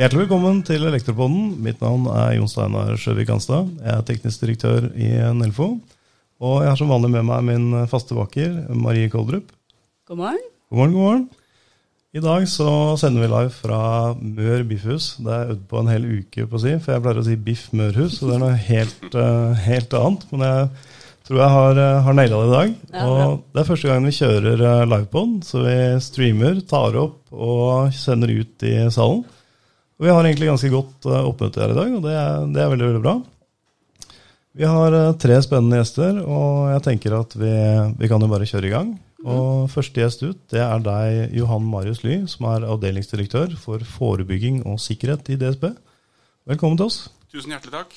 Hjertelig 0.00 0.22
velkommen 0.22 0.62
til 0.64 0.86
Elektropodden. 0.88 1.58
Mitt 1.60 1.82
navn 1.84 2.06
er 2.08 2.30
Jon 2.38 2.48
Steinar 2.48 2.94
Sjøvik 2.96 3.28
Hanstad. 3.28 3.66
Jeg 3.84 3.92
er 3.92 4.04
teknisk 4.08 4.40
direktør 4.40 4.86
i 4.96 5.10
Nelfo. 5.36 5.66
Og 6.40 6.54
jeg 6.62 6.70
har 6.70 6.78
som 6.80 6.88
vanlig 6.88 7.10
med 7.12 7.26
meg 7.28 7.42
min 7.44 7.66
faste 7.90 8.14
vaker, 8.16 8.54
Marie 8.72 9.10
Koldrup. 9.12 9.50
God 10.08 10.22
morgen. 10.22 10.38
God 10.72 10.78
morgen, 10.78 10.94
god 10.94 11.04
morgen. 11.04 11.26
I 12.16 12.22
dag 12.24 12.46
så 12.48 12.70
sender 12.96 13.26
vi 13.26 13.28
live 13.28 13.52
fra 13.52 13.80
Mør 14.16 14.64
biffhus. 14.70 15.08
Det 15.20 15.34
er 15.36 15.52
øvd 15.52 15.66
på 15.68 15.82
en 15.82 15.90
hel 15.92 16.06
uke, 16.08 16.46
på 16.46 16.56
å 16.56 16.62
si, 16.62 16.72
for 16.80 16.94
jeg 16.94 17.02
pleier 17.04 17.20
å 17.20 17.24
si 17.26 17.36
Biff 17.50 17.66
Mørhus, 17.76 18.14
så 18.16 18.30
det 18.30 18.38
er 18.38 18.42
noe 18.46 18.56
helt, 18.70 19.04
uh, 19.12 19.60
helt 19.66 19.96
annet. 19.98 20.24
Men 20.30 20.46
jeg 20.46 20.70
tror 21.28 21.42
jeg 21.42 21.56
har, 21.58 21.82
uh, 21.82 21.98
har 22.06 22.16
naila 22.16 22.38
det 22.38 22.48
i 22.48 22.54
dag. 22.54 22.72
Ja, 22.94 23.04
og 23.04 23.44
det 23.52 23.60
er 23.60 23.68
første 23.68 23.92
gang 23.92 24.08
vi 24.08 24.14
kjører 24.16 24.64
uh, 24.64 24.88
livepod, 24.94 25.36
så 25.44 25.60
vi 25.66 25.76
streamer, 26.08 26.64
tar 26.72 26.96
opp 27.04 27.36
og 27.36 27.92
sender 28.00 28.32
ut 28.40 28.64
i 28.64 28.78
salen. 28.88 29.20
Og 30.00 30.06
vi 30.06 30.12
har 30.16 30.24
egentlig 30.24 30.48
ganske 30.48 30.68
godt 30.72 31.06
uh, 31.12 31.26
oppmøte 31.28 31.60
her 31.60 31.74
i 31.74 31.76
dag, 31.76 31.90
og 31.92 32.04
det 32.06 32.12
er, 32.16 32.44
det 32.48 32.60
er 32.62 32.70
veldig, 32.72 32.86
veldig 32.88 33.02
bra. 33.04 33.12
Vi 34.56 34.64
har 34.64 34.96
uh, 34.96 35.10
tre 35.20 35.36
spennende 35.44 35.76
gjester, 35.76 36.22
og 36.24 36.70
jeg 36.72 36.82
tenker 36.86 37.16
at 37.18 37.36
vi, 37.36 37.52
vi 38.00 38.08
kan 38.08 38.24
jo 38.24 38.30
bare 38.32 38.48
kjøre 38.48 38.70
i 38.70 38.72
gang. 38.72 38.94
Og 39.28 39.68
Første 39.68 40.00
gjest 40.00 40.24
ut 40.24 40.40
det 40.48 40.64
er 40.64 40.80
deg, 40.80 41.36
Johan 41.36 41.68
Marius 41.68 42.00
Ly, 42.00 42.22
som 42.32 42.48
er 42.48 42.64
avdelingsdirektør 42.64 43.52
for 43.60 43.84
forebygging 43.84 44.62
og 44.64 44.80
sikkerhet 44.80 45.28
i 45.34 45.36
DSB. 45.36 45.68
Velkommen 46.48 46.80
til 46.80 46.88
oss. 46.88 47.02
Tusen 47.28 47.52
hjertelig 47.52 47.76
takk. 47.76 47.96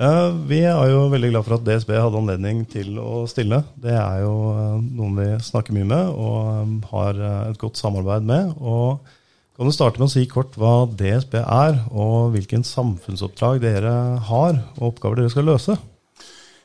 Uh, 0.00 0.32
vi 0.48 0.64
er 0.64 0.96
jo 0.96 1.10
veldig 1.12 1.34
glad 1.34 1.44
for 1.44 1.60
at 1.60 1.68
DSB 1.68 1.92
hadde 1.92 2.22
anledning 2.24 2.64
til 2.72 2.96
å 2.96 3.26
stille. 3.28 3.60
Det 3.76 3.92
er 4.00 4.22
jo 4.24 4.36
noen 4.80 5.20
vi 5.20 5.32
snakker 5.44 5.76
mye 5.76 5.92
med 5.92 6.22
og 6.24 6.86
har 6.96 7.26
et 7.52 7.60
godt 7.60 7.76
samarbeid 7.84 8.32
med. 8.32 8.56
og 8.56 9.18
kan 9.62 9.70
du 9.70 9.74
starte 9.76 10.00
med 10.00 10.08
å 10.08 10.10
si 10.10 10.24
kort 10.26 10.56
hva 10.58 10.88
DSB 10.90 11.36
er, 11.38 11.76
og 11.94 12.32
hvilken 12.34 12.64
samfunnsoppdrag 12.66 13.60
dere 13.62 13.92
har, 14.26 14.56
og 14.74 14.88
oppgaver 14.88 15.20
dere 15.20 15.30
skal 15.30 15.46
løse? 15.46 15.76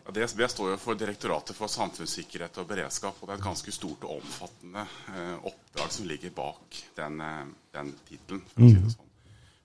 Ja, 0.07 0.13
DSB 0.15 0.41
står 0.49 0.71
jo 0.71 0.77
for 0.81 0.97
Direktoratet 0.97 1.53
for 1.53 1.69
samfunnssikkerhet 1.69 2.57
og 2.57 2.65
beredskap. 2.71 3.19
og 3.21 3.27
Det 3.27 3.35
er 3.35 3.37
et 3.37 3.45
ganske 3.45 3.73
stort 3.75 4.07
og 4.07 4.15
omfattende 4.15 4.87
eh, 5.13 5.35
oppdrag 5.45 5.93
som 5.93 6.07
ligger 6.09 6.33
bak 6.33 6.79
den, 6.97 7.21
eh, 7.21 7.43
den 7.77 7.93
tittelen. 8.07 8.41
Si 8.57 8.73
sånn. 8.95 9.05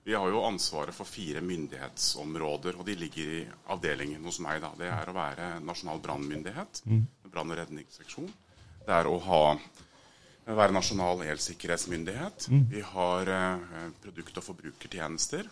Vi 0.05 0.12
har 0.19 0.29
jo 0.29 0.45
ansvaret 0.45 0.92
for 0.92 1.09
fire 1.09 1.41
myndighetsområder, 1.41 2.77
og 2.77 2.85
de 2.85 2.98
ligger 3.01 3.33
i 3.39 3.42
avdelingen 3.73 4.29
hos 4.29 4.42
meg. 4.45 4.61
da. 4.61 4.75
Det 4.77 4.92
er 4.92 5.09
å 5.09 5.17
være 5.17 5.48
nasjonal 5.64 6.05
brannmyndighet, 6.05 6.83
Mm. 6.85 7.07
brann- 7.33 7.51
og 7.51 7.57
redningsseksjon. 7.64 8.29
Det 8.85 8.92
er 8.92 9.05
å 9.09 9.19
ha 9.23 9.57
være 10.47 10.75
nasjonal 10.75 11.23
elsikkerhetsmyndighet. 11.33 12.48
Vi 12.71 12.81
har 12.81 13.29
eh, 13.31 13.91
produkt- 14.03 14.39
og 14.39 14.45
forbrukertjenester. 14.45 15.48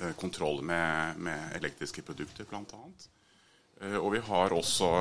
Eh, 0.00 0.12
kontroll 0.16 0.62
med, 0.62 1.18
med 1.18 1.56
elektriske 1.56 2.02
produkter, 2.02 2.44
bl.a. 2.44 2.82
Eh, 3.80 3.96
og 3.96 4.12
vi 4.14 4.22
har 4.28 4.54
også 4.54 4.92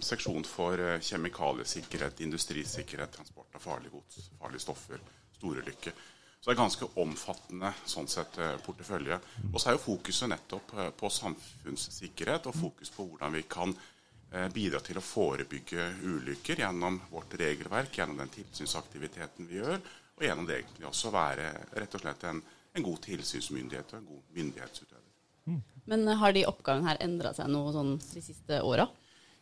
seksjon 0.00 0.44
for 0.46 0.78
kjemikaliesikkerhet, 1.02 2.20
industrisikkerhet, 2.20 3.12
transport 3.16 3.54
av 3.54 3.64
farlig 3.64 3.90
gods, 3.90 4.30
farlige 4.38 4.66
stoffer, 4.68 5.02
storulykker. 5.38 5.92
Så 6.42 6.50
det 6.50 6.56
er 6.56 6.62
ganske 6.64 6.86
omfattende 6.98 7.68
sånn 7.86 8.08
sett 8.10 8.34
portefølje. 8.66 9.14
Og 9.52 9.60
så 9.62 9.70
er 9.70 9.76
jo 9.76 9.84
fokuset 9.84 10.26
nettopp 10.26 10.72
på 10.98 11.10
samfunnssikkerhet 11.14 12.48
og 12.50 12.56
fokus 12.58 12.90
på 12.90 13.06
hvordan 13.06 13.36
vi 13.36 13.44
kan 13.46 13.74
bidra 14.54 14.80
til 14.80 14.96
å 14.96 15.04
forebygge 15.04 15.90
ulykker 16.08 16.62
gjennom 16.62 16.96
vårt 17.10 17.34
regelverk, 17.40 17.98
gjennom 17.98 18.22
den 18.22 18.32
tilsynsaktiviteten 18.32 19.48
vi 19.50 19.58
gjør, 19.60 19.76
og 20.16 20.24
gjennom 20.24 20.48
det 20.48 20.60
egentlig 20.60 20.88
også 20.88 21.12
være 21.12 21.50
rett 21.76 21.96
og 21.98 22.04
slett 22.04 22.24
en, 22.30 22.40
en 22.72 22.86
god 22.86 23.02
tilsynsmyndighet 23.04 23.92
og 23.92 24.00
en 24.00 24.10
god 24.14 24.38
myndighetsutøver. 24.38 25.08
Men 25.90 26.08
eh, 26.08 26.18
har 26.18 26.34
de 26.34 26.46
oppgavene 26.46 26.88
her 26.88 27.00
endra 27.04 27.32
seg 27.36 27.50
noe 27.50 27.72
sånn 27.74 27.96
de 27.98 28.24
siste 28.24 28.60
åra? 28.62 28.86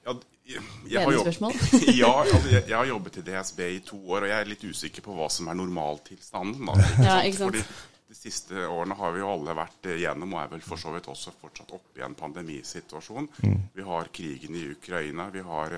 Ja, 0.07 0.15
jeg, 0.49 0.63
jeg, 0.89 1.05
har 1.05 1.13
Ledende 1.13 1.51
ja, 2.01 2.11
altså, 2.23 2.39
jeg, 2.55 2.73
har 2.73 2.87
jobbet 2.89 3.19
i 3.21 3.25
DSB 3.27 3.61
i 3.67 3.81
to 3.85 3.99
år, 4.09 4.25
og 4.25 4.31
jeg 4.33 4.39
er 4.39 4.49
litt 4.49 4.65
usikker 4.65 5.05
på 5.05 5.15
hva 5.19 5.29
som 5.33 5.51
er 5.53 5.59
normaltilstanden. 5.61 6.71
Da, 6.71 6.79
ikke 6.81 7.05
Ja, 7.05 7.19
ikke 7.29 7.41
sant. 7.43 7.59
Fordi 7.61 7.90
de 8.11 8.17
siste 8.19 8.67
årene 8.67 8.97
har 8.99 9.13
vi 9.15 9.21
jo 9.23 9.29
alle 9.31 9.55
vært 9.55 9.87
igjennom, 9.93 10.33
og 10.35 10.41
er 10.43 10.49
vel 10.57 10.65
for 10.67 10.83
så 10.83 10.91
vidt 10.91 11.07
også 11.13 11.31
fortsatt 11.39 11.71
oppe 11.77 12.01
i 12.01 12.03
en 12.03 12.17
pandemisituasjon. 12.19 13.29
Vi 13.77 13.85
har 13.87 14.11
krigen 14.11 14.57
i 14.59 14.65
Ukraina, 14.73 15.29
vi 15.31 15.45
har 15.47 15.77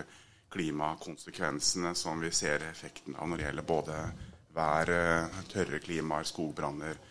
klimakonsekvensene 0.53 1.93
som 1.95 2.25
vi 2.25 2.31
ser 2.33 2.65
effekten 2.71 3.19
av 3.21 3.29
når 3.29 3.37
det 3.37 3.47
gjelder 3.51 3.69
både 3.69 4.01
vær, 4.57 4.95
tørre 5.53 5.83
klimaer, 5.85 6.25
skogbranner, 6.29 7.05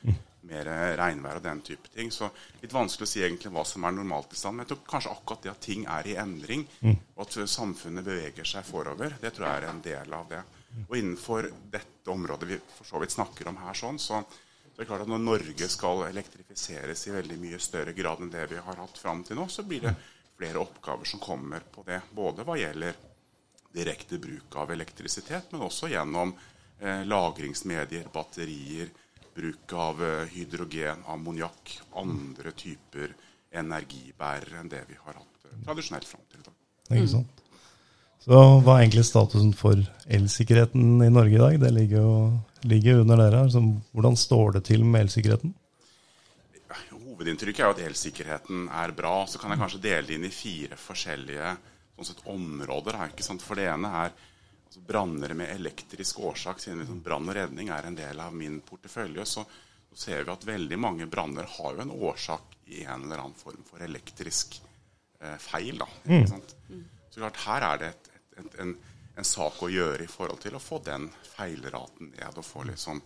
mer 0.50 0.74
regnvær 0.98 1.38
og 1.38 1.46
den 1.46 1.62
type 1.70 1.94
ting. 1.94 2.09
Så 2.09 2.34
litt 2.64 2.74
vanskelig 2.74 3.06
å 3.06 3.14
si 3.14 3.22
egentlig 3.22 3.53
hva 3.53 3.62
som 3.66 3.86
er 3.86 3.98
normaltilstanden. 4.02 4.58
Men 4.58 4.66
jeg 4.66 4.74
tror 4.74 4.86
kanskje 4.90 5.14
akkurat 5.14 5.46
det 5.46 5.53
at 5.53 5.66
ting 5.70 5.86
er 5.86 6.09
i 6.09 6.18
endring, 6.18 6.66
og 7.14 7.28
at 7.28 7.42
samfunnet 7.46 8.09
beveger 8.09 8.56
seg 8.58 8.66
forover, 8.66 9.20
det 9.22 9.38
tror 9.38 9.52
jeg 9.52 9.62
er 9.62 9.70
en 9.70 9.86
del 9.86 10.18
av 10.18 10.30
det. 10.34 10.46
Og 10.88 10.96
innenfor 10.98 11.52
dette 11.70 12.09
området 12.09 12.56
vi 12.56 12.64
for 12.74 12.90
så 12.90 13.02
vidt 13.02 13.14
snakker 13.14 13.53
om 13.53 13.62
her, 13.68 13.78
sånn, 13.78 14.02
så, 14.02 14.26
så 14.72 14.80
det 14.80 14.86
er 14.86 14.90
klart 14.90 15.04
at 15.04 15.12
når 15.12 15.24
Norge 15.24 15.68
skal 15.70 16.06
elektrifiseres 16.08 17.06
i 17.08 17.14
veldig 17.14 17.38
mye 17.42 17.59
større 17.59 17.94
grad 17.94 18.24
enn 18.24 18.32
det 18.34 18.48
vi 18.54 18.59
har 18.64 18.80
hatt 18.80 18.98
fram 18.98 19.24
til 19.28 19.38
nå, 19.38 19.48
så 19.52 19.66
blir 19.68 19.84
det 19.84 19.94
flere 20.40 20.62
oppgaver 20.64 21.06
som 21.06 21.20
kommer 21.22 21.66
på 21.74 21.84
det. 21.86 22.00
Både 22.16 22.46
hva 22.48 22.56
gjelder 22.58 22.96
direkte 23.76 24.18
bruk 24.20 24.56
av 24.56 24.72
elektrisitet, 24.72 25.52
men 25.52 25.68
også 25.68 25.92
gjennom 25.92 26.34
eh, 26.80 27.04
lagringsmedier, 27.08 28.08
batterier, 28.14 28.90
bruk 29.36 29.76
av 29.76 30.02
eh, 30.04 30.24
hydrogen, 30.34 31.03
ammoniakk, 31.12 31.76
andre 32.02 32.56
typer 32.56 33.14
energibærere 33.52 34.64
enn 34.64 34.72
det 34.72 34.86
vi 34.90 34.98
har 35.03 35.20
hatt 35.20 35.48
eh, 35.48 35.62
tradisjonelt 35.68 36.08
fram 36.08 36.26
til 36.32 36.42
i 36.42 36.48
dag. 36.48 36.58
Ikke 36.92 37.14
sant? 37.18 37.41
Så 38.22 38.38
hva 38.62 38.76
er 38.76 38.84
egentlig 38.84 39.08
statusen 39.08 39.54
for 39.58 39.80
elsikkerheten 40.06 41.02
i 41.02 41.09
Norge 41.09 41.38
i 41.38 41.42
dag? 41.42 41.58
Det 41.64 41.72
ligger 41.74 42.04
jo 42.04 42.16
ligger 42.70 43.02
under 43.02 43.18
dere. 43.18 43.44
her. 43.44 43.72
Hvordan 43.92 44.18
står 44.18 44.52
det 44.52 44.64
til 44.70 44.86
med 44.86 45.08
elsikkerheten? 45.08 45.54
Hovedinntrykket 46.92 47.59
er 47.64 47.70
jo 47.70 47.76
at 47.76 47.86
elsikkerheten 47.88 48.68
er 48.70 48.94
bra. 48.98 49.26
Så 49.28 49.40
kan 49.40 49.54
jeg 49.54 49.62
kanskje 49.62 49.82
dele 49.82 50.08
det 50.08 50.18
inn 50.18 50.28
i 50.30 50.34
fire 50.34 50.78
forskjellige 50.78 51.56
sånn 51.96 52.12
sett, 52.12 52.22
områder. 52.30 52.98
For 53.42 53.58
det 53.58 53.68
ene 53.72 53.90
er 54.04 54.14
altså, 54.14 54.86
branner 54.86 55.34
med 55.38 55.56
elektrisk 55.56 56.22
årsak. 56.30 56.62
Siden 56.62 56.82
liksom, 56.84 57.02
brann 57.02 57.30
og 57.30 57.38
redning 57.38 57.74
er 57.74 57.90
en 57.90 57.98
del 57.98 58.22
av 58.22 58.34
min 58.38 58.62
portefølje, 58.66 59.26
så, 59.26 59.46
så 59.90 60.02
ser 60.06 60.24
vi 60.24 60.34
at 60.34 60.48
veldig 60.48 60.80
mange 60.82 61.09
branner 61.09 61.50
har 61.58 61.74
jo 61.74 61.86
en 61.86 61.98
årsak 61.98 62.58
i 62.70 62.86
en 62.86 63.08
eller 63.08 63.26
annen 63.26 63.38
form 63.38 63.66
for 63.68 63.82
elektrisk 63.82 64.62
eh, 65.22 65.38
feil. 65.42 65.82
Da, 65.82 65.90
sant? 66.30 66.56
Så 67.12 67.20
klart, 67.20 67.44
her 67.44 67.68
er 67.68 67.82
det 67.82 67.92
et, 67.92 68.10
et, 68.38 68.59
en, 68.64 68.75
en 69.18 69.28
sak 69.28 69.62
å 69.64 69.69
gjøre 69.72 70.03
i 70.06 70.12
forhold 70.12 70.42
til 70.44 70.56
å 70.56 70.64
få 70.64 70.80
den 70.86 71.09
feilraten 71.34 72.14
ned 72.16 72.38
og 72.38 72.46
få 72.46 72.64
liksom 72.69 73.02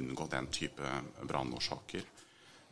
unngå 0.00 0.26
den 0.30 0.46
type 0.54 0.90
brannårsaker. 1.26 2.04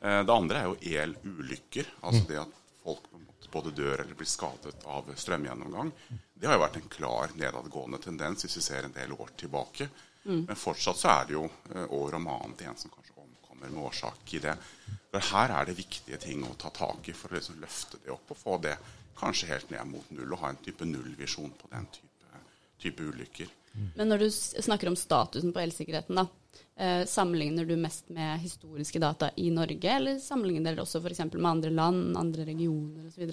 Eh, 0.01 0.21
Det 0.25 0.33
andre 0.35 0.61
er 0.63 0.69
jo 0.71 0.79
elulykker. 1.03 1.95
Altså 2.01 2.25
det 2.29 2.41
at 2.45 2.55
folk 2.83 3.09
en 3.15 3.25
både 3.53 3.71
dør 3.73 4.03
eller 4.03 4.15
blir 4.19 4.29
skadet 4.29 4.83
av 4.85 5.09
strømgjennomgang. 5.17 5.91
Det 6.35 6.47
har 6.47 6.59
jo 6.59 6.65
vært 6.67 6.77
en 6.77 6.91
klar 6.93 7.33
nedadgående 7.35 7.99
tendens 8.03 8.45
hvis 8.45 8.59
vi 8.59 8.65
ser 8.67 8.85
en 8.85 8.93
del 8.93 9.15
år 9.17 9.31
tilbake. 9.41 9.89
Men 10.29 10.59
fortsatt 10.61 10.99
så 11.01 11.09
er 11.15 11.29
det 11.29 11.37
jo 11.39 11.47
eh, 11.75 11.87
år 11.97 12.19
om 12.19 12.27
annet 12.29 12.67
en 12.69 12.77
som 12.77 12.93
kanskje 12.93 13.15
omkommer 13.17 13.71
med 13.73 13.85
årsak 13.89 14.35
i 14.37 14.43
det. 14.45 14.55
For 15.09 15.25
her 15.33 15.55
er 15.57 15.65
det 15.71 15.79
viktige 15.79 16.19
ting 16.21 16.43
å 16.45 16.53
ta 16.61 16.69
tak 16.75 17.09
i 17.09 17.15
for 17.17 17.33
å 17.33 17.39
liksom 17.39 17.61
løfte 17.63 18.03
det 18.05 18.13
opp 18.13 18.35
og 18.35 18.37
få 18.37 18.59
det 18.67 18.75
kanskje 19.19 19.51
helt 19.53 19.71
ned 19.75 19.91
mot 19.91 20.11
null. 20.15 20.33
Og 20.33 20.43
ha 20.43 20.53
en 20.53 20.61
type 20.65 20.87
nullvisjon 20.87 21.55
på 21.59 21.71
den 21.73 21.87
type, 21.95 22.43
type 22.83 23.09
ulykker. 23.11 23.55
Men 23.97 24.11
når 24.11 24.25
du 24.25 24.29
snakker 24.31 24.91
om 24.91 24.97
statusen 24.99 25.53
på 25.55 25.63
elsikkerheten, 25.63 26.19
da, 26.19 26.27
eh, 26.77 27.05
sammenligner 27.07 27.67
du 27.69 27.77
mest 27.77 28.09
med 28.09 28.41
historiske 28.43 28.99
data 28.99 29.31
i 29.37 29.51
Norge, 29.55 29.91
eller 29.97 30.19
sammenligner 30.19 30.75
dere 30.75 30.87
også 30.87 31.03
f.eks. 31.03 31.25
med 31.35 31.51
andre 31.51 31.71
land, 31.71 32.17
andre 32.17 32.47
regioner 32.49 33.07
osv.? 33.07 33.29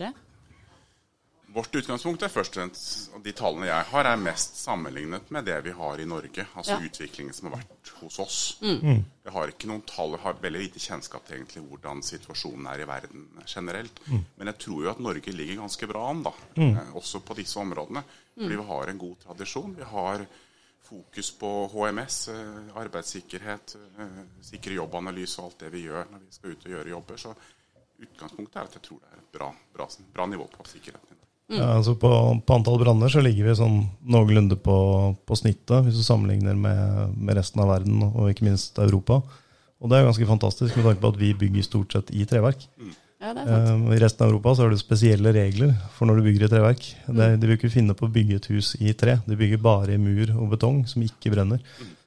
Vårt 1.56 1.72
utgangspunkt 1.80 2.24
er 2.25 2.28
først 2.34 2.57
og 2.57 2.60
fremst, 2.60 3.12
og 3.16 3.22
de 3.24 3.31
tallene 3.31 3.69
jeg 3.69 3.86
har, 3.94 4.07
er 4.10 4.18
mest 4.19 4.57
sammenlignet 4.60 5.30
med 5.31 5.46
det 5.48 5.56
vi 5.63 5.72
har 5.72 6.02
i 6.04 6.06
Norge. 6.06 6.44
Altså 6.56 6.75
Ja. 6.75 6.80
utviklingen 6.84 7.34
som 7.34 7.48
har 7.52 7.62
vært 7.62 7.92
hos 8.02 8.19
oss. 8.19 8.57
Jeg 8.62 9.31
har 9.31 9.48
ikke 9.48 9.68
noen 9.72 9.86
tall, 9.88 10.12
jeg 10.12 10.19
har 10.19 10.34
veldig 10.34 10.60
lite 10.66 10.80
kjennskap 10.84 11.25
til 11.25 11.38
egentlig 11.38 11.63
hvordan 11.69 12.04
situasjonen 12.04 12.68
er 12.68 12.81
i 12.84 12.88
verden 12.90 13.30
generelt. 13.48 14.00
Men 14.38 14.48
jeg 14.52 14.57
tror 14.60 14.84
jo 14.84 14.90
at 14.92 15.00
Norge 15.00 15.31
ligger 15.31 15.62
ganske 15.63 15.88
bra 15.88 16.10
an, 16.10 16.24
da. 16.24 16.34
Eh, 16.57 16.92
også 16.94 17.22
på 17.24 17.36
disse 17.36 17.56
områdene. 17.58 18.04
Fordi 18.38 18.56
vi 18.58 18.63
har 18.68 18.88
en 18.90 18.98
god 19.00 19.16
tradisjon. 19.24 19.75
Vi 19.78 19.84
har 19.84 20.28
fokus 20.84 21.31
på 21.31 21.69
HMS, 21.72 22.28
eh, 22.28 22.75
arbeidssikkerhet, 22.75 23.75
eh, 23.98 24.24
sikre 24.42 24.74
jobbanalyse 24.75 25.40
og 25.40 25.46
alt 25.46 25.60
det 25.60 25.72
vi 25.72 25.86
gjør 25.88 26.06
når 26.12 26.19
vi 26.19 26.31
skal 26.31 26.51
ut 26.51 26.66
og 26.66 26.72
gjøre 26.72 26.90
jobber. 26.90 27.16
Så 27.18 27.36
utgangspunktet 28.01 28.56
er 28.58 28.63
at 28.68 28.74
jeg 28.74 28.81
tror 28.81 29.00
det 29.00 29.08
er 29.13 29.18
et 29.24 29.31
bra, 29.31 29.54
bra, 29.74 29.88
bra 30.13 30.25
nivå 30.25 30.50
på 30.51 30.66
sikkerheten. 30.68 31.16
Dag. 31.50 31.62
Ja, 31.62 31.70
altså 31.78 31.96
på, 32.00 32.12
på 32.46 32.58
antall 32.58 32.80
branner 32.82 33.12
så 33.12 33.24
ligger 33.24 33.50
vi 33.50 33.58
sånn 33.60 33.80
noenlunde 34.02 34.58
på, 34.58 34.78
på 35.26 35.40
snittet, 35.40 35.86
hvis 35.86 36.00
du 36.00 36.06
sammenligner 36.06 36.58
med, 36.58 37.16
med 37.16 37.38
resten 37.40 37.64
av 37.64 37.74
verden 37.74 38.04
og 38.12 38.30
ikke 38.32 38.48
minst 38.48 38.80
Europa. 38.82 39.22
Og 39.84 39.92
det 39.92 40.00
er 40.00 40.08
ganske 40.08 40.30
fantastisk 40.30 40.78
med 40.78 40.88
tanke 40.88 41.04
på 41.04 41.12
at 41.14 41.20
vi 41.20 41.34
bygger 41.38 41.66
stort 41.66 41.94
sett 41.94 42.14
i 42.16 42.26
treverk. 42.30 42.64
Ja, 43.22 43.34
det 43.34 43.44
er. 43.44 43.68
Eh, 43.74 43.92
I 43.96 44.00
resten 44.02 44.26
av 44.26 44.32
Europa 44.32 44.56
så 44.56 44.66
har 44.66 44.74
du 44.74 44.80
spesielle 44.80 45.34
regler 45.36 45.76
for 45.96 46.10
når 46.10 46.20
du 46.20 46.30
bygger 46.30 46.48
i 46.48 46.52
treverk. 46.52 46.88
Det, 47.08 47.30
de 47.42 47.50
vil 47.50 47.60
ikke 47.60 47.74
finne 47.74 47.96
på 47.98 48.08
å 48.08 48.16
bygge 48.16 48.40
et 48.40 48.50
hus 48.54 48.74
i 48.80 48.96
tre. 48.98 49.20
De 49.28 49.38
bygger 49.40 49.62
bare 49.62 49.96
i 49.96 50.02
mur 50.02 50.34
og 50.36 50.50
betong 50.56 50.84
som 50.90 51.06
ikke 51.06 51.34
brenner. 51.34 51.62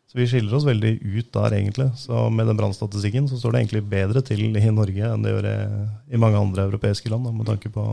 Så 0.09 0.17
vi 0.17 0.25
skiller 0.29 0.55
oss 0.57 0.65
veldig 0.65 0.95
ut 1.05 1.33
der, 1.37 1.55
egentlig. 1.59 1.91
Så 2.01 2.29
med 2.33 2.49
den 2.49 2.57
brannstatistikken 2.57 3.27
så 3.29 3.37
står 3.37 3.55
det 3.55 3.61
egentlig 3.63 3.83
bedre 3.91 4.23
til 4.25 4.57
i 4.57 4.71
Norge 4.73 5.11
enn 5.13 5.25
det 5.25 5.35
gjør 5.35 5.49
i, 5.51 5.59
i 6.17 6.21
mange 6.21 6.41
andre 6.41 6.65
europeiske 6.71 7.13
land, 7.13 7.29
da, 7.29 7.33
med 7.37 7.49
tanke 7.51 7.69
på, 7.73 7.85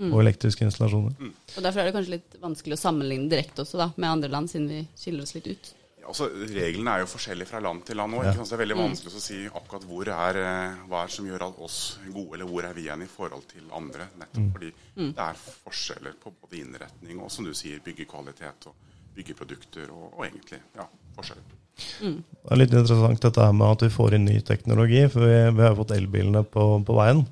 på 0.00 0.22
elektriske 0.22 0.64
installasjoner. 0.64 1.12
Og 1.56 1.60
Derfor 1.60 1.82
er 1.82 1.90
det 1.90 1.96
kanskje 1.96 2.16
litt 2.16 2.38
vanskelig 2.40 2.78
å 2.78 2.80
sammenligne 2.80 3.28
direkte 3.28 3.66
også 3.66 3.80
da, 3.80 3.90
med 3.96 4.08
andre 4.08 4.32
land, 4.32 4.50
siden 4.52 4.70
vi 4.70 4.80
skiller 4.96 5.26
oss 5.26 5.34
litt 5.36 5.50
ut. 5.50 5.72
Ja, 6.00 6.08
altså, 6.08 6.30
reglene 6.32 6.94
er 6.94 7.02
jo 7.02 7.10
forskjellige 7.12 7.50
fra 7.50 7.60
land 7.60 7.84
til 7.86 8.00
land 8.00 8.16
òg. 8.16 8.24
Ja. 8.30 8.32
Det 8.32 8.56
er 8.56 8.62
veldig 8.62 8.78
vanskelig 8.80 9.12
å 9.12 9.22
si 9.22 9.40
akkurat 9.46 9.84
hvor 9.90 10.12
er, 10.14 10.40
eh, 10.40 10.78
hva 10.88 11.04
er 11.04 11.12
som 11.12 11.28
gjør 11.28 11.44
oss 11.50 11.80
gode, 12.06 12.38
eller 12.38 12.48
hvor 12.48 12.64
er 12.64 12.76
vi 12.78 12.86
igjen 12.86 13.04
i 13.04 13.10
forhold 13.10 13.44
til 13.50 13.68
andre. 13.76 14.08
Nettopp 14.22 14.52
fordi 14.56 14.72
det 14.96 15.26
er 15.26 15.42
forskjeller 15.44 16.16
på 16.22 16.32
både 16.40 16.62
innretning 16.62 17.20
og 17.20 17.30
som 17.30 17.44
du 17.44 17.52
sier, 17.54 17.82
byggekvalitet 17.84 18.70
og 18.72 18.88
byggeprodukter 19.16 19.90
og, 19.92 20.14
og 20.16 20.24
egentlig 20.24 20.62
ja, 20.78 20.86
forskjeller. 21.18 21.56
Det 22.00 22.52
er 22.52 22.58
litt 22.58 22.74
interessant 22.74 23.22
dette 23.22 23.44
her 23.44 23.52
med 23.56 23.76
at 23.76 23.84
vi 23.86 23.92
får 23.92 24.16
inn 24.16 24.26
ny 24.28 24.40
teknologi, 24.44 25.04
for 25.12 25.24
vi, 25.24 25.36
vi 25.56 25.64
har 25.64 25.76
fått 25.78 25.94
elbilene 25.96 26.42
på, 26.48 26.64
på 26.86 26.96
veien. 26.96 27.22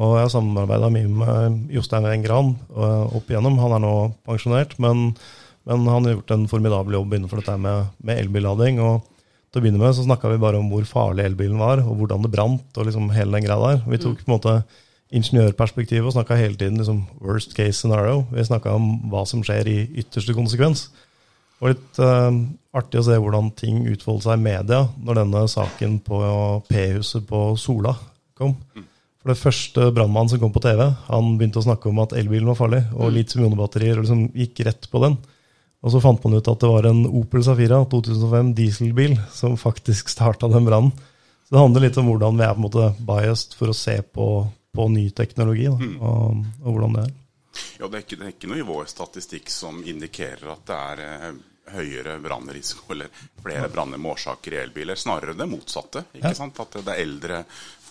Og 0.00 0.16
jeg 0.16 0.24
har 0.24 0.32
samarbeida 0.32 0.88
mye 0.92 1.08
med 1.10 1.72
Jostein 1.74 2.06
Weng 2.08 2.22
Gran 2.24 2.54
opp 2.72 3.28
igjennom. 3.28 3.58
Han 3.60 3.74
er 3.76 3.82
nå 3.84 3.94
pensjonert, 4.24 4.78
men, 4.80 5.10
men 5.68 5.88
han 5.90 6.06
har 6.06 6.14
gjort 6.16 6.32
en 6.32 6.46
formidabel 6.48 6.96
jobb 6.96 7.12
innenfor 7.12 7.42
dette 7.42 7.58
med, 7.60 7.90
med 8.00 8.22
elbillading. 8.22 8.80
Og 8.80 9.02
til 9.52 9.60
å 9.60 9.64
begynne 9.66 9.82
med 9.82 9.92
så 9.92 10.06
snakka 10.06 10.30
vi 10.32 10.40
bare 10.40 10.62
om 10.62 10.70
hvor 10.72 10.86
farlig 10.88 11.26
elbilen 11.28 11.60
var, 11.60 11.82
og 11.84 11.98
hvordan 12.00 12.24
det 12.24 12.32
brant, 12.32 12.70
og 12.72 12.88
liksom 12.88 13.10
hele 13.12 13.36
den 13.36 13.44
greia 13.44 13.60
der. 13.60 13.84
Vi 13.92 14.00
tok 14.00 14.22
på 14.22 14.30
en 14.30 14.36
måte 14.38 14.54
ingeniørperspektivet 15.12 16.08
og 16.08 16.14
snakka 16.14 16.38
hele 16.40 16.56
tiden 16.56 16.80
liksom 16.80 17.02
worst 17.20 17.52
case 17.52 17.76
scenario. 17.82 18.24
Vi 18.32 18.46
snakka 18.48 18.72
om 18.78 18.94
hva 19.12 19.26
som 19.28 19.42
skjer 19.44 19.68
i 19.68 19.78
ytterste 20.00 20.32
konsekvens. 20.36 20.86
Var 21.60 21.74
litt 21.74 22.00
uh, 22.00 22.32
artig 22.74 23.02
å 23.02 23.04
se 23.06 23.18
hvordan 23.20 23.52
ting 23.60 23.84
utfoldet 23.92 24.24
seg 24.24 24.40
i 24.40 24.46
media 24.48 24.86
når 25.04 25.20
denne 25.20 25.44
saken 25.52 26.00
på 26.06 26.22
P-huset 26.70 27.28
på 27.28 27.44
Sola 27.60 27.92
kom. 28.38 28.56
For 29.22 29.30
det 29.30 29.38
første 29.38 29.84
brannmannen 29.94 30.32
som 30.32 30.40
kom 30.42 30.52
på 30.54 30.62
TV, 30.64 30.80
han 31.06 31.36
begynte 31.38 31.60
å 31.60 31.66
snakke 31.66 31.86
om 31.92 32.00
at 32.02 32.14
elbilen 32.18 32.48
var 32.50 32.58
farlig, 32.58 32.80
og 32.96 33.12
litium-ionebatterier, 33.14 34.00
og 34.00 34.06
liksom 34.06 34.24
gikk 34.34 34.64
rett 34.66 34.88
på 34.90 35.02
den. 35.04 35.14
Og 35.82 35.90
så 35.94 36.00
fant 36.02 36.22
man 36.26 36.34
ut 36.38 36.48
at 36.50 36.60
det 36.62 36.70
var 36.70 36.86
en 36.90 37.04
Opel 37.06 37.42
Safira 37.46 37.80
2005 37.90 38.52
dieselbil 38.58 39.14
som 39.34 39.54
faktisk 39.58 40.10
starta 40.10 40.50
den 40.50 40.66
brannen. 40.66 40.92
Så 41.46 41.54
det 41.56 41.62
handler 41.62 41.86
litt 41.86 41.98
om 42.02 42.06
hvordan 42.10 42.38
vi 42.38 42.46
er 42.46 42.54
på 42.54 42.62
en 42.62 42.66
måte 42.66 42.90
biased 43.06 43.54
for 43.58 43.70
å 43.70 43.76
se 43.76 43.96
på, 44.02 44.26
på 44.74 44.88
ny 44.90 45.08
teknologi, 45.14 45.66
da, 45.70 45.90
og, 46.02 46.42
og 46.62 46.68
hvordan 46.76 46.98
det 46.98 47.06
er. 47.06 47.16
Ja, 47.78 47.86
det 47.90 47.98
er, 47.98 48.04
ikke, 48.06 48.18
det 48.18 48.26
er 48.28 48.34
ikke 48.36 48.48
noe 48.50 48.62
i 48.62 48.68
vår 48.74 48.86
statistikk 48.90 49.50
som 49.52 49.82
indikerer 49.84 50.54
at 50.54 50.62
det 50.70 50.78
er 50.78 51.02
eh, 51.04 51.26
høyere 51.74 52.14
brannrisiko 52.24 52.94
eller 52.94 53.10
flere 53.42 53.68
branner 53.70 54.00
med 54.00 54.14
årsaker 54.14 54.54
i 54.56 54.60
elbiler. 54.62 54.96
Snarere 54.98 55.34
det 55.36 55.46
motsatte. 55.50 56.06
ikke 56.14 56.30
Ja. 56.30 56.38
sant? 56.38 56.58
At 56.62 56.78
det 56.78 56.94
er 56.94 57.02
eldre 57.04 57.42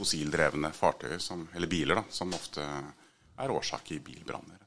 fossildrevne 0.01 0.74
fartøyer, 0.75 1.21
som, 1.21 1.45
eller 1.56 1.71
biler, 1.71 2.01
da, 2.01 2.06
som 2.13 2.33
ofte 2.36 2.65
er 2.65 3.53
årsak 3.53 3.94
i 3.95 4.01
bilbranner. 4.03 4.57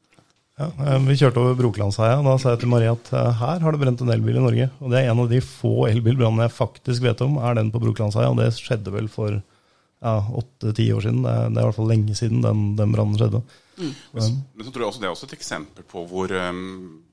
Ja, 0.55 0.69
eh, 0.71 1.01
Vi 1.09 1.17
kjørte 1.19 1.43
over 1.43 1.57
Brokelandsheia, 1.59 2.21
og 2.21 2.29
da 2.29 2.37
sa 2.39 2.53
jeg 2.55 2.63
til 2.63 2.71
Marie 2.71 2.93
at 2.93 3.11
eh, 3.11 3.33
her 3.41 3.65
har 3.65 3.75
det 3.75 3.81
brent 3.83 4.05
en 4.05 4.13
elbil 4.15 4.39
i 4.39 4.45
Norge. 4.45 4.69
Og 4.81 4.93
det 4.93 5.01
er 5.01 5.11
en 5.11 5.25
av 5.25 5.33
de 5.33 5.41
få 5.43 5.89
elbilbrannene 5.89 6.47
jeg 6.47 6.55
faktisk 6.55 7.03
vet 7.03 7.25
om, 7.27 7.41
er 7.43 7.59
den 7.59 7.73
på 7.75 7.83
Brokelandsheia. 7.83 8.31
Og 8.31 8.39
det 8.39 8.53
skjedde 8.61 8.95
vel 8.95 9.11
for 9.11 9.35
ja, 9.35 10.15
åtte-ti 10.39 10.87
år 10.95 11.07
siden. 11.09 11.25
Det 11.27 11.33
er, 11.33 11.51
det 11.51 11.59
er 11.59 11.65
i 11.65 11.69
hvert 11.71 11.81
fall 11.81 11.91
lenge 11.91 12.19
siden 12.19 12.45
den, 12.45 12.65
den 12.79 12.95
brannen 12.95 13.19
skjedde. 13.19 13.43
Men, 13.81 14.23
så, 14.23 14.31
men 14.55 14.67
så 14.67 14.71
tror 14.71 14.85
jeg 14.85 14.93
også 14.93 15.03
det 15.03 15.09
er 15.09 15.17
også 15.17 15.27
et 15.27 15.35
eksempel 15.35 15.87
på 15.91 16.05
hvor 16.07 16.31
um, 16.31 16.69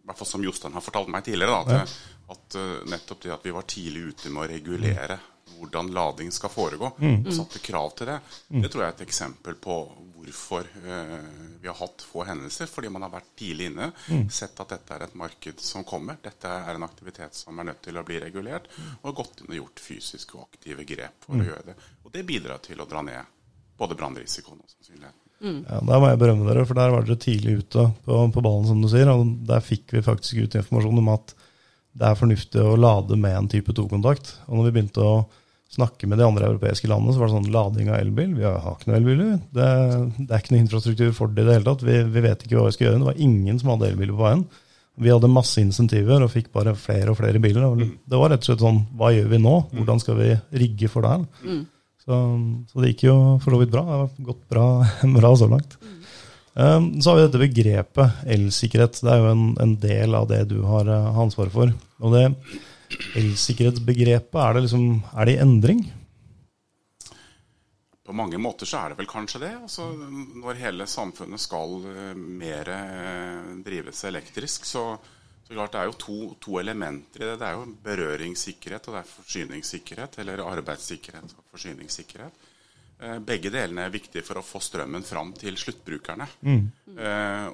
hvert 0.05 0.21
fall 0.21 0.27
Som 0.27 0.45
Jostein 0.45 0.73
har 0.73 0.83
fortalt 0.85 1.11
meg 1.13 1.25
tidligere, 1.25 1.59
da, 1.65 1.81
at, 1.81 1.97
at 2.35 2.57
uh, 2.59 2.79
nettopp 2.89 3.21
det 3.25 3.35
at 3.35 3.45
vi 3.45 3.53
var 3.55 3.67
tidlig 3.69 4.07
ute 4.11 4.31
med 4.33 4.45
å 4.45 4.49
regulere 4.51 5.19
hvordan 5.51 5.91
lading 5.93 6.31
skal 6.33 6.49
foregå, 6.49 6.87
og 7.27 7.33
satte 7.35 7.59
krav 7.61 7.91
til 7.97 8.07
det, 8.09 8.15
det 8.63 8.69
tror 8.71 8.81
jeg 8.81 8.93
er 8.93 8.95
et 8.95 9.03
eksempel 9.05 9.57
på 9.61 9.75
hvorfor 10.15 10.65
uh, 10.85 11.17
vi 11.61 11.69
har 11.69 11.77
hatt 11.77 12.05
få 12.07 12.23
hendelser. 12.25 12.69
Fordi 12.71 12.89
man 12.93 13.05
har 13.05 13.11
vært 13.13 13.33
tidlig 13.37 13.67
inne, 13.69 13.91
sett 14.31 14.57
at 14.63 14.73
dette 14.73 14.95
er 14.95 15.05
et 15.05 15.17
marked 15.19 15.61
som 15.61 15.85
kommer. 15.85 16.17
Dette 16.23 16.49
er 16.49 16.77
en 16.77 16.87
aktivitet 16.87 17.37
som 17.37 17.59
er 17.59 17.69
nødt 17.69 17.83
til 17.85 17.99
å 17.99 18.05
bli 18.07 18.17
regulert, 18.23 18.71
og 19.01 19.17
gått 19.21 19.43
inn 19.43 19.51
og 19.51 19.59
gjort 19.59 19.83
fysiske 19.85 20.39
og 20.39 20.47
aktive 20.47 20.87
grep 20.87 21.27
for 21.27 21.37
å 21.37 21.49
gjøre 21.51 21.67
det. 21.73 21.77
Og 22.05 22.15
det 22.15 22.25
bidrar 22.25 22.63
til 22.65 22.81
å 22.81 22.89
dra 22.89 23.03
ned 23.05 23.37
både 23.77 23.97
brannrisikoen 23.97 24.61
og 24.61 24.73
sannsynligheten. 24.73 25.30
Ja, 25.41 25.79
Der 25.81 26.01
må 26.01 26.09
jeg 26.11 26.19
berømme 26.21 26.47
dere, 26.49 26.65
for 26.69 26.77
der 26.77 26.93
var 26.93 27.05
dere 27.07 27.17
tidlig 27.21 27.57
ute 27.63 27.87
på, 28.05 28.17
på 28.33 28.43
ballen, 28.45 28.67
som 28.69 28.81
du 28.81 28.87
sier. 28.91 29.09
Og 29.09 29.25
der 29.49 29.63
fikk 29.65 29.95
vi 29.95 30.03
faktisk 30.05 30.43
ut 30.43 30.57
informasjon 30.59 31.01
om 31.01 31.11
at 31.15 31.33
det 31.97 32.07
er 32.07 32.15
fornuftig 32.19 32.61
å 32.63 32.77
lade 32.79 33.17
med 33.19 33.35
en 33.35 33.49
type 33.51 33.73
2-kontakt. 33.75 34.35
Og 34.47 34.59
når 34.59 34.69
vi 34.69 34.73
begynte 34.77 35.03
å 35.03 35.15
snakke 35.71 36.07
med 36.07 36.19
de 36.19 36.25
andre 36.27 36.47
europeiske 36.51 36.87
landene, 36.91 37.13
så 37.15 37.21
var 37.21 37.29
det 37.29 37.35
sånn 37.37 37.51
lading 37.51 37.89
av 37.91 37.99
elbil. 37.99 38.33
Vi 38.37 38.43
har 38.47 38.75
ikke 38.75 38.91
noe 38.91 38.99
elbiler. 38.99 39.37
Det, 39.55 39.67
det 40.19 40.29
er 40.29 40.43
ikke 40.43 40.53
noe 40.55 40.63
infrastruktur 40.65 41.13
for 41.15 41.31
det 41.31 41.45
i 41.45 41.47
det 41.49 41.55
hele 41.57 41.67
tatt. 41.69 41.85
Vi, 41.87 41.97
vi 42.11 42.23
vet 42.27 42.43
ikke 42.45 42.59
hva 42.59 42.67
vi 42.67 42.75
skal 42.75 42.87
gjøre. 42.87 42.99
Det 43.01 43.09
var 43.09 43.23
ingen 43.27 43.59
som 43.61 43.73
hadde 43.73 43.89
elbiler 43.91 44.15
på 44.15 44.25
veien. 44.27 44.45
Vi 45.01 45.09
hadde 45.09 45.29
masse 45.31 45.61
insentiver 45.63 46.21
og 46.21 46.31
fikk 46.33 46.49
bare 46.53 46.73
flere 46.77 47.13
og 47.13 47.17
flere 47.21 47.39
biler. 47.41 47.63
Og 47.69 47.79
Det 48.11 48.19
var 48.19 48.33
rett 48.33 48.43
og 48.43 48.49
slett 48.51 48.63
sånn 48.63 48.81
Hva 48.99 49.13
gjør 49.15 49.29
vi 49.31 49.39
nå? 49.41 49.53
Hvordan 49.79 50.01
skal 50.03 50.19
vi 50.19 50.31
rigge 50.63 50.91
for 50.91 51.07
det 51.07 51.13
her? 51.15 51.63
Så, 52.01 52.17
så 52.71 52.81
det 52.81 52.93
gikk 52.93 53.05
jo 53.09 53.15
for 53.43 53.53
så 53.53 53.61
vidt 53.61 53.73
bra. 53.73 53.85
Det 53.85 53.99
har 53.99 54.29
gått 54.31 54.43
bra, 54.49 54.67
bra 55.19 55.33
så 55.37 55.49
langt. 55.51 55.77
Um, 56.53 57.01
så 57.01 57.09
har 57.09 57.15
vi 57.15 57.23
dette 57.27 57.41
begrepet 57.41 58.25
elsikkerhet. 58.35 58.99
Det 58.99 59.13
er 59.13 59.21
jo 59.21 59.31
en, 59.31 59.45
en 59.63 59.77
del 59.79 60.17
av 60.17 60.27
det 60.31 60.43
du 60.49 60.59
har, 60.67 60.89
eh, 60.89 61.19
ansvaret 61.23 61.53
for. 61.53 61.71
Og 62.01 62.15
det 62.17 62.25
elsikkerhetsbegrepet, 63.21 64.35
er 64.35 64.53
det 64.57 64.65
liksom 64.65 65.01
Er 65.15 65.25
det 65.25 65.37
i 65.37 65.41
endring? 65.45 65.85
På 68.03 68.15
mange 68.17 68.37
måter 68.41 68.67
så 68.67 68.81
er 68.81 68.91
det 68.91 68.99
vel 68.99 69.07
kanskje 69.07 69.39
det. 69.45 69.53
Altså, 69.61 69.87
når 70.43 70.59
hele 70.59 70.87
samfunnet 70.89 71.39
skal 71.39 71.77
uh, 71.85 72.15
mer 72.17 72.73
eh, 72.75 73.55
drives 73.63 74.03
elektrisk, 74.09 74.67
så, 74.67 74.97
så 75.51 75.57
klart 75.57 75.73
det 75.75 75.81
er 75.81 75.89
jo 75.89 75.97
to, 75.99 76.17
to 76.39 76.59
elementer 76.61 77.25
i 77.25 77.27
det. 77.27 77.35
Det 77.41 77.47
er 77.49 77.57
jo 77.57 77.65
berøringssikkerhet 77.83 78.87
og 78.87 78.95
det 78.95 79.01
er 79.01 79.09
forsyningssikkerhet. 79.11 80.17
Eller 80.23 80.43
arbeidssikkerhet 80.45 81.35
og 81.35 81.49
forsyningssikkerhet. 81.51 82.47
Eh, 83.01 83.17
begge 83.27 83.51
delene 83.51 83.83
er 83.83 83.91
viktige 83.91 84.23
for 84.23 84.39
å 84.39 84.45
få 84.45 84.61
strømmen 84.63 85.03
fram 85.03 85.33
til 85.35 85.59
sluttbrukerne. 85.59 86.27
Mm. 86.47 86.63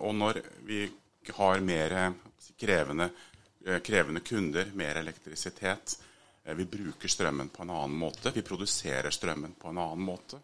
og 0.05 0.13
når 0.15 0.41
vi 0.67 0.85
har 1.37 1.59
mer 1.65 1.95
krevende, 2.57 3.09
eh, 3.65 3.79
krevende 3.79 4.19
kunder, 4.19 4.69
mer 4.73 5.01
elektrisitet, 5.01 5.97
eh, 6.45 6.55
vi 6.55 6.65
bruker 6.65 7.07
strømmen 7.07 7.49
på 7.49 7.63
en 7.63 7.69
annen 7.69 7.97
måte, 7.97 8.31
vi 8.31 8.41
produserer 8.41 9.09
strømmen 9.09 9.57
på 9.57 9.69
en 9.73 9.77
annen 9.77 10.05
måte. 10.05 10.39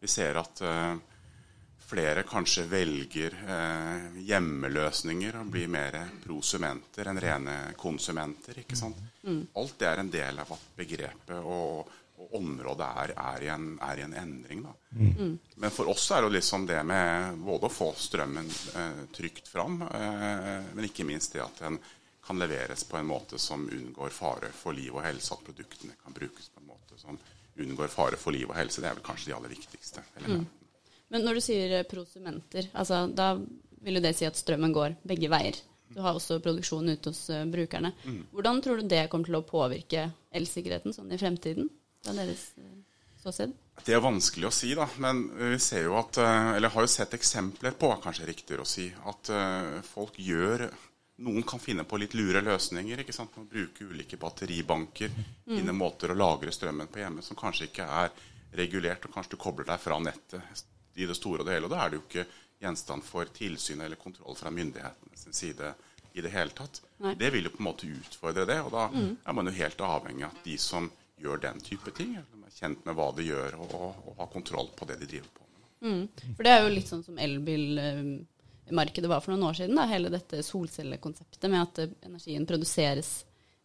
Vi 0.00 0.08
ser 0.08 0.34
at 0.42 0.60
eh, 0.60 0.96
flere 1.86 2.22
kanskje 2.26 2.64
velger 2.70 3.36
eh, 3.46 4.22
hjemmeløsninger 4.26 5.38
og 5.40 5.52
blir 5.54 5.70
mer 5.70 5.98
prosumenter 6.24 7.10
enn 7.10 7.20
rene 7.22 7.56
konsumenter. 7.78 8.58
ikke 8.62 8.78
sant? 8.78 8.98
Alt 9.54 9.78
det 9.78 9.88
er 9.90 10.02
en 10.02 10.10
del 10.10 10.42
av 10.42 10.50
at 10.56 10.66
begrepet 10.78 11.38
og, 11.38 11.92
og 12.16 12.34
området 12.38 12.88
er, 13.02 13.12
er, 13.16 13.44
i 13.46 13.52
en, 13.54 13.68
er 13.82 14.00
i 14.00 14.06
en 14.06 14.16
endring. 14.18 14.64
Da. 14.66 14.74
Men 15.62 15.74
for 15.74 15.92
oss 15.92 16.08
er 16.14 16.26
det 16.26 16.34
liksom 16.38 16.66
det 16.66 16.80
med 16.86 17.38
både 17.44 17.70
å 17.70 17.76
få 17.76 17.92
strømmen 17.98 18.50
eh, 18.82 19.04
trygt 19.14 19.52
fram, 19.52 19.80
eh, 19.86 20.72
men 20.72 20.90
ikke 20.90 21.06
minst 21.06 21.36
det 21.36 21.44
at 21.44 21.62
den 21.66 21.78
kan 22.26 22.38
leveres 22.42 22.82
på 22.84 22.98
en 22.98 23.06
måte 23.06 23.38
som 23.38 23.68
unngår 23.70 24.10
fare 24.10 24.50
for 24.50 24.74
liv 24.74 24.90
og 24.90 25.04
helse. 25.06 25.36
At 25.36 25.46
produktene 25.46 25.94
kan 26.02 26.14
brukes 26.16 26.50
på 26.50 26.62
en 26.64 26.70
måte 26.72 26.98
som 26.98 27.18
unngår 27.56 27.92
fare 27.92 28.18
for 28.18 28.34
liv 28.34 28.50
og 28.50 28.56
helse. 28.58 28.82
Det 28.82 28.90
er 28.90 28.98
vel 28.98 29.06
kanskje 29.06 29.30
de 29.30 29.36
aller 29.38 29.54
viktigste 29.54 30.02
elementene. 30.18 30.65
Men 31.12 31.26
når 31.26 31.38
du 31.38 31.44
sier 31.44 31.78
eh, 31.78 31.86
prosumenter, 31.88 32.70
altså, 32.74 33.04
da 33.06 33.34
vil 33.86 34.00
jo 34.00 34.04
det 34.04 34.16
si 34.18 34.26
at 34.26 34.38
strømmen 34.38 34.74
går 34.74 34.98
begge 35.06 35.30
veier. 35.32 35.58
Du 35.94 36.00
har 36.02 36.16
også 36.16 36.40
produksjon 36.42 36.90
ute 36.90 37.12
hos 37.12 37.28
eh, 37.30 37.46
brukerne. 37.48 37.92
Hvordan 38.34 38.62
tror 38.62 38.80
du 38.82 38.90
det 38.90 39.06
kommer 39.12 39.30
til 39.30 39.38
å 39.38 39.46
påvirke 39.46 40.08
elsikkerheten 40.34 40.96
sånn 40.96 41.14
i 41.14 41.20
fremtiden? 41.20 41.70
Fra 42.02 42.14
deres 42.16 42.50
uh, 42.58 42.74
ståsted? 43.22 43.54
Det 43.84 43.94
er 43.94 44.02
vanskelig 44.02 44.48
å 44.48 44.54
si, 44.54 44.72
da. 44.76 44.88
Men 45.02 45.26
vi 45.36 45.58
ser 45.62 45.86
jo 45.86 45.96
at, 46.00 46.18
eh, 46.22 46.50
eller 46.56 46.74
har 46.74 46.86
jo 46.86 46.90
sett 46.90 47.16
eksempler 47.16 47.76
på, 47.78 47.90
kanskje 48.02 48.28
riktigere 48.28 48.66
å 48.66 48.68
si, 48.68 48.88
at 49.12 49.32
eh, 49.32 49.80
folk 49.94 50.20
gjør 50.20 50.68
Noen 51.24 51.46
kan 51.48 51.56
finne 51.56 51.86
på 51.88 51.96
litt 51.96 52.12
lure 52.12 52.42
løsninger. 52.44 53.00
ikke 53.00 53.12
sant? 53.16 53.32
Man 53.38 53.46
bruker 53.48 53.88
ulike 53.88 54.18
batteribanker, 54.20 55.14
finne 55.48 55.72
måter 55.72 56.12
å 56.12 56.16
lagre 56.18 56.52
strømmen 56.52 56.90
på 56.92 57.00
hjemme 57.00 57.24
som 57.24 57.38
kanskje 57.40 57.70
ikke 57.70 57.86
er 58.02 58.10
regulert, 58.60 59.06
og 59.08 59.14
kanskje 59.14 59.32
du 59.32 59.38
kobler 59.40 59.64
deg 59.64 59.80
fra 59.80 59.96
nettet 59.96 60.66
i 60.96 61.08
det 61.08 61.16
store 61.18 61.42
og 61.42 61.48
det 61.48 61.56
hele. 61.56 61.68
Og 61.68 61.74
da 61.74 61.82
er 61.84 61.92
det 61.92 62.00
jo 62.00 62.04
ikke 62.06 62.26
gjenstand 62.62 63.04
for 63.04 63.28
tilsyn 63.36 63.82
eller 63.84 64.00
kontroll 64.00 64.36
fra 64.38 64.50
myndighetene 64.50 65.18
sin 65.20 65.36
side 65.36 65.74
i 66.16 66.24
det 66.24 66.32
hele 66.32 66.54
tatt. 66.56 66.80
Nei. 67.04 67.12
Det 67.20 67.28
vil 67.34 67.44
jo 67.44 67.52
på 67.52 67.60
en 67.60 67.68
måte 67.68 67.88
utfordre 67.90 68.46
det, 68.48 68.56
og 68.64 68.72
da 68.72 68.86
er 68.88 69.36
man 69.36 69.50
jo 69.50 69.56
helt 69.58 69.82
avhengig 69.84 70.24
av 70.24 70.32
at 70.32 70.46
de 70.46 70.56
som 70.60 70.88
gjør 71.20 71.42
den 71.42 71.60
type 71.64 71.92
ting. 71.96 72.16
Er 72.16 72.24
kjent 72.56 72.86
med 72.88 72.96
hva 72.96 73.10
de 73.16 73.26
gjør, 73.26 73.58
og, 73.60 73.74
og, 73.76 74.00
og 74.08 74.22
har 74.22 74.32
kontroll 74.32 74.70
på 74.76 74.88
det 74.88 74.96
de 75.02 75.10
driver 75.10 75.28
på 75.34 75.44
med. 75.44 75.68
Mm. 75.86 76.32
For 76.38 76.46
det 76.46 76.52
er 76.54 76.64
jo 76.64 76.72
litt 76.72 76.88
sånn 76.88 77.04
som 77.04 77.18
elbilmarkedet 77.20 79.10
var 79.12 79.20
for 79.24 79.34
noen 79.34 79.48
år 79.50 79.58
siden. 79.60 79.76
Da. 79.76 79.88
Hele 79.90 80.12
dette 80.12 80.40
solcellekonseptet 80.46 81.50
med 81.52 81.60
at 81.62 81.82
energien 82.08 82.48
produseres 82.48 83.10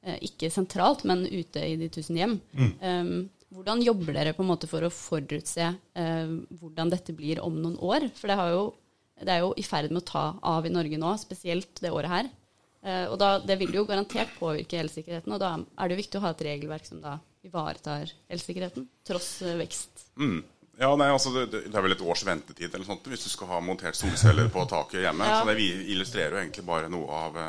eh, 0.03 0.19
ikke 0.27 0.51
sentralt, 0.51 1.05
men 1.07 1.23
ute 1.27 1.63
i 1.63 1.77
de 1.79 1.87
tusen 1.93 2.19
hjem. 2.19 2.35
Mm. 2.51 2.73
Um, 2.81 3.13
hvordan 3.51 3.81
jobber 3.83 4.15
dere 4.15 4.35
på 4.35 4.45
en 4.45 4.51
måte 4.51 4.69
for 4.69 4.85
å 4.85 4.91
forutse 4.93 5.65
eh, 5.67 6.35
hvordan 6.59 6.91
dette 6.93 7.15
blir 7.15 7.41
om 7.43 7.57
noen 7.59 7.75
år? 7.83 8.07
For 8.17 8.31
det, 8.31 8.37
jo, 8.53 8.61
det, 9.19 9.31
er 9.33 9.43
jo 9.43 9.51
i 9.59 9.65
ferd 9.67 9.91
med 9.91 10.03
å 10.03 10.07
ta 10.11 10.25
av 10.53 10.67
i 10.67 10.73
Norge 10.73 10.99
nå, 11.01 11.11
spesielt 11.19 11.83
det 11.83 11.91
året 11.91 12.13
her. 12.13 12.31
Eh, 12.81 13.03
og 13.09 13.19
da, 13.21 13.33
Det 13.43 13.59
vil 13.59 13.75
jo 13.75 13.85
garantert 13.89 14.31
påvirke 14.39 14.79
elsikkerheten, 14.81 15.35
og 15.35 15.43
da 15.43 15.57
er 15.59 15.89
det 15.89 15.97
jo 15.97 16.03
viktig 16.03 16.21
å 16.21 16.23
ha 16.25 16.33
et 16.33 16.47
regelverk 16.47 16.87
som 16.87 17.03
da 17.03 17.19
ivaretar 17.45 18.09
elsikkerheten, 18.29 18.85
tross 19.07 19.39
uh, 19.41 19.55
vekst. 19.57 20.07
Mm. 20.21 20.43
Ja, 20.81 20.91
nei, 20.97 21.09
altså 21.13 21.33
det, 21.33 21.47
det, 21.51 21.73
er 21.73 21.83
vel 21.83 21.93
et 21.95 22.03
års 22.05 22.23
ventetid 22.25 22.69
eller 22.69 22.87
sånt 22.87 23.05
hvis 23.09 23.25
du 23.25 23.29
skal 23.33 23.49
ha 23.51 23.59
montert 23.65 23.97
solceller 23.97 24.47
på 24.53 24.63
taket 24.69 25.03
hjemme. 25.03 25.27
ja. 25.27 25.41
Så 25.41 25.49
det 25.49 25.65
illustrerer 25.93 26.37
jo 26.37 26.41
egentlig 26.41 26.65
bare 26.65 26.89
noe 26.89 27.19
av 27.25 27.39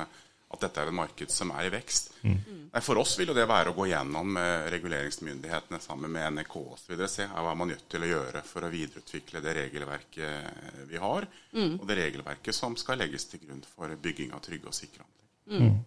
at 0.52 0.64
dette 0.66 0.82
er 0.82 0.90
et 0.90 0.96
marked 0.96 1.32
som 1.32 1.52
er 1.56 1.68
i 1.68 1.72
vekst. 1.72 2.12
Mm. 2.22 2.36
Nei, 2.72 2.82
for 2.84 3.00
oss 3.00 3.14
vil 3.18 3.32
jo 3.32 3.36
det 3.36 3.46
være 3.48 3.72
å 3.72 3.76
gå 3.76 3.88
gjennom 3.90 4.36
eh, 4.40 4.66
reguleringsmyndighetene 4.74 5.80
sammen 5.82 6.12
med 6.12 6.38
NRK 6.38 6.56
osv. 6.62 7.06
Se 7.08 7.28
hva 7.30 7.46
er 7.50 7.58
man 7.58 7.72
nødt 7.72 7.88
til 7.92 8.04
å 8.04 8.10
gjøre 8.12 8.44
for 8.46 8.66
å 8.66 8.72
videreutvikle 8.72 9.42
det 9.44 9.56
regelverket 9.58 10.86
vi 10.90 11.00
har, 11.00 11.26
mm. 11.56 11.80
og 11.80 11.88
det 11.88 11.98
regelverket 12.02 12.56
som 12.56 12.76
skal 12.80 13.00
legges 13.02 13.28
til 13.30 13.42
grunn 13.46 13.64
for 13.74 13.92
bygging 14.02 14.36
av 14.36 14.44
trygge 14.44 14.70
og 14.70 14.76
sikre 14.76 15.04
anlegg. 15.04 15.62
Mm. 15.62 15.80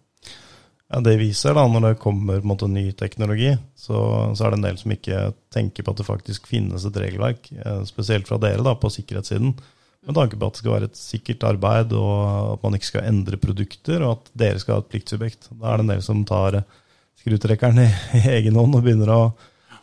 Ja, 0.88 1.00
Det 1.00 1.16
viser 1.18 1.54
da, 1.56 1.64
når 1.66 1.88
det 1.88 2.02
kommer 2.02 2.44
måte, 2.46 2.68
ny 2.70 2.90
teknologi, 2.94 3.50
så, 3.74 3.98
så, 4.34 4.44
er 4.44 4.52
det 4.52 4.60
en 4.60 4.66
del 4.68 4.78
som 4.78 4.92
ikke 4.94 5.22
tenker 5.52 5.82
på 5.82 5.94
at 5.94 6.02
det 6.02 6.06
faktisk 6.06 6.46
finnes 6.50 6.86
et 6.86 7.00
regelverk, 7.02 7.50
eh, 7.52 7.80
spesielt 7.88 8.28
fra 8.28 8.38
dere 8.42 8.62
da, 8.66 8.76
på 8.78 8.92
sikkerhetssiden, 8.94 9.56
med 10.06 10.16
tanke 10.16 10.38
på 10.38 10.48
at 10.48 10.56
det 10.56 10.62
skal 10.62 10.74
være 10.74 10.88
et 10.90 10.98
sikkert 11.00 11.44
arbeid, 11.48 11.92
og 11.98 12.54
at 12.54 12.64
man 12.64 12.78
ikke 12.78 12.90
skal 12.92 13.08
endre 13.08 13.40
produkter, 13.42 14.04
og 14.06 14.16
at 14.16 14.32
dere 14.38 14.62
skal 14.62 14.78
ha 14.78 14.84
et 14.84 14.90
pliktsubjekt. 14.92 15.50
Da 15.50 15.72
er 15.72 15.80
det 15.80 15.86
en 15.86 15.92
del 15.96 16.02
som 16.06 16.24
tar 16.28 16.60
skrutrekkeren 17.20 17.82
i, 17.82 17.88
i 18.20 18.24
egen 18.38 18.58
hånd 18.58 18.78
og 18.78 18.86
begynner 18.86 19.12
å, 19.14 19.20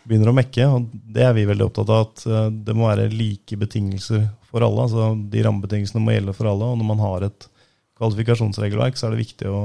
begynner 0.08 0.32
å 0.32 0.38
mekke. 0.38 0.70
og 0.72 0.92
Det 0.92 1.28
er 1.28 1.36
vi 1.36 1.48
veldig 1.50 1.68
opptatt 1.68 1.92
av, 1.92 2.08
at 2.08 2.28
eh, 2.28 2.52
det 2.70 2.78
må 2.78 2.88
være 2.90 3.12
like 3.12 3.60
betingelser 3.60 4.30
for 4.50 4.66
alle. 4.66 4.88
altså 4.88 5.12
De 5.32 5.44
rammebetingelsene 5.44 6.04
må 6.04 6.16
gjelde 6.16 6.38
for 6.38 6.52
alle. 6.52 6.72
og 6.72 6.80
når 6.80 6.94
man 6.94 7.04
har 7.04 7.28
et 7.30 7.50
kvalifikasjonsregelverk, 8.00 8.96
så 8.98 9.08
er 9.08 9.14
det 9.14 9.26
viktig 9.26 9.52
å 9.52 9.64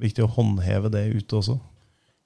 viktig 0.00 0.24
å 0.24 0.32
håndheve 0.36 0.90
det 0.92 1.06
ute 1.14 1.40
også. 1.40 1.56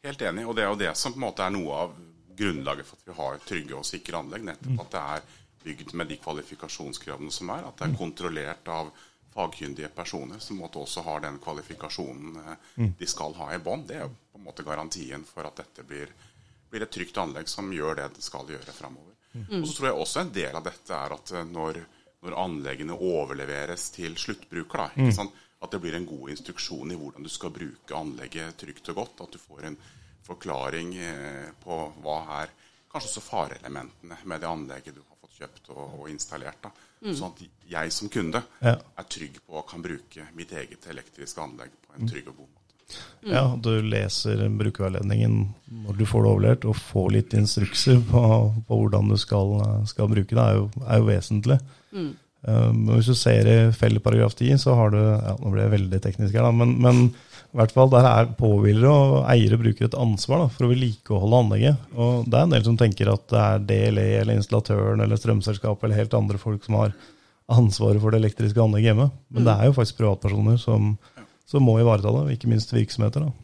Helt 0.05 0.23
enig, 0.23 0.45
og 0.47 0.57
det 0.57 0.65
er 0.65 0.71
jo 0.71 0.81
det 0.81 0.93
som 1.01 1.15
på 1.15 1.21
en 1.21 1.27
måte 1.27 1.47
er 1.47 1.55
noe 1.55 1.79
av 1.87 1.95
grunnlaget 2.35 2.89
for 2.89 2.99
at 2.99 3.09
vi 3.09 3.17
har 3.19 3.41
trygge 3.49 3.79
og 3.79 3.87
sikre 3.89 4.21
anlegg. 4.21 4.45
Nettopp 4.47 4.85
at 4.85 4.95
det 4.95 5.03
er 5.17 5.27
bygd 5.65 5.95
med 5.99 6.11
de 6.13 6.21
kvalifikasjonskravene 6.21 7.33
som 7.33 7.51
er. 7.55 7.67
At 7.69 7.81
det 7.81 7.89
er 7.89 7.99
kontrollert 7.99 8.69
av 8.69 8.93
fagkyndige 9.35 9.89
personer 9.89 10.39
som 10.39 10.61
måtte 10.63 10.79
også 10.79 11.03
har 11.09 11.25
den 11.25 11.41
kvalifikasjonen 11.43 12.37
eh, 12.39 12.93
de 12.99 13.09
skal 13.11 13.35
ha 13.41 13.51
i 13.55 13.59
bånn. 13.63 13.87
Det 13.89 13.99
er 13.99 14.07
jo 14.07 14.13
på 14.15 14.41
en 14.41 14.47
måte 14.47 14.67
garantien 14.67 15.25
for 15.27 15.47
at 15.49 15.59
dette 15.59 15.87
blir, 15.87 16.13
blir 16.71 16.87
et 16.87 16.95
trygt 16.95 17.19
anlegg 17.19 17.51
som 17.51 17.73
gjør 17.75 17.99
det 18.01 18.13
det 18.19 18.27
skal 18.27 18.51
gjøre 18.51 18.77
framover. 18.77 19.17
Mm. 19.35 19.63
Og 19.63 19.67
så 19.67 19.75
tror 19.75 19.89
jeg 19.89 20.03
også 20.05 20.21
en 20.23 20.35
del 20.35 20.55
av 20.55 20.67
dette 20.67 20.99
er 20.99 21.17
at 21.17 21.33
eh, 21.35 21.49
når, 21.51 21.81
når 22.23 22.39
anleggene 22.45 22.99
overleveres 22.99 23.89
til 23.97 24.15
sluttbruker, 24.21 24.85
da, 24.85 25.11
sant? 25.17 25.43
at 25.65 25.73
det 25.73 25.81
blir 25.81 25.97
en 25.97 26.07
god 26.07 26.29
instruksjon 26.35 26.93
i 26.93 26.97
hvordan 27.01 27.25
du 27.25 27.31
skal 27.33 27.53
bruke 27.55 27.97
anlegget 27.97 28.59
trygt 28.61 28.91
og 28.93 29.01
godt. 29.01 29.25
At 29.25 29.35
du 29.35 29.41
får 29.41 29.71
en 29.71 29.79
forklaring 30.25 30.95
eh, 31.01 31.51
på 31.65 31.81
hva 32.05 32.21
er 32.43 32.55
kanskje 32.93 33.11
også 33.11 33.25
fareelementene 33.25 34.21
med 34.31 34.45
det 34.45 34.51
anlegget 34.51 34.95
du 34.95 35.03
har 35.03 35.14
kjøpt 35.45 35.71
og, 35.77 36.01
og 36.01 36.11
installert. 36.13 36.69
Mm. 37.05 37.15
Sånn 37.15 37.31
at 37.31 37.47
jeg 37.69 37.95
som 37.95 38.11
kunde 38.13 38.43
ja. 38.65 38.75
er 38.75 39.09
trygg 39.13 39.41
på 39.45 39.61
og 39.61 39.67
kan 39.69 39.85
bruke 39.85 40.29
mitt 40.37 40.53
eget 40.57 40.89
elektriske 40.91 41.43
anlegg 41.45 41.73
på 41.85 41.97
en 41.99 42.11
trygg 42.11 42.31
og 42.33 42.39
god 42.39 42.49
måte. 42.49 42.65
Mm. 43.25 43.33
Ja, 43.33 43.45
du 43.57 43.71
leser 43.81 44.43
brukerveiledningen 44.59 45.39
når 45.85 45.97
du 45.99 46.05
får 46.09 46.25
det 46.25 46.33
overlevert, 46.33 46.67
og 46.69 46.77
får 46.77 47.09
litt 47.17 47.37
instrukser 47.37 48.03
på, 48.11 48.25
på 48.69 48.81
hvordan 48.81 49.09
du 49.13 49.17
skal, 49.21 49.57
skal, 49.89 50.11
bruke 50.13 50.37
det, 50.37 50.45
er 50.45 50.61
jo, 50.61 50.69
er 50.85 51.01
jo 51.01 51.09
vesentlig. 51.09 51.59
Mm. 51.95 52.13
Um, 52.45 52.83
hvis 52.93 53.09
du 53.09 53.17
ser 53.17 53.49
i 53.49 53.59
fellesparagraf 53.73 54.37
10, 54.37 54.59
så 54.61 54.75
har 54.77 54.91
du 54.93 54.99
ja, 55.01 55.33
Nå 55.41 55.53
ble 55.55 55.63
jeg 55.65 55.73
veldig 55.79 56.01
teknisk 56.05 56.35
her, 56.37 56.45
da, 56.45 56.53
men, 56.53 56.75
men, 56.85 57.07
i 57.55 57.59
hvert 57.61 57.71
fall 57.71 57.91
der 57.93 58.03
er 58.09 58.33
påhviler 58.35 58.89
og 58.91 59.13
eiere 59.31 59.55
bruker 59.61 59.87
et 59.87 59.95
ansvar 59.95 60.41
da, 60.43 60.47
for 60.51 60.67
å 60.67 60.71
vedlikeholde 60.73 61.39
anlegget. 61.39 61.85
Og 61.95 62.25
det 62.27 62.35
er 62.35 62.49
en 62.49 62.55
del 62.57 62.65
som 62.67 62.79
tenker 62.81 63.13
at 63.13 63.29
det 63.31 63.43
er 63.45 63.63
DLE 63.69 64.07
eller 64.25 64.41
installatøren 64.41 65.05
eller 65.05 65.21
strømselskapet 65.21 65.87
eller 65.87 66.01
helt 66.01 66.17
andre 66.19 66.41
folk 66.43 66.67
som 66.67 66.81
har 66.81 66.97
ansvaret 67.55 68.03
for 68.03 68.11
det 68.11 68.25
elektriske 68.25 68.59
anlegget 68.59 68.91
hjemme. 68.91 69.07
Men 69.31 69.47
det 69.47 69.55
er 69.55 69.71
jo 69.71 69.77
faktisk 69.77 70.01
privatpersoner 70.01 70.59
som, 70.59 70.97
som 71.47 71.63
må 71.63 71.79
ivareta 71.79 72.11
det, 72.17 72.35
ikke 72.35 72.51
minst 72.51 72.75
virksomheter. 72.75 73.29
da. 73.29 73.44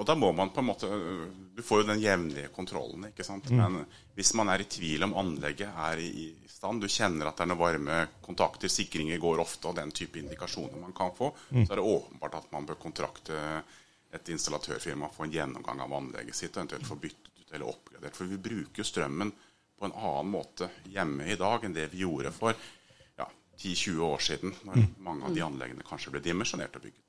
Og 0.00 0.06
da 0.08 0.14
må 0.16 0.30
man 0.32 0.48
på 0.50 0.62
en 0.62 0.68
måte 0.70 0.88
Du 1.52 1.60
får 1.62 1.82
jo 1.82 1.88
den 1.90 2.00
jevnlige 2.00 2.48
kontrollen. 2.54 3.04
ikke 3.10 3.24
sant? 3.26 3.50
Mm. 3.50 3.58
Men 3.60 3.84
hvis 4.16 4.32
man 4.38 4.48
er 4.48 4.62
i 4.62 4.68
tvil 4.70 5.04
om 5.04 5.14
anlegget 5.20 5.68
er 5.68 6.00
i 6.00 6.30
stand, 6.48 6.80
du 6.80 6.88
kjenner 6.88 7.28
at 7.28 7.36
det 7.36 7.44
er 7.44 7.50
noen 7.50 7.60
varme 7.60 7.98
kontakter, 8.24 8.72
sikringer 8.72 9.20
går 9.20 9.42
ofte, 9.42 9.68
og 9.68 9.76
den 9.76 9.92
type 9.92 10.20
indikasjoner 10.20 10.80
man 10.80 10.96
kan 10.96 11.12
få, 11.16 11.32
mm. 11.50 11.66
så 11.66 11.72
er 11.72 11.80
det 11.80 11.92
åpenbart 11.92 12.38
at 12.40 12.52
man 12.54 12.68
bør 12.68 12.80
kontrakte 12.80 13.38
et 14.12 14.28
installatørfirma 14.32 15.08
få 15.12 15.26
en 15.26 15.34
gjennomgang 15.34 15.80
av 15.84 15.94
anlegget 15.96 16.36
sitt, 16.36 16.56
og 16.56 16.62
eventuelt 16.62 16.88
få 16.88 16.98
byttet 17.02 17.32
ut 17.40 17.52
eller 17.52 17.68
oppgradert. 17.68 18.16
For 18.16 18.30
vi 18.30 18.40
bruker 18.40 18.86
strømmen 18.86 19.32
på 19.78 19.88
en 19.88 19.96
annen 19.98 20.32
måte 20.32 20.68
hjemme 20.92 21.26
i 21.28 21.38
dag 21.40 21.64
enn 21.66 21.76
det 21.76 21.88
vi 21.92 22.04
gjorde 22.04 22.32
for 22.36 22.54
ja, 23.18 23.26
10-20 23.58 24.02
år 24.08 24.22
siden, 24.22 24.54
når 24.68 24.82
mm. 24.82 24.90
mange 25.04 25.28
av 25.28 25.36
de 25.36 25.44
anleggene 25.44 25.88
kanskje 25.88 26.14
ble 26.14 26.22
dimensjonert 26.24 26.76
og 26.78 26.86
bygget. 26.86 27.01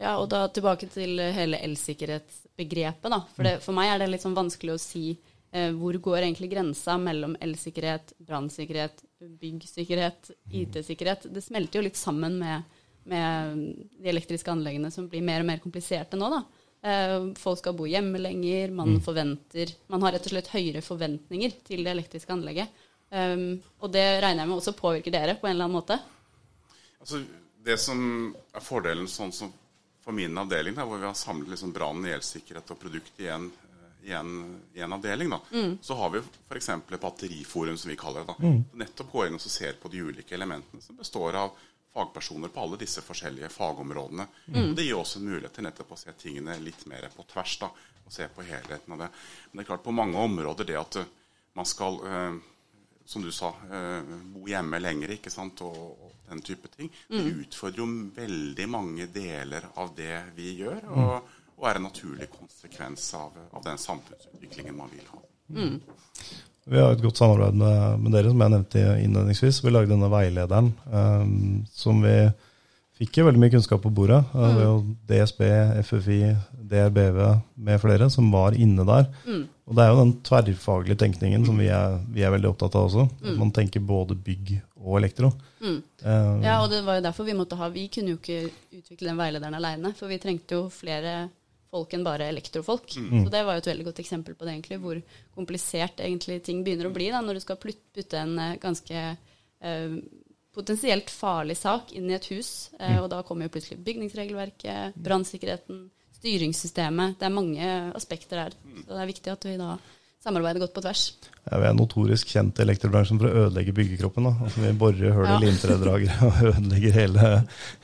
Ja, 0.00 0.14
og 0.16 0.30
da 0.32 0.46
tilbake 0.48 0.88
til 0.88 1.20
hele 1.20 1.58
elsikkerhetsbegrepet. 1.60 3.10
da. 3.12 3.20
For, 3.34 3.44
det, 3.44 3.58
for 3.64 3.76
meg 3.76 3.90
er 3.90 4.00
det 4.00 4.08
litt 4.14 4.24
sånn 4.24 4.38
vanskelig 4.38 4.74
å 4.74 4.80
si 4.80 5.04
eh, 5.12 5.70
hvor 5.76 5.98
går 6.00 6.22
egentlig 6.22 6.48
grensa 6.54 6.96
mellom 7.00 7.36
elsikkerhet, 7.44 8.14
brannsikkerhet, 8.24 9.04
byggsikkerhet, 9.42 10.32
IT-sikkerhet. 10.56 11.28
Det 11.28 11.44
smelter 11.44 11.80
jo 11.80 11.84
litt 11.84 12.00
sammen 12.00 12.40
med, 12.40 12.80
med, 13.12 13.60
de 14.00 14.12
elektriske 14.14 14.52
anleggene 14.52 14.92
som 14.94 15.10
blir 15.10 15.24
mer 15.26 15.44
og 15.44 15.50
mer 15.52 15.60
kompliserte 15.60 16.16
nå. 16.16 16.32
da. 16.32 16.42
Eh, 16.80 17.18
folk 17.36 17.60
skal 17.60 17.76
bo 17.76 17.84
hjemme 17.84 18.24
lenger, 18.24 18.72
man 18.72 18.96
mm. 18.96 19.00
forventer 19.04 19.74
Man 19.92 20.00
har 20.00 20.16
rett 20.16 20.30
og 20.30 20.32
slett 20.32 20.54
høyere 20.54 20.80
forventninger 20.80 21.60
til 21.66 21.84
det 21.84 21.92
elektriske 21.92 22.32
anlegget. 22.32 22.72
Um, 23.10 23.58
og 23.82 23.90
det 23.90 24.06
regner 24.22 24.44
jeg 24.44 24.48
med 24.48 24.60
også 24.60 24.78
påvirker 24.78 25.10
dere 25.10 25.34
på 25.34 25.48
en 25.48 25.56
eller 25.56 25.66
annen 25.66 25.80
måte? 25.80 25.96
Altså, 27.02 27.18
det 27.66 27.74
som 27.82 28.30
er 28.54 28.62
fordelen 28.62 29.08
sånn 29.10 29.32
som 29.34 29.50
for 30.04 30.16
min 30.16 30.38
avdeling, 30.38 30.74
da, 30.74 30.84
hvor 30.88 30.98
vi 30.98 31.06
har 31.06 31.14
samlet 31.18 31.54
liksom 31.54 31.72
brann, 31.72 32.06
elsikkerhet 32.06 32.70
og 32.72 32.78
produkt 32.80 33.20
i 33.20 33.28
en, 33.28 33.50
i 34.02 34.12
en, 34.16 34.60
i 34.74 34.80
en 34.80 34.92
avdeling, 34.96 35.30
da, 35.30 35.40
mm. 35.52 35.78
så 35.82 35.96
har 35.98 36.14
vi 36.14 36.22
f.eks. 36.22 36.68
et 36.68 37.00
batteriforum, 37.00 37.76
som 37.78 37.90
vi 37.92 37.98
kaller 38.00 38.24
det. 38.24 38.32
da. 38.32 38.48
Mm. 38.48 38.62
Nettopp 38.84 39.12
går 39.12 39.28
inn 39.28 39.40
og 39.40 39.44
ser 39.44 39.76
på 39.82 39.92
de 39.92 40.04
ulike 40.08 40.34
elementene 40.34 40.82
som 40.82 40.96
består 40.96 41.36
av 41.42 41.52
fagpersoner 41.94 42.48
på 42.48 42.62
alle 42.62 42.78
disse 42.80 43.02
forskjellige 43.02 43.50
fagområdene. 43.50 44.26
Mm. 44.46 44.60
Og 44.70 44.76
Det 44.78 44.86
gir 44.86 44.98
også 44.98 45.20
en 45.20 45.30
mulighet 45.30 45.56
til 45.58 45.66
nettopp 45.66 45.96
å 45.96 45.98
se 45.98 46.14
tingene 46.18 46.58
litt 46.62 46.86
mer 46.86 47.08
på 47.14 47.26
tvers. 47.32 47.58
da, 47.60 47.70
og 48.10 48.14
se 48.14 48.26
på 48.28 48.42
helheten 48.42 48.94
av 48.94 49.04
det. 49.04 49.08
Men 49.50 49.60
det 49.60 49.64
er 49.64 49.70
klart 49.72 49.84
på 49.84 49.94
mange 49.94 50.18
områder 50.18 50.66
det 50.66 50.78
at 50.78 50.96
eh, 51.02 51.10
man 51.58 51.66
skal 51.68 52.00
eh, 52.06 52.38
som 53.04 53.22
du 53.22 53.32
sa, 53.34 53.52
eh, 53.72 54.02
bo 54.34 54.46
hjemme 54.48 54.78
lenger 54.82 55.16
ikke 55.16 55.32
sant, 55.32 55.62
og, 55.66 55.78
og 56.04 56.12
den 56.30 56.42
type 56.46 56.68
ting. 56.76 56.90
Det 57.08 57.22
mm. 57.24 57.40
utfordrer 57.44 57.82
jo 57.82 57.88
veldig 58.16 58.68
mange 58.70 59.08
deler 59.14 59.66
av 59.82 59.94
det 59.96 60.20
vi 60.36 60.54
gjør, 60.60 60.84
mm. 60.84 61.00
og, 61.00 61.32
og 61.58 61.66
er 61.68 61.80
en 61.80 61.88
naturlig 61.88 62.30
konsekvens 62.34 63.08
av, 63.18 63.34
av, 63.50 63.64
den 63.66 63.80
samfunnsutviklingen 63.80 64.76
man 64.76 64.92
vil 64.94 65.08
ha. 65.10 65.24
Mm. 65.56 65.80
Vi 66.70 66.78
har 66.78 66.92
et 66.94 67.02
godt 67.02 67.18
samarbeid 67.18 67.56
med, 67.58 68.04
med, 68.04 68.14
dere, 68.14 68.30
som 68.30 68.44
jeg 68.44 68.54
nevnte 68.54 68.84
innledningsvis. 69.02 69.64
Vi 69.64 69.72
lagde 69.72 69.90
denne 69.90 70.10
veilederen 70.12 70.70
um, 70.92 71.64
som 71.74 72.04
vi 72.04 72.14
fikk 73.00 73.16
jo 73.16 73.26
veldig 73.26 73.40
mye 73.40 73.52
kunnskap 73.54 73.80
på 73.82 73.92
bordet. 73.96 74.20
Mm. 74.30 74.40
Det 74.44 74.50
var 74.58 74.66
jo 74.66 74.74
DSB, 75.08 75.40
FFI, 75.88 76.20
DRBV 76.70 77.20
med 77.66 77.80
flere 77.82 78.10
som 78.12 78.28
var 78.30 78.54
inne 78.54 78.84
der. 78.86 79.08
Mm. 79.24 79.46
Og 79.70 79.76
det 79.78 79.84
er 79.84 79.92
jo 79.92 80.00
den 80.00 80.16
tverrfaglige 80.26 80.98
tenkningen 80.98 81.44
som 81.46 81.58
vi 81.60 81.68
er, 81.70 82.00
vi 82.10 82.24
er 82.26 82.32
veldig 82.34 82.48
opptatt 82.50 82.74
av 82.74 82.88
også. 82.88 83.04
Mm. 83.22 83.36
Man 83.38 83.52
tenker 83.54 83.84
både 83.86 84.16
bygg 84.18 84.56
og 84.80 84.96
elektro. 84.98 85.30
Mm. 85.62 85.76
Uh, 86.02 86.40
ja, 86.42 86.56
og 86.58 86.72
det 86.72 86.80
var 86.82 86.98
jo 86.98 87.04
derfor 87.04 87.28
vi 87.28 87.36
måtte 87.38 87.58
ha 87.60 87.68
Vi 87.70 87.84
kunne 87.92 88.14
jo 88.14 88.18
ikke 88.18 88.48
utvikle 88.80 89.12
den 89.12 89.20
veilederen 89.20 89.54
aleine, 89.54 89.92
for 89.94 90.10
vi 90.10 90.18
trengte 90.18 90.58
jo 90.58 90.64
flere 90.74 91.28
folk 91.70 91.94
enn 91.94 92.06
bare 92.06 92.26
elektrofolk. 92.32 92.96
Mm. 92.98 93.24
Så 93.24 93.30
det 93.30 93.44
var 93.46 93.54
jo 93.54 93.62
et 93.62 93.70
veldig 93.70 93.86
godt 93.90 94.02
eksempel 94.02 94.34
på 94.34 94.46
det, 94.46 94.56
egentlig, 94.56 94.80
hvor 94.82 94.98
komplisert 95.36 96.02
egentlig 96.02 96.40
ting 96.46 96.64
begynner 96.66 96.90
å 96.90 96.94
bli 96.94 97.06
da, 97.14 97.22
når 97.22 97.38
du 97.38 97.44
skal 97.44 97.60
putte 97.62 98.18
en 98.18 98.34
eh, 98.42 98.56
ganske 98.58 99.04
uh, 99.14 99.96
potensielt 100.56 101.14
farlig 101.14 101.60
sak 101.60 101.94
inn 101.94 102.10
i 102.10 102.16
et 102.18 102.26
hus. 102.32 102.72
Uh, 102.80 102.98
og 103.04 103.10
da 103.12 103.22
kommer 103.26 103.46
jo 103.46 103.54
plutselig 103.54 103.78
bygningsregelverket, 103.86 104.98
brannsikkerheten, 104.98 105.84
styringssystemet. 106.20 107.16
Det 107.20 107.26
er 107.28 107.34
mange 107.34 107.72
aspekter 107.96 108.44
der. 108.44 108.54
Så 108.84 108.92
det 108.94 109.00
er 109.02 109.10
viktig 109.10 109.32
at 109.32 109.48
vi 109.48 109.56
da 109.60 109.74
samarbeider 110.20 110.60
godt 110.60 110.74
på 110.76 110.82
tvers. 110.84 111.02
Ja, 111.48 111.56
vi 111.62 111.66
er 111.70 111.76
notorisk 111.78 112.28
kjent 112.28 112.58
i 112.60 112.64
elektrobransjen 112.66 113.16
for 113.18 113.30
å 113.30 113.46
ødelegge 113.46 113.72
byggekroppen. 113.72 114.26
Da. 114.28 114.32
Altså, 114.44 114.60
vi 114.66 114.72
borer 114.76 115.14
hull 115.16 115.24
i 115.24 115.30
Ja. 115.32 115.38
limtredragere 115.40 116.28
og 116.28 116.42
ødelegger 116.50 116.92
hele, 116.98 117.30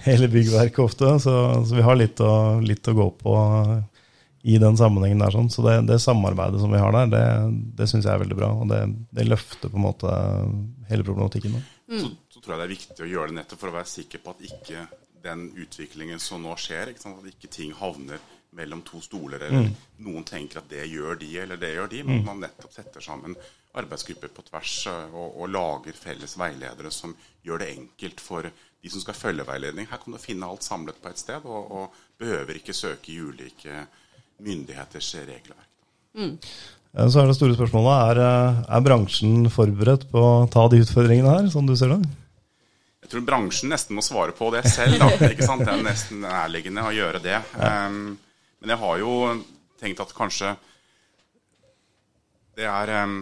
hele 0.04 0.28
byggverket 0.28 0.82
ofte. 0.84 1.14
Så, 1.24 1.32
så 1.64 1.78
vi 1.78 1.84
har 1.86 1.96
litt 1.96 2.20
å, 2.20 2.60
litt 2.60 2.92
å 2.92 2.96
gå 2.98 3.06
på 3.22 3.36
i 4.46 4.58
den 4.62 4.76
sammenhengen 4.78 5.24
der. 5.24 5.32
Sånn. 5.34 5.48
Så 5.50 5.64
det, 5.64 5.78
det 5.88 5.96
samarbeidet 6.04 6.60
som 6.60 6.70
vi 6.76 6.78
har 6.82 6.92
der, 6.94 7.08
det, 7.16 7.24
det 7.80 7.88
syns 7.90 8.04
jeg 8.04 8.12
er 8.12 8.22
veldig 8.26 8.36
bra. 8.38 8.52
Og 8.60 8.68
det, 8.70 8.82
det 9.16 9.26
løfter 9.32 9.72
på 9.72 9.80
en 9.80 9.86
måte 9.88 10.12
hele 10.92 11.08
problematikken. 11.08 11.56
Da. 11.56 11.64
Så, 11.96 12.12
så 12.36 12.44
tror 12.44 12.52
jeg 12.54 12.60
det 12.60 12.68
er 12.68 12.76
viktig 12.76 13.00
å 13.08 13.10
gjøre 13.14 13.32
det 13.32 13.40
nettopp 13.40 13.64
for 13.64 13.72
å 13.72 13.78
være 13.80 13.90
sikker 13.96 14.22
på 14.22 14.36
at 14.36 14.44
ikke 14.52 14.84
den 15.22 15.50
utviklingen 15.56 16.20
som 16.22 16.42
nå 16.42 16.56
skjer, 16.60 16.92
ikke 16.92 17.02
sant? 17.02 17.20
at 17.22 17.30
ikke 17.32 17.52
ting 17.52 17.74
havner 17.76 18.22
mellom 18.56 18.80
to 18.86 19.02
stoler, 19.04 19.42
eller 19.48 19.68
noen 20.00 20.24
tenker 20.24 20.62
at 20.62 20.68
det 20.70 20.86
gjør 20.88 21.18
de, 21.20 21.28
eller 21.42 21.60
det 21.60 21.74
gjør 21.74 21.90
de, 21.92 22.02
men 22.06 22.22
mm. 22.22 22.28
man 22.28 22.40
nettopp 22.46 22.72
setter 22.72 23.04
sammen 23.04 23.36
arbeidsgrupper 23.76 24.32
på 24.32 24.44
tvers 24.46 24.76
eh, 24.88 25.12
og, 25.12 25.36
og 25.42 25.50
lager 25.52 25.98
felles 25.98 26.36
veiledere 26.40 26.92
som 26.94 27.12
gjør 27.44 27.62
det 27.62 27.72
enkelt 27.74 28.22
for 28.24 28.48
de 28.48 28.92
som 28.92 29.02
skal 29.02 29.18
følge 29.18 29.46
veiledning. 29.48 29.88
Her 29.90 30.00
kan 30.00 30.14
du 30.14 30.20
finne 30.22 30.48
alt 30.48 30.64
samlet 30.64 30.98
på 31.02 31.12
et 31.12 31.20
sted, 31.20 31.44
og, 31.44 31.68
og 31.68 32.00
behøver 32.20 32.56
ikke 32.60 32.76
søke 32.76 33.12
i 33.12 33.20
ulike 33.20 33.84
myndigheters 34.46 35.12
regelverk. 35.26 35.72
Mm. 36.16 36.36
Så 36.96 37.20
er 37.20 37.28
det 37.28 37.36
store 37.36 37.56
spørsmålet 37.58 37.92
er, 37.92 38.22
eh, 38.24 38.60
er 38.78 38.84
bransjen 38.84 39.50
forberedt 39.52 40.08
på 40.12 40.22
å 40.22 40.46
ta 40.52 40.64
de 40.72 40.80
utfordringene 40.84 41.34
her, 41.34 41.50
som 41.52 41.68
du 41.68 41.76
ser 41.76 41.92
det? 41.92 42.00
Jeg 43.06 43.12
tror 43.12 43.22
bransjen 43.22 43.70
nesten 43.70 43.94
må 43.94 44.02
svare 44.02 44.32
på 44.34 44.48
det 44.50 44.64
selv. 44.66 44.96
Da, 44.98 45.06
ikke 45.30 45.46
sant? 45.46 45.62
Det 45.62 45.70
er 45.70 45.84
nesten 45.86 46.24
nærliggende 46.24 46.82
å 46.82 46.90
gjøre 46.90 47.20
det. 47.22 47.36
Um, 47.54 48.16
men 48.58 48.72
jeg 48.72 48.80
har 48.80 48.96
jo 48.98 49.12
tenkt 49.78 50.02
at 50.02 50.14
kanskje 50.16 50.56
det 52.56 52.66
er 52.66 52.90
um, 53.04 53.20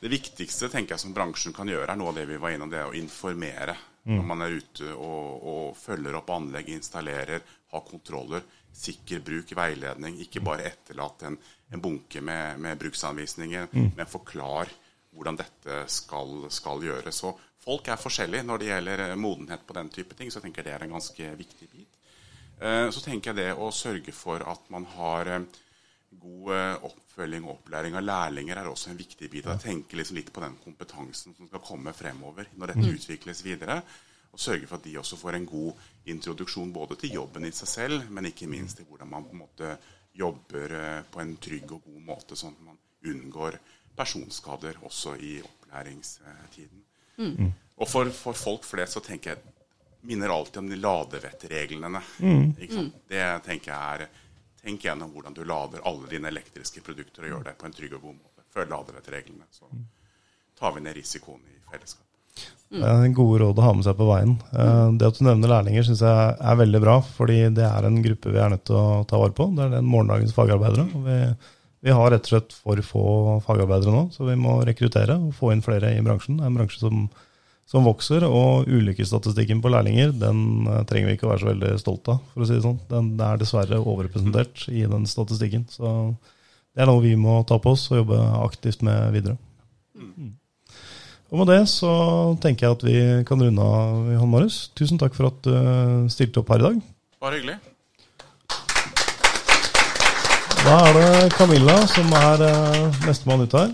Det 0.00 0.08
viktigste 0.08 0.70
tenker 0.72 0.94
jeg 0.94 1.02
som 1.02 1.12
bransjen 1.12 1.52
kan 1.52 1.68
gjøre, 1.68 1.90
er 1.92 2.00
noe 2.00 2.14
av 2.14 2.16
det 2.16 2.24
vi 2.30 2.40
var 2.40 2.54
innom, 2.54 2.72
det 2.72 2.86
å 2.86 2.94
informere. 2.96 3.76
Når 4.06 4.24
man 4.24 4.46
er 4.46 4.56
ute 4.56 4.88
og, 4.94 5.44
og 5.50 5.76
følger 5.76 6.16
opp 6.16 6.32
anlegg, 6.32 6.68
installerer, 6.72 7.44
har 7.74 7.84
kontroller. 7.84 8.44
Sikker 8.72 9.20
bruk, 9.26 9.52
veiledning. 9.58 10.20
Ikke 10.24 10.40
bare 10.46 10.70
etterlate 10.70 11.28
en, 11.28 11.36
en 11.68 11.84
bunke 11.84 12.22
med, 12.24 12.60
med 12.62 12.80
bruksanvisninger, 12.80 13.68
men 13.74 14.08
forklar 14.08 14.72
hvordan 15.16 15.38
dette 15.40 15.82
skal, 15.90 16.46
skal 16.52 16.84
gjøres. 16.84 17.20
Så 17.22 17.32
folk 17.64 17.88
er 17.88 18.00
forskjellige 18.00 18.46
når 18.46 18.62
det 18.62 18.70
gjelder 18.70 19.04
eh, 19.08 19.18
modenhet 19.18 19.66
på 19.66 19.76
den 19.78 19.92
type 19.92 20.16
ting, 20.16 20.30
så 20.30 20.40
jeg 20.40 20.48
tenker 20.48 20.66
det 20.66 20.74
er 20.76 20.86
en 20.86 20.96
ganske 20.98 21.30
viktig 21.40 21.68
bit. 21.72 22.00
Eh, 22.60 22.88
Så 22.94 23.02
tenker 23.04 23.32
jeg 23.32 23.40
det 23.40 23.54
å 23.56 23.70
sørge 23.74 24.14
for 24.14 24.44
at 24.46 24.68
man 24.72 24.86
har 24.96 25.32
eh, 25.32 25.46
god 26.16 26.82
oppfølging 26.86 27.44
og 27.44 27.58
opplæring 27.58 27.96
av 27.98 28.04
lærlinger 28.06 28.60
er 28.60 28.68
også 28.70 28.92
en 28.92 29.00
viktig 29.00 29.28
bit. 29.30 29.48
Jeg 29.50 29.60
tenker 29.60 29.98
liksom 29.98 30.16
litt 30.16 30.30
på 30.32 30.40
den 30.44 30.54
kompetansen 30.62 31.34
som 31.36 31.48
skal 31.48 31.64
komme 31.64 31.92
fremover 31.92 32.48
når 32.56 32.72
dette 32.72 32.92
utvikles 32.94 33.42
videre. 33.44 33.80
Og 34.32 34.40
sørge 34.40 34.68
for 34.68 34.78
at 34.78 34.86
de 34.86 34.94
også 35.00 35.18
får 35.18 35.36
en 35.36 35.48
god 35.48 35.84
introduksjon 36.12 36.72
både 36.72 36.96
til 37.00 37.18
jobben 37.18 37.44
i 37.48 37.52
seg 37.56 37.68
selv, 37.68 38.08
men 38.12 38.30
ikke 38.30 38.48
minst 38.48 38.78
til 38.78 38.88
hvordan 38.88 39.10
man 39.10 39.26
på 39.26 39.34
en 39.34 39.42
måte 39.42 39.76
jobber 40.16 40.76
på 41.12 41.20
en 41.20 41.36
trygg 41.42 41.72
og 41.72 41.84
god 41.84 42.02
måte, 42.04 42.36
sånn 42.38 42.54
at 42.56 42.64
man 42.70 42.80
unngår 43.06 43.58
personskader 43.96 44.78
også 44.86 45.16
i 45.20 45.38
opplæringstiden. 45.44 46.82
Og 47.76 47.88
for, 47.88 48.08
for 48.12 48.36
folk 48.36 48.64
flest 48.64 48.96
så 48.96 49.02
tenker 49.04 49.34
jeg 49.34 49.38
minner 50.06 50.30
alltid 50.32 50.60
om 50.62 50.68
de 50.70 50.76
ladevettreglene. 50.80 52.00
Ikke 52.60 52.74
sant? 52.78 52.94
Det 53.10 53.24
tenker 53.48 53.72
jeg 53.72 54.06
er 54.06 54.22
Tenk 54.66 54.82
gjennom 54.82 55.12
hvordan 55.14 55.34
du 55.36 55.44
lader 55.46 55.78
alle 55.86 56.08
dine 56.10 56.26
elektriske 56.32 56.80
produkter 56.82 57.22
og 57.22 57.28
gjør 57.30 57.44
det 57.46 57.52
på 57.60 57.68
en 57.68 57.74
trygg 57.76 57.92
og 57.94 58.00
god 58.02 58.16
måte. 58.16 58.42
Følg 58.50 58.72
ladevettreglene, 58.72 59.44
så 59.54 59.68
tar 60.58 60.72
vi 60.74 60.80
ned 60.82 60.96
risikoen 60.96 61.38
i 61.46 61.60
fellesskap. 61.70 62.02
Det 62.74 62.82
er 62.82 63.12
gode 63.14 63.38
råd 63.44 63.60
å 63.62 63.62
ha 63.62 63.74
med 63.78 63.86
seg 63.86 63.94
på 64.00 64.08
veien. 64.08 64.32
Eh, 64.50 64.88
Det 64.98 65.06
at 65.06 65.20
du 65.20 65.22
nevner 65.22 65.52
lærlinger, 65.52 65.86
syns 65.86 66.02
jeg 66.02 66.34
er 66.50 66.58
veldig 66.58 66.80
bra. 66.82 66.96
fordi 67.00 67.38
det 67.54 67.62
er 67.68 67.86
en 67.86 68.00
gruppe 68.02 68.32
vi 68.34 68.42
er 68.42 68.50
nødt 68.56 68.64
til 68.66 68.74
å 68.80 69.04
ta 69.06 69.20
vare 69.22 69.36
på. 69.38 69.46
Det 69.54 69.62
er 69.68 69.70
den 69.76 69.86
morgendagens 69.86 70.34
fagarbeidere. 70.34 70.88
og 70.98 71.06
Vi, 71.06 71.18
vi 71.86 71.94
har 71.94 72.10
rett 72.10 72.26
og 72.26 72.32
slett 72.32 72.54
for 72.58 72.82
få 72.82 73.06
fagarbeidere 73.46 73.94
nå, 73.94 74.08
så 74.10 74.26
vi 74.26 74.34
må 74.40 74.58
rekruttere 74.66 75.14
og 75.22 75.34
få 75.38 75.52
inn 75.54 75.62
flere 75.62 75.92
i 75.94 76.02
bransjen. 76.02 76.40
Det 76.40 76.42
er 76.42 76.50
en 76.50 76.56
bransje 76.58 76.80
som, 76.80 77.04
som 77.70 77.86
vokser, 77.86 78.26
og 78.26 78.66
ulykkesstatistikken 78.66 79.60
på 79.62 79.70
lærlinger 79.70 80.10
den 80.18 80.66
eh, 80.66 80.82
trenger 80.90 81.12
vi 81.12 81.14
ikke 81.18 81.28
å 81.28 81.30
være 81.30 81.44
så 81.44 81.50
veldig 81.52 81.70
stolt 81.82 82.10
av, 82.10 82.24
for 82.32 82.42
å 82.42 82.48
si 82.48 82.56
det 82.56 82.64
sånn. 82.64 82.80
Den 82.90 83.12
er 83.22 83.38
dessverre 83.38 83.78
overrepresentert 83.78 84.66
i 84.72 84.82
den 84.90 85.06
statistikken. 85.10 85.68
Så 85.70 85.92
det 86.74 86.82
er 86.82 86.90
noe 86.90 87.04
vi 87.04 87.14
må 87.20 87.38
ta 87.46 87.60
på 87.62 87.76
oss 87.76 87.86
og 87.92 88.02
jobbe 88.02 88.18
aktivt 88.42 88.82
med 88.86 89.14
videre. 89.14 89.38
Og 91.30 91.38
med 91.38 91.50
det 91.50 91.62
så 91.70 91.92
tenker 92.42 92.66
jeg 92.66 92.76
at 92.76 92.84
vi 92.86 92.98
kan 93.30 93.46
runde 93.46 93.62
av, 93.62 94.10
Johan 94.10 94.34
Marius. 94.34 94.58
Tusen 94.78 94.98
takk 94.98 95.14
for 95.14 95.30
at 95.30 95.38
du 95.46 95.54
eh, 95.54 96.10
stilte 96.10 96.42
opp 96.42 96.50
her 96.50 96.62
i 96.64 96.68
dag. 96.72 96.84
Bare 97.22 97.38
hyggelig. 97.38 97.60
Da 100.66 100.76
er 100.88 100.96
det 100.96 101.34
Camilla 101.36 101.76
som 101.88 102.08
er 102.18 102.42
uh, 102.42 102.96
nestemann 103.06 103.44
ut 103.46 103.54
her. 103.54 103.70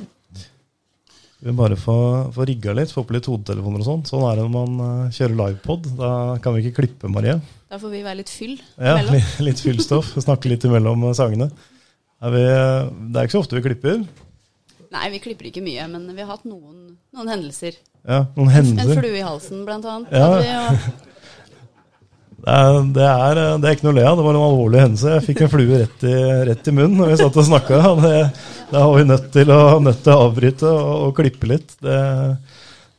Vi 1.42 1.48
vil 1.48 1.56
bare 1.58 1.76
få, 1.80 1.94
få 2.34 2.44
rigga 2.46 2.74
litt, 2.76 2.92
få 2.94 3.02
på 3.08 3.16
litt 3.16 3.26
hodetelefoner 3.26 3.80
og 3.82 3.86
sånn. 3.88 4.02
Sånn 4.06 4.26
er 4.28 4.38
det 4.38 4.44
når 4.44 4.52
man 4.52 4.82
eh, 4.84 5.14
kjører 5.16 5.34
livepod. 5.40 5.88
Da 5.98 6.10
kan 6.44 6.54
vi 6.54 6.62
ikke 6.62 6.76
klippe, 6.84 7.10
Marie. 7.10 7.34
Da 7.72 7.80
får 7.82 7.90
vi 7.96 8.02
være 8.04 8.20
litt 8.20 8.30
fyll 8.30 8.52
Ja, 8.76 8.92
imellom. 8.92 9.16
litt, 9.16 9.32
litt 9.48 9.62
fyllstoff. 9.64 10.12
Snakke 10.26 10.52
litt 10.52 10.62
imellom 10.68 11.02
eh, 11.08 11.16
sangene. 11.18 11.48
Er 12.22 12.36
vi, 12.36 12.44
det 12.46 13.18
er 13.18 13.26
ikke 13.26 13.34
så 13.34 13.42
ofte 13.42 13.58
vi 13.58 13.64
klipper. 13.64 14.04
Nei, 14.94 15.06
vi 15.16 15.22
klipper 15.24 15.48
ikke 15.50 15.64
mye, 15.66 15.88
men 15.90 16.06
vi 16.12 16.22
har 16.22 16.30
hatt 16.36 16.46
noen, 16.46 16.92
noen 17.16 17.32
hendelser. 17.34 17.80
Ja, 18.06 18.20
Noen 18.36 18.52
hendelser. 18.52 18.92
En 18.94 19.02
flue 19.02 19.18
i 19.18 19.24
halsen, 19.26 19.64
blant 19.66 19.88
annet. 19.88 20.14
Ja. 20.14 20.68
Det 22.42 22.50
er, 22.58 22.78
det, 22.96 23.04
er, 23.06 23.40
det 23.62 23.72
ikke 23.76 23.86
noe 23.86 23.92
å 23.92 23.96
le 24.00 24.04
av. 24.08 24.16
Det 24.18 24.24
var 24.26 24.34
en 24.34 24.44
alvorlig 24.48 24.80
hendelse. 24.82 25.10
Jeg 25.14 25.24
fikk 25.28 25.42
en 25.44 25.50
flue 25.52 25.76
rett 25.84 26.06
i, 26.08 26.14
rett 26.48 26.66
i 26.66 26.74
munnen 26.74 26.96
når 26.98 27.12
vi 27.12 27.18
satt 27.20 27.36
og 27.38 27.46
snakka. 27.46 27.78
Det, 28.02 28.16
det 28.72 28.80
var 28.82 28.96
vi 28.98 29.04
nødt 29.12 29.28
til 29.36 29.52
å, 29.54 29.60
nødt 29.84 30.00
til 30.02 30.14
å 30.14 30.24
avbryte 30.26 30.72
og, 30.72 30.90
og 31.06 31.14
klippe 31.20 31.50
litt. 31.52 31.76
Det, 31.86 32.00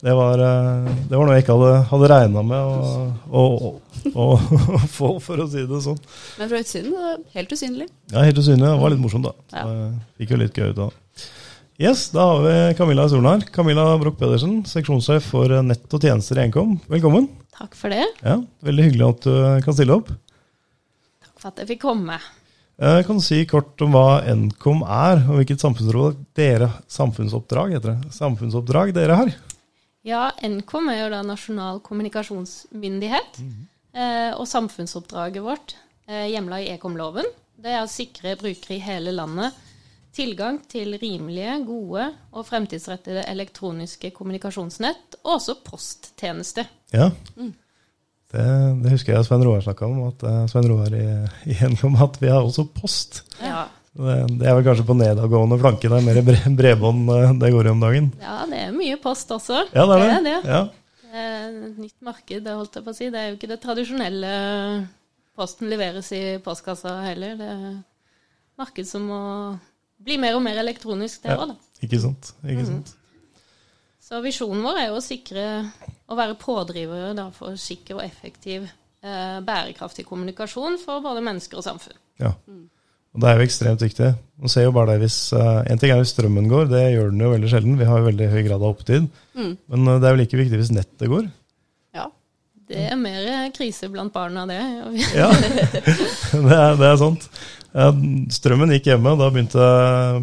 det, 0.06 0.15
var, 0.15 0.39
eh, 0.47 0.88
det 1.10 1.19
var 1.19 1.27
noe 1.27 1.36
jeg 1.36 1.43
ikke 1.43 1.58
hadde, 1.60 1.73
hadde 1.91 2.12
regna 2.13 2.45
med 2.53 2.71
å, 3.43 3.43
få, 4.95 5.12
for 5.27 5.43
å 5.43 5.49
si 5.51 5.65
det 5.67 5.84
sånn. 5.89 5.99
Men 6.39 6.53
fra 6.53 6.63
utsiden 6.63 6.95
helt 7.36 7.56
usynlig. 7.58 7.89
Ja, 8.15 8.23
Helt 8.23 8.39
usynlig. 8.39 8.63
Det 8.63 8.79
var 8.86 8.95
litt 8.95 9.03
morsomt, 9.03 9.27
da. 9.27 9.36
Så 9.51 9.67
Ja. 9.67 9.86
fikk 10.21 10.36
jo 10.38 10.39
litt 10.45 10.56
gøy 10.56 10.71
ut 10.71 10.84
av 10.88 10.93
det. 10.93 11.27
Yes, 11.84 12.08
da 12.13 12.29
har 12.29 12.43
vi 12.45 12.58
Camilla 12.79 13.10
Solen 13.12 13.27
her. 13.27 13.47
Camilla 13.51 13.89
Broch 13.99 14.15
Pedersen, 14.15 14.62
seksjonssjef 14.69 15.25
for 15.34 15.51
nett 15.65 15.91
og 15.91 15.99
tjenester 16.06 16.39
i 16.39 16.47
Nkom. 16.47 16.77
Velkommen. 16.88 17.27
Takk 17.54 17.76
for 17.78 17.94
det. 17.94 18.06
Ja, 18.26 18.39
Veldig 18.66 18.86
hyggelig 18.89 19.10
at 19.10 19.28
du 19.28 19.36
kan 19.66 19.76
stille 19.78 19.98
opp. 20.00 20.10
Takk 21.24 21.36
for 21.39 21.52
at 21.52 21.62
jeg 21.62 21.70
fikk 21.76 21.84
komme. 21.86 22.18
Jeg 22.84 23.06
kan 23.06 23.20
du 23.20 23.24
si 23.24 23.44
kort 23.46 23.80
om 23.86 23.94
hva 23.94 24.24
Nkom 24.34 24.82
er, 24.84 25.22
og 25.30 25.38
hvilket 25.38 25.62
samfunnsråd 25.62 26.24
dere, 26.36 26.72
samfunnsoppdrag 26.89 27.76
heter 27.78 27.94
det, 27.94 28.13
samfunnsoppdrag 28.18 28.94
dere 28.98 29.20
har. 29.20 29.34
Ja, 30.04 30.24
Nkom 30.42 30.89
er 30.92 31.04
jo 31.04 31.12
da 31.13 31.22
nasjonal 31.24 31.80
kommunikasjonsmyndighet. 31.86 33.38
eh, 33.94 34.32
Og 34.34 34.48
samfunnsoppdraget 34.50 35.44
vårt, 35.46 35.76
eh, 36.08 36.32
hjemla 36.34 36.60
i 36.63 36.72
Ekom-loven, 36.74 37.30
det 37.62 37.72
er 37.72 37.84
å 37.84 37.88
sikre 37.88 38.36
brukere 38.36 38.76
i 38.76 38.80
hele 38.84 39.13
landet 39.13 39.54
tilgang 40.13 40.60
til 40.70 40.98
rimelige, 41.02 41.66
gode 41.66 42.13
og 42.34 42.46
fremtidsrettede 42.46 43.24
elektroniske 43.30 44.12
kommunikasjonsnett, 44.12 45.16
og 45.24 45.38
også 45.39 45.56
posttjeneste. 45.63 46.66
Ja. 46.93 47.10
Det, 48.34 48.43
det 48.82 48.91
husker 48.95 49.13
jeg 49.13 49.25
Svein 49.27 49.43
Roar 49.45 49.62
snakka 49.62 49.86
om, 49.86 49.99
at 50.10 50.23
eh, 50.25 50.39
Svein 50.49 50.67
Roar 50.71 50.93
i, 50.97 51.03
i 51.53 51.58
Nkom 51.73 51.97
at 52.01 52.15
vi 52.21 52.32
har 52.34 52.41
også 52.45 52.65
post. 52.73 53.21
Ja. 53.41 53.67
Det, 53.93 54.13
det 54.39 54.47
er 54.49 54.56
vel 54.58 54.65
kanskje 54.65 54.86
på 54.88 54.95
nedadgående 54.97 55.60
flanke, 55.62 55.86
det 55.91 55.99
er 55.99 56.06
mer 56.08 56.17
bre- 56.25 56.53
bredbånd 56.58 57.12
eh, 57.13 57.34
det 57.43 57.51
går 57.53 57.69
i 57.69 57.73
om 57.75 57.84
dagen. 57.84 58.08
ja, 58.23 58.39
det 58.49 58.62
er 58.67 58.71
mye 58.73 58.97
post 59.03 59.29
også. 59.36 59.67
Ja, 59.75 59.86
det 59.89 59.99
er 59.99 60.01
det. 60.01 60.08
Det 60.10 60.15
er 60.15 60.25
det. 60.25 60.56
Ja. 60.56 60.63
Eh, 61.13 61.45
et 61.67 61.77
nytt 61.84 61.99
marked, 62.10 62.41
det 62.47 62.56
holdt 62.58 62.79
jeg 62.79 62.88
på 62.88 62.93
å 62.95 62.97
si. 62.97 63.12
Det 63.13 63.21
er 63.21 63.29
jo 63.29 63.38
ikke 63.38 63.51
det 63.53 63.60
tradisjonelle 63.62 64.34
posten 65.38 65.69
leveres 65.69 66.10
i 66.17 66.23
postkassa 66.45 66.95
heller. 67.06 67.38
Det 67.38 67.51
er 67.53 67.69
marked 68.62 68.89
som 68.89 69.06
må 69.10 69.21
bli 70.03 70.17
mer 70.21 70.36
og 70.39 70.43
mer 70.45 70.58
elektronisk, 70.62 71.21
det 71.23 71.36
Ja. 71.36 71.38
òg, 71.45 71.53
da. 71.53 71.86
Ikke 71.86 72.01
sant. 72.01 72.34
Mm. 72.41 72.49
Ikke 72.56 72.65
sant. 72.71 72.95
Så 74.04 74.20
visjonen 74.24 74.63
vår 74.66 74.82
er 74.82 74.89
jo 74.89 75.00
å 75.00 75.04
sikre 75.04 75.44
å 76.12 76.18
være 76.20 76.36
pådrivere 76.39 77.13
da, 77.16 77.30
for 77.32 77.56
sikker 77.60 77.98
og 78.02 78.04
effektiv 78.04 78.66
eh, 78.68 79.38
bærekraftig 79.46 80.04
kommunikasjon 80.10 80.76
for 80.82 81.04
både 81.06 81.24
mennesker 81.24 81.62
og 81.62 81.66
samfunn. 81.66 82.00
Ja. 82.20 82.34
Og 83.13 83.22
det 83.22 83.30
er 83.30 83.39
jo 83.39 83.46
ekstremt 83.46 83.86
viktig. 83.86 84.10
Man 84.42 84.52
ser 84.52 84.68
jo 84.68 84.74
bare 84.76 84.96
det 84.96 85.06
hvis 85.06 85.18
eh, 85.38 85.62
En 85.72 85.80
ting 85.80 85.94
er 85.94 86.02
hvis 86.02 86.12
strømmen 86.16 86.50
går, 86.52 86.68
det 86.72 86.84
gjør 86.96 87.13
den 87.13 87.24
jo 87.24 87.32
veldig 87.32 87.54
sjelden. 87.54 87.80
Vi 87.80 87.88
har 87.88 88.02
jo 88.02 88.10
veldig 88.10 88.30
høy 88.34 88.42
grad 88.42 88.58
av 88.60 88.74
opptid. 88.74 89.08
Mm. 89.38 89.54
Men 89.72 89.88
eh, 89.88 90.02
det 90.02 90.10
er 90.10 90.16
jo 90.16 90.22
like 90.24 90.42
viktig 90.42 90.60
hvis 90.60 90.74
nettet 90.76 91.12
går. 91.13 91.30
Det 92.69 92.80
er 92.89 92.95
mer 92.95 93.49
krise 93.56 93.89
blant 93.91 94.13
barna, 94.15 94.45
det. 94.47 94.62
Ja, 95.19 95.28
det 95.34 96.56
er, 96.56 96.78
det 96.80 96.88
er 96.88 96.97
sant. 97.02 97.28
Strømmen 98.34 98.69
gikk 98.76 98.88
hjemme, 98.91 99.15
og 99.15 99.19
da 99.19 99.28
begynte, 99.34 99.65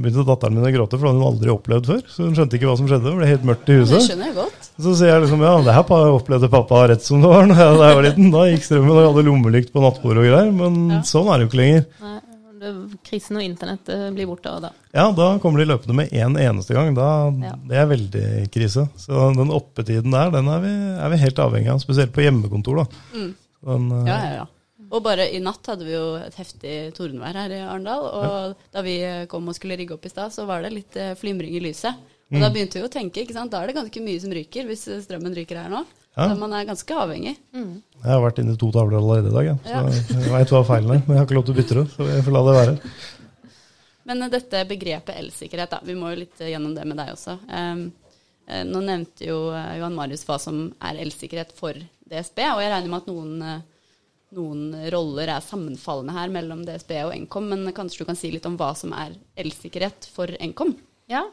begynte 0.01 0.25
datteren 0.29 0.55
min 0.57 0.67
å 0.69 0.73
gråte, 0.73 0.97
for 0.97 1.05
det 1.05 1.11
hadde 1.13 1.21
hun 1.21 1.29
aldri 1.33 1.53
opplevd 1.53 1.91
før. 1.91 2.03
Så 2.15 2.25
hun 2.29 2.37
skjønte 2.39 2.57
ikke 2.59 2.71
hva 2.71 2.77
som 2.79 2.89
skjedde. 2.91 3.09
Det 3.11 3.17
ble 3.19 3.29
helt 3.31 3.47
mørkt 3.51 3.71
i 3.75 3.79
huset. 3.81 3.97
Det 3.99 4.03
skjønner 4.07 4.31
jeg 4.31 4.37
godt. 4.39 4.69
Så 4.81 4.95
sier 5.01 5.13
jeg 5.13 5.25
liksom 5.27 5.45
ja, 5.45 5.53
det 5.67 5.75
her 5.77 5.95
opplevde 6.15 6.51
pappa 6.53 6.85
rett 6.93 7.05
som 7.05 7.21
det 7.25 7.33
var 7.35 7.51
da 7.51 7.59
jeg 7.91 7.99
var 8.01 8.07
liten. 8.07 8.31
Da 8.35 8.47
gikk 8.53 8.67
strømmen, 8.69 8.93
og 8.95 9.01
jeg 9.03 9.11
hadde 9.13 9.27
lommelykt 9.29 9.73
på 9.75 9.85
nattbordet 9.85 10.23
og 10.25 10.31
greier. 10.31 10.53
Men 10.63 10.81
Ja. 10.97 11.03
sånn 11.11 11.29
er 11.29 11.39
det 11.43 11.47
jo 11.49 11.51
ikke 11.53 11.61
lenger. 11.65 11.87
Nei, 12.07 12.17
krisen 13.07 13.39
og 13.41 13.45
internett 13.45 13.89
eh, 13.93 14.07
blir 14.15 14.29
borte 14.31 14.53
da. 14.63 14.71
Ja, 14.95 15.07
da 15.17 15.39
kommer 15.43 15.63
de 15.63 15.69
løpende 15.71 15.97
med 15.97 16.11
én 16.13 16.37
eneste 16.39 16.75
gang. 16.77 16.95
Da, 16.95 17.09
Ja. 17.45 17.55
Det 17.69 17.77
er 17.81 17.87
veldig 17.91 18.25
krise. 18.53 18.87
Så 19.01 19.27
den 19.37 19.51
oppetiden 19.55 20.11
der, 20.15 20.31
den 20.35 20.49
er 20.49 20.61
vi, 20.65 20.73
er 21.01 21.11
vi 21.15 21.21
helt 21.25 21.39
avhengig 21.43 21.73
av. 21.73 21.79
Spesielt 21.83 22.13
på 22.17 22.25
hjemmekontor, 22.25 22.83
da. 22.83 23.05
Mm. 23.15 23.31
Den, 23.71 23.91
eh, 24.01 24.07
Ja, 24.11 24.19
ja, 24.25 24.33
ja. 24.43 24.47
Og 24.91 25.05
bare 25.05 25.29
i 25.31 25.39
natt 25.39 25.65
hadde 25.71 25.85
vi 25.87 25.93
jo 25.95 26.17
et 26.19 26.35
heftig 26.35 26.93
tordenvær 26.97 27.37
her 27.39 27.53
i 27.55 27.61
Arendal. 27.63 28.03
Og 28.11 28.57
da 28.75 28.83
vi 28.83 28.97
kom 29.31 29.47
og 29.47 29.55
skulle 29.55 29.77
rigge 29.79 29.95
opp 29.95 30.05
i 30.05 30.11
stad, 30.11 30.33
så 30.35 30.47
var 30.49 30.63
det 30.63 30.73
litt 30.75 30.97
eh, 30.97 31.15
flimring 31.15 31.55
i 31.55 31.61
lyset. 31.63 31.95
Og 32.31 32.37
Mm. 32.39 32.43
da 32.43 32.49
begynte 32.51 32.79
vi 32.79 32.87
å 32.87 32.91
tenke, 32.91 33.23
ikke 33.25 33.35
sant. 33.35 33.51
Da 33.51 33.63
er 33.63 33.67
det 33.69 33.75
ganske 33.77 34.01
mye 34.03 34.21
som 34.23 34.31
ryker 34.31 34.67
hvis 34.67 34.87
eh, 34.89 35.01
strømmen 35.03 35.35
ryker 35.35 35.59
her 35.63 35.71
nå. 35.71 35.85
Ja. 36.17 36.27
Så 36.27 36.37
man 36.41 36.53
er 36.53 36.67
ganske 36.67 36.97
avhengig. 36.99 37.37
Jeg 37.55 38.11
har 38.11 38.21
vært 38.25 38.41
inne 38.43 38.57
i 38.57 38.59
to 38.61 38.71
tavler 38.75 38.99
allerede 38.99 39.31
i 39.31 39.35
dag, 39.37 39.47
ja. 39.47 39.57
så 39.63 39.71
Ja. 39.71 40.21
jeg 40.21 40.33
veit 40.35 40.53
hva 40.55 40.65
feilen 40.67 40.91
er. 40.97 41.03
Men 41.07 41.15
jeg 41.15 41.21
har 41.21 41.27
ikke 41.29 41.39
lov 41.39 41.47
til 41.47 41.55
å 41.55 41.59
bytte 41.61 41.79
det, 41.79 41.87
så 41.95 42.09
jeg 42.09 42.25
får 42.27 42.35
la 42.35 42.43
det 42.49 42.55
være. 42.59 42.77
Men 44.11 44.31
dette 44.33 44.65
begrepet 44.67 45.17
elsikkerhet, 45.21 45.71
da. 45.71 45.81
Vi 45.87 45.95
må 45.95 46.11
jo 46.11 46.23
litt 46.25 46.41
gjennom 46.43 46.75
det 46.75 46.85
med 46.89 46.99
deg 46.99 47.13
også. 47.15 47.37
Um, 47.47 47.85
nå 48.67 48.81
nevnte 48.83 49.29
jo 49.29 49.53
eh, 49.55 49.77
Johan 49.79 49.95
Marius 49.95 50.25
hva 50.27 50.35
som 50.43 50.65
er 50.83 50.97
elsikkerhet 51.05 51.53
for 51.55 51.77
DSB, 52.11 52.41
og 52.51 52.63
jeg 52.65 52.73
regner 52.73 52.91
med 52.91 53.05
at 53.05 53.11
noen, 53.13 53.37
eh, 53.47 53.61
noen 54.35 54.65
roller 54.91 55.31
er 55.37 55.45
sammenfallende 55.47 56.17
her 56.17 56.33
mellom 56.35 56.65
DSB 56.67 56.97
og 57.05 57.15
Nkom, 57.15 57.47
men 57.53 57.71
kanskje 57.77 58.03
du 58.03 58.09
kan 58.09 58.19
si 58.19 58.33
litt 58.35 58.49
om 58.51 58.57
hva 58.59 58.73
som 58.75 58.91
er 58.99 59.15
elsikkerhet 59.39 60.09
for 60.11 60.35
Nkom? 60.43 60.75
Ja. 61.13 61.29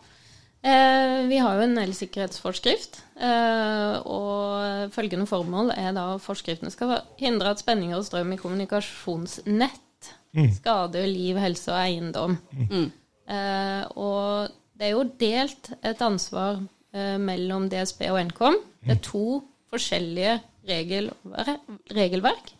Eh, 0.65 1.28
vi 1.30 1.38
har 1.38 1.58
jo 1.58 1.65
en 1.67 1.78
elsikkerhetsforskrift, 1.80 3.02
eh, 3.22 3.98
og 4.10 4.93
følgende 4.96 5.28
formål 5.30 5.72
er 5.76 5.91
da 5.96 6.08
forskriftene 6.22 6.74
skal 6.74 6.98
hindre 7.20 7.54
at 7.54 7.62
spenninger 7.62 8.00
og 8.00 8.08
strøm 8.08 8.34
i 8.34 8.39
kommunikasjonsnett 8.41 10.12
skader 10.58 11.08
liv, 11.10 11.38
helse 11.41 11.72
og 11.72 11.80
eiendom. 11.82 12.38
Mm. 12.52 12.89
Eh, 13.28 13.84
og 14.00 14.52
det 14.78 14.89
er 14.89 14.93
jo 14.93 15.06
delt 15.20 15.72
et 15.82 16.04
ansvar 16.06 16.60
eh, 16.93 17.17
mellom 17.22 17.70
DSB 17.72 18.08
og 18.12 18.22
Nkom. 18.30 18.60
Det 18.84 18.98
er 18.98 19.04
to 19.06 19.41
forskjellige 19.72 20.38
regelver 20.67 21.58
regelverk. 21.96 22.52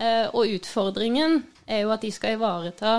Eh, 0.00 0.26
og 0.32 0.50
utfordringen 0.56 1.42
er 1.66 1.84
jo 1.84 1.92
at 1.94 2.02
de 2.02 2.10
skal 2.14 2.38
ivareta 2.38 2.96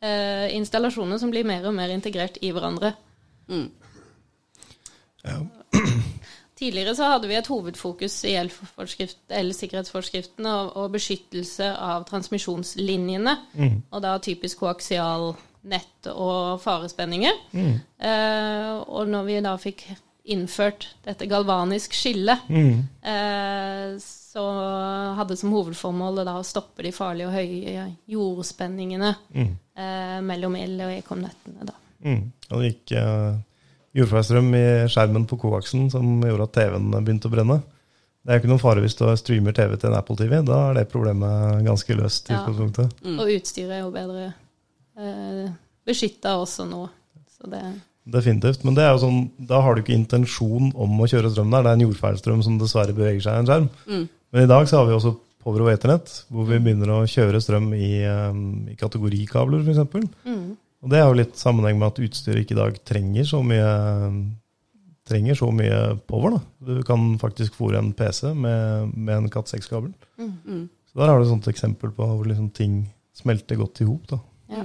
eh, 0.00 0.48
installasjoner 0.56 1.20
som 1.20 1.32
blir 1.32 1.46
mer 1.48 1.66
og 1.68 1.76
mer 1.76 1.92
integrert 1.92 2.38
i 2.40 2.52
hverandre. 2.54 2.94
Mm. 3.48 3.70
Tidligere 6.62 6.94
så 6.94 7.08
hadde 7.10 7.26
vi 7.30 7.34
et 7.34 7.48
hovedfokus 7.50 8.20
i 8.28 8.36
elsikkerhetsforskriften 8.38 10.46
og, 10.46 10.76
og 10.78 10.92
beskyttelse 10.94 11.72
av 11.74 12.04
transmisjonslinjene, 12.10 13.34
og 13.90 14.02
da 14.04 14.12
typisk 14.22 14.62
koaksialnett 14.62 16.06
og 16.12 16.60
farespenninger. 16.62 17.34
Eh, 17.98 18.78
og 18.86 19.10
når 19.10 19.22
vi 19.26 19.40
da 19.42 19.56
fikk 19.58 19.82
innført 20.30 20.86
dette 21.02 21.26
galvanisk 21.26 21.98
skille, 21.98 22.38
eh, 23.02 23.98
så 23.98 24.44
hadde 25.18 25.34
som 25.36 25.50
hovedformål 25.50 26.22
da 26.24 26.38
å 26.38 26.46
stoppe 26.46 26.82
de 26.86 26.92
farlige 26.94 27.26
og 27.26 27.34
høye 27.34 27.90
jordspenningene 28.06 29.16
eh, 29.74 30.20
mellom 30.22 30.54
el- 30.62 30.78
og 30.86 30.94
ekomnettene. 30.94 31.66
da. 31.66 31.74
Mm. 32.04 32.22
Og 32.50 32.62
det 32.62 32.70
gikk 32.72 32.94
uh, 32.98 33.36
jordfeilstrøm 33.96 34.50
i 34.58 34.66
skjermen 34.92 35.28
på 35.30 35.38
koaksen 35.40 35.88
som 35.92 36.18
gjorde 36.24 36.48
at 36.48 36.56
TV-en 36.58 36.90
begynte 36.98 37.30
å 37.30 37.34
brenne. 37.34 37.60
Det 38.22 38.30
er 38.30 38.38
jo 38.38 38.42
ikke 38.44 38.52
noen 38.52 38.62
fare 38.62 38.82
hvis 38.84 38.94
du 38.98 39.04
streamer 39.18 39.54
TV 39.56 39.74
til 39.74 39.90
en 39.90 39.98
Apple 39.98 40.16
TV. 40.18 40.36
Da 40.46 40.58
er 40.68 40.78
det 40.78 40.90
problemet 40.92 41.64
ganske 41.66 41.96
løst. 41.98 42.30
Ja. 42.30 42.44
Mm. 42.46 43.16
Og 43.18 43.32
utstyret 43.34 43.78
er 43.78 43.80
jo 43.82 43.88
bedre 43.94 44.28
eh, 44.94 45.48
beskytta 45.88 46.36
også 46.38 46.68
nå. 46.70 46.84
Så 47.34 47.50
det 47.50 47.64
Definitivt. 48.02 48.64
Men 48.66 48.74
det 48.74 48.82
er 48.82 48.96
jo 48.96 49.02
sånn, 49.04 49.18
da 49.46 49.60
har 49.62 49.74
du 49.74 49.82
ikke 49.82 49.94
intensjon 49.94 50.72
om 50.74 51.02
å 51.02 51.06
kjøre 51.10 51.30
strøm 51.30 51.52
der. 51.54 51.62
Det 51.62 51.70
er 51.70 51.78
en 51.78 51.84
jordfeilstrøm 51.84 52.40
som 52.42 52.56
dessverre 52.58 52.94
beveger 52.96 53.22
seg 53.22 53.36
i 53.36 53.42
en 53.42 53.50
skjerm. 53.50 53.68
Mm. 53.86 54.08
Men 54.34 54.46
i 54.46 54.50
dag 54.50 54.66
så 54.66 54.80
har 54.80 54.88
vi 54.88 54.96
også 54.96 55.12
Power 55.42 55.64
og 55.64 55.70
Ethernet, 55.72 56.10
hvor 56.30 56.46
vi 56.48 56.58
begynner 56.62 56.90
å 56.94 56.98
kjøre 57.10 57.40
strøm 57.42 57.72
i, 57.74 57.92
um, 58.06 58.42
i 58.70 58.76
kategorikabler, 58.78 59.62
f.eks. 59.62 60.10
mm. 60.26 60.42
Og 60.82 60.90
det 60.90 60.98
er 60.98 61.06
jo 61.06 61.18
litt 61.20 61.36
sammenheng 61.38 61.78
med 61.78 61.92
at 61.92 62.00
utstyret 62.02 62.42
ikke 62.42 62.56
i 62.56 62.58
dag 62.58 62.78
trenger 62.88 63.24
så 63.28 63.42
mye 63.46 63.68
trenger 65.06 65.34
så 65.38 65.48
mye 65.54 65.78
power. 66.06 66.36
da. 66.36 66.40
Du 66.66 66.82
kan 66.86 67.18
faktisk 67.18 67.54
fòre 67.58 67.78
en 67.78 67.92
PC 67.94 68.32
med, 68.38 68.92
med 68.96 69.16
en 69.16 69.30
Cat 69.30 69.50
6-kabel. 69.50 69.92
Mm. 70.18 70.68
Så 70.86 70.98
Der 70.98 71.06
har 71.10 71.18
du 71.18 71.24
et 71.24 71.30
sånt 71.30 71.48
eksempel 71.50 71.90
på 71.94 72.06
hvor 72.06 72.26
liksom 72.28 72.50
ting 72.54 72.84
smelter 73.14 73.56
godt 73.58 73.80
i 73.82 73.86
hop. 73.88 74.14
Ja. 74.50 74.64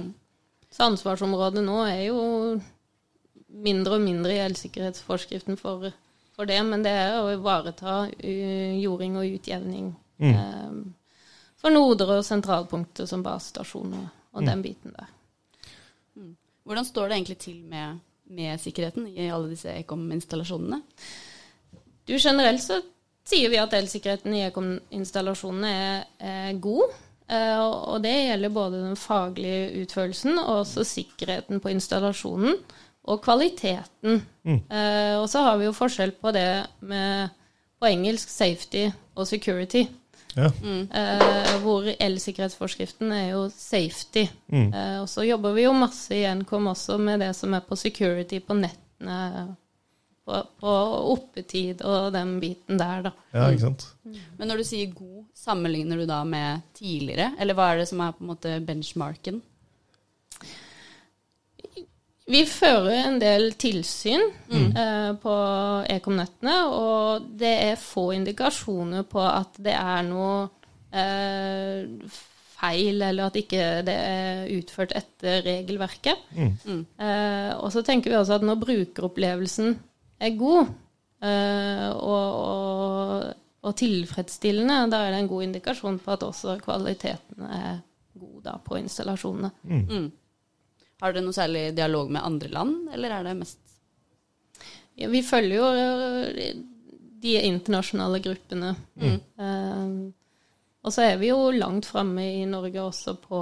Så 0.70 0.86
ansvarsområdet 0.86 1.64
nå 1.66 1.80
er 1.88 2.04
jo 2.08 2.20
mindre 3.48 3.96
og 3.98 4.04
mindre 4.04 4.34
i 4.36 4.42
elsikkerhetsforskriften 4.44 5.58
for, 5.58 5.90
for 6.36 6.46
det, 6.46 6.58
men 6.68 6.84
det 6.86 6.92
er 6.92 7.18
å 7.22 7.32
ivareta 7.34 8.00
uh, 8.10 8.74
jording 8.82 9.16
og 9.18 9.38
utjevning 9.38 9.94
Mm. 10.18 10.32
eh, 10.34 10.70
for 11.62 11.70
Nordre 11.70 12.16
og 12.18 12.24
sentralpunkter 12.26 13.06
som 13.06 13.20
basestasjon 13.22 13.92
og 14.34 14.40
den 14.42 14.64
biten 14.64 14.90
der. 14.96 15.06
Hvordan 16.68 16.84
står 16.86 17.08
det 17.08 17.16
egentlig 17.18 17.38
til 17.42 17.58
med, 17.64 17.98
med 18.28 18.60
sikkerheten 18.60 19.06
i 19.08 19.30
alle 19.32 19.48
disse 19.54 19.72
Ekom-installasjonene? 19.80 20.82
Du, 22.08 22.14
Generelt 22.20 22.60
så 22.64 22.78
sier 23.28 23.50
vi 23.52 23.58
at 23.60 23.72
elsikkerheten 23.76 24.34
i 24.36 24.42
Ekom-installasjonene 24.50 25.70
er, 25.72 26.04
er 26.20 26.58
god. 26.60 26.92
eh, 27.28 27.58
og- 27.60 27.88
og 27.94 28.02
det 28.04 28.12
gjelder 28.28 28.48
både 28.52 28.82
den 28.84 28.96
faglige 28.96 29.82
utførelsen 29.82 30.38
og 30.38 30.62
også 30.66 30.84
sikkerheten 30.84 31.60
på 31.60 31.68
installasjonen. 31.72 32.54
Og 33.08 33.22
kvaliteten. 33.24 34.22
Mm. 34.44 34.60
og 35.22 35.28
så 35.32 35.40
har 35.42 35.56
vi 35.56 35.64
jo 35.64 35.72
forskjell 35.72 36.10
på 36.20 36.30
det 36.32 36.66
med 36.80 37.30
på 37.80 37.86
engelsk 37.88 38.28
safety 38.28 38.90
og 39.16 39.26
security. 39.26 39.86
Ja. 40.38 40.48
Eh, 40.54 41.54
hvor 41.64 41.88
elsikkerhetsforskriften 41.90 43.12
er 43.16 43.30
jo 43.32 43.46
safety. 43.52 44.26
Eh, 44.54 44.98
og 45.02 45.08
så 45.10 45.26
jobber 45.26 45.56
vi 45.56 45.64
jo 45.66 45.72
masse 45.76 46.14
i 46.14 46.26
Nkom 46.40 46.70
også 46.70 46.98
med 47.02 47.24
det 47.24 47.32
som 47.36 47.56
er 47.58 47.64
på 47.66 47.78
security 47.78 48.38
på 48.44 48.56
nettene. 48.58 49.56
På, 50.28 50.42
på 50.60 50.72
oppetid 51.14 51.80
og 51.88 52.10
den 52.12 52.34
biten 52.42 52.76
der, 52.76 53.06
da. 53.06 53.12
ja, 53.32 53.46
ikke 53.48 53.62
sant? 53.62 53.86
Men 54.36 54.50
når 54.50 54.60
du 54.60 54.64
sier 54.68 54.90
god, 54.92 55.22
sammenligner 55.32 55.96
du 55.96 56.04
da 56.10 56.18
med 56.28 56.66
tidligere? 56.76 57.30
Eller 57.40 57.56
hva 57.56 57.70
er 57.72 57.80
det 57.80 57.86
som 57.88 58.02
er 58.04 58.12
på 58.12 58.26
en 58.26 58.32
måte 58.34 58.52
benchmarken? 58.68 59.38
Vi 62.28 62.42
fører 62.44 63.06
en 63.06 63.18
del 63.22 63.52
tilsyn 63.56 64.26
eh, 64.52 65.12
på 65.22 65.36
ekomnettene, 65.88 66.56
og 66.68 67.28
det 67.40 67.54
er 67.70 67.80
få 67.80 68.10
indikasjoner 68.18 69.06
på 69.08 69.22
at 69.24 69.56
det 69.64 69.72
er 69.72 70.02
noe 70.04 70.42
eh, 70.92 71.88
feil, 72.58 73.00
eller 73.00 73.30
at 73.30 73.38
ikke 73.40 73.64
det 73.86 73.94
er 73.94 74.52
utført 74.58 74.92
etter 74.98 75.40
regelverket. 75.46 76.28
Eh, 77.00 77.50
og 77.56 77.72
så 77.72 77.84
tenker 77.86 78.12
vi 78.12 78.20
også 78.20 78.38
at 78.38 78.46
når 78.46 78.60
brukeropplevelsen 78.66 79.74
er 80.20 80.38
god 80.38 80.72
eh, 81.24 81.88
og, 81.96 82.38
og, 82.44 83.26
og 83.62 83.76
tilfredsstillende, 83.78 84.82
da 84.92 85.04
er 85.06 85.14
det 85.14 85.24
en 85.24 85.32
god 85.32 85.48
indikasjon 85.48 86.00
på 86.04 86.16
at 86.16 86.28
også 86.28 86.60
kvaliteten 86.64 87.48
er 87.48 87.78
god 88.18 88.40
da, 88.44 88.58
på 88.64 88.82
installasjonene. 88.82 89.54
Mm. 89.64 90.08
Har 91.02 91.14
dere 91.14 91.24
noe 91.24 91.36
særlig 91.36 91.70
dialog 91.76 92.10
med 92.10 92.24
andre 92.26 92.50
land, 92.52 92.76
eller 92.94 93.14
er 93.14 93.28
det 93.28 93.38
mest 93.38 93.60
Ja, 94.98 95.06
vi 95.12 95.22
følger 95.22 95.60
jo 95.60 95.66
øh, 95.78 96.62
de 97.22 97.34
internasjonale 97.46 98.18
gruppene. 98.22 98.72
Eh, 98.98 99.92
og 100.82 100.94
så 100.94 101.04
er 101.04 101.20
vi 101.20 101.30
jo 101.30 101.50
langt 101.54 101.86
framme 101.86 102.24
i 102.40 102.44
Norge 102.48 102.82
også 102.82 103.14
på, 103.22 103.40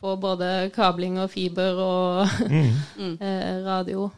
på 0.00 0.16
både 0.22 0.70
kabling 0.74 1.18
og 1.20 1.30
fiber 1.32 1.80
og 1.84 2.48
eh, 3.26 3.60
radio. 3.66 4.08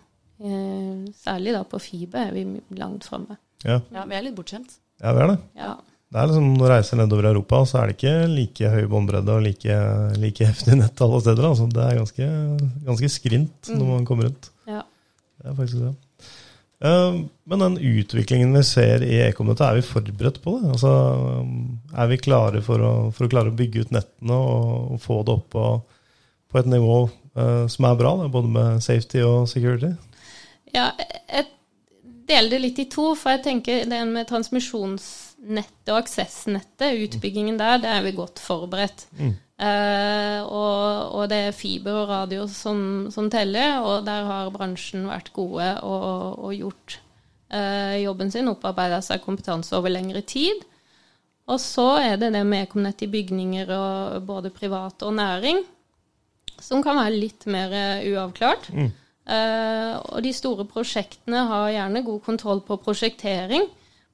Uh, 0.42 1.06
særlig 1.14 1.52
da 1.54 1.60
på 1.62 1.78
fiber 1.78 2.18
er 2.18 2.32
vi 2.34 2.42
langt 2.74 3.04
framme. 3.06 3.36
Ja. 3.62 3.76
Ja, 3.94 4.02
vi 4.10 4.16
er 4.16 4.24
litt 4.26 4.34
bortskjemt. 4.34 4.72
ja, 4.98 5.12
det 5.14 5.22
er 5.22 5.30
det. 5.30 5.36
Ja. 5.54 5.74
Det 6.12 6.20
er 6.20 6.28
liksom, 6.28 6.48
Når 6.58 6.66
du 6.66 6.70
reiser 6.74 6.98
nedover 7.00 7.30
Europa, 7.30 7.62
så 7.64 7.80
er 7.80 7.88
det 7.88 7.96
ikke 7.96 8.14
like 8.28 8.70
høy 8.74 8.82
båndbredde 8.90 9.32
og 9.32 9.44
like, 9.46 9.76
like 10.20 10.44
heftig 10.44 10.76
nett 10.76 11.00
alle 11.00 11.20
steder. 11.24 11.46
Altså. 11.48 11.68
Det 11.72 11.84
er 11.86 12.00
ganske, 12.02 12.26
ganske 12.88 13.08
skrint 13.14 13.70
når 13.72 13.86
man 13.94 14.08
kommer 14.08 14.28
rundt. 14.28 14.50
ja. 14.68 14.82
Det 15.42 15.50
er 15.50 15.56
faktisk 15.58 15.80
det. 15.82 15.94
Eh, 16.84 17.16
Men 17.44 17.58
den 17.64 17.78
utviklingen 17.78 18.52
vi 18.54 18.62
ser 18.66 19.02
i 19.06 19.22
ekomnettet, 19.24 19.64
er 19.66 19.78
vi 19.78 19.86
forberedt 19.86 20.42
på 20.42 20.58
det? 20.60 20.74
Altså, 20.74 20.92
er 21.96 22.12
vi 22.12 22.20
klare 22.20 22.62
for 22.62 22.82
å, 22.82 22.92
for 23.14 23.26
å 23.26 23.32
klare 23.32 23.50
å 23.50 23.56
bygge 23.58 23.86
ut 23.86 23.96
nettene 23.96 24.36
og, 24.36 24.94
og 24.94 25.02
få 25.02 25.22
det 25.26 25.34
opp 25.34 25.48
på, 25.54 25.66
på 26.52 26.60
et 26.60 26.70
nivå 26.70 26.98
uh, 27.08 27.66
som 27.72 27.88
er 27.88 27.98
bra, 27.98 28.14
da, 28.20 28.28
både 28.30 28.52
med 28.52 28.84
safety 28.84 29.22
og 29.26 29.48
security? 29.50 29.94
Ja, 30.74 30.90
jeg 31.30 31.48
deler 32.28 32.54
det 32.54 32.62
litt 32.62 32.82
i 32.82 32.88
to, 32.90 33.12
for 33.18 33.34
jeg 33.34 33.44
tenker 33.46 33.84
det 33.88 34.02
med 34.08 34.28
transmisjonsnettet 35.42 35.90
og 35.90 35.98
aksessnettet, 35.98 37.00
utbyggingen 37.06 37.58
der, 37.58 37.80
det 37.82 37.90
er 37.90 38.02
vi 38.02 38.12
godt 38.14 38.38
forberedt. 38.38 39.06
Eh, 39.62 40.42
og, 40.42 41.14
og 41.14 41.28
det 41.30 41.38
er 41.48 41.52
fiber 41.54 42.02
og 42.02 42.08
radio 42.08 42.46
som, 42.48 43.10
som 43.10 43.30
teller, 43.30 43.80
og 43.82 44.04
der 44.06 44.24
har 44.24 44.50
bransjen 44.50 45.06
vært 45.08 45.32
gode 45.32 45.68
og, 45.82 46.38
og 46.38 46.54
gjort 46.54 47.00
eh, 47.50 48.02
jobben 48.02 48.30
sin, 48.30 48.48
opparbeida 48.48 49.00
seg 49.02 49.22
kompetanse 49.22 49.74
over 49.76 49.90
lengre 49.90 50.22
tid. 50.22 50.64
Og 51.50 51.60
så 51.60 51.98
er 51.98 52.16
det 52.16 52.32
det 52.34 52.44
med 52.46 52.68
ekomnett 52.68 53.02
i 53.02 53.10
bygninger, 53.10 53.70
og 53.70 54.22
både 54.26 54.50
privat 54.50 55.02
og 55.02 55.14
næring, 55.14 55.62
som 56.62 56.82
kan 56.82 56.96
være 56.96 57.18
litt 57.18 57.46
mer 57.50 57.72
uavklart. 58.06 58.70
uavklart. 58.70 58.98
Eh, 59.22 59.94
og 60.02 60.22
de 60.24 60.32
store 60.34 60.64
prosjektene 60.66 61.44
har 61.46 61.70
gjerne 61.70 62.02
god 62.06 62.20
kontroll 62.24 62.62
på 62.66 62.78
prosjektering, 62.82 63.68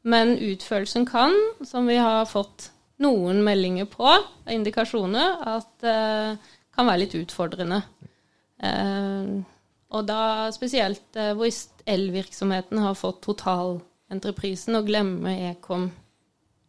men 0.09 0.35
utførelsen 0.39 1.07
kan, 1.09 1.35
som 1.67 1.89
vi 1.91 1.99
har 2.01 2.27
fått 2.31 2.71
noen 3.03 3.43
meldinger 3.47 3.87
på, 3.91 4.09
indikasjoner, 4.51 5.37
at 5.57 5.71
det 5.85 5.99
kan 6.75 6.89
være 6.89 7.05
litt 7.05 7.17
utfordrende. 7.19 7.83
Eh, 8.63 9.31
og 9.89 10.05
da 10.09 10.49
spesielt 10.55 11.17
eh, 11.19 11.35
hvis 11.39 11.67
elvirksomheten 11.89 12.81
har 12.83 12.97
fått 12.99 13.23
totalentreprisen 13.27 14.79
og 14.79 14.89
glemmer 14.91 15.51
Ekom 15.53 15.89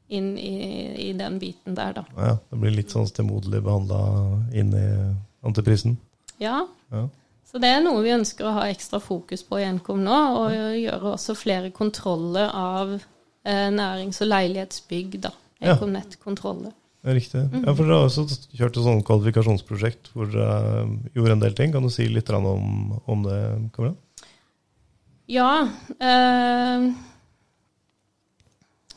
inn 0.09 0.31
i, 0.41 0.53
i 1.09 1.13
den 1.17 1.37
biten 1.41 1.77
der, 1.77 1.99
da. 1.99 2.05
Ja, 2.17 2.35
det 2.49 2.59
blir 2.61 2.73
litt 2.73 2.93
sånn 2.93 3.09
stemoderlig 3.09 3.61
behandla 3.65 4.01
inn 4.57 4.73
i 4.73 4.89
antiprisen. 5.45 5.97
Ja, 6.41 6.65
Ja. 6.89 7.07
Så 7.49 7.57
det 7.57 7.69
er 7.73 7.79
noe 7.81 8.03
vi 8.05 8.11
ønsker 8.13 8.45
å 8.45 8.51
ha 8.59 8.67
ekstra 8.69 8.99
fokus 9.01 9.41
på 9.41 9.57
i 9.57 9.65
Nkom 9.73 10.03
nå, 10.05 10.17
og 10.37 10.51
gjøre 10.77 11.15
også 11.15 11.33
flere 11.33 11.71
kontroller 11.73 12.51
av 12.53 12.91
eh, 12.93 13.07
nærings- 13.45 14.21
og 14.21 14.29
leilighetsbygg, 14.29 15.19
da. 15.23 15.31
Ekomnett-kontroller. 15.59 16.71
Ja, 17.03 17.13
Riktig. 17.15 17.41
Ja, 17.53 17.71
for 17.71 17.87
Dere 17.87 17.95
har 17.95 18.09
også 18.09 18.25
kjørt 18.51 18.75
et 18.75 18.83
sånt 18.83 19.05
kvalifikasjonsprosjekt 19.07 20.09
hvor 20.11 20.27
dere 20.33 20.81
gjorde 21.15 21.35
en 21.37 21.43
del 21.45 21.55
ting. 21.55 21.71
Kan 21.71 21.85
du 21.87 21.91
si 21.93 22.09
litt 22.11 22.29
om, 22.35 22.97
om 23.07 23.23
det? 23.23 23.39
Kamilla? 23.75 23.95
Ja 25.29 25.69
eh, 26.01 26.89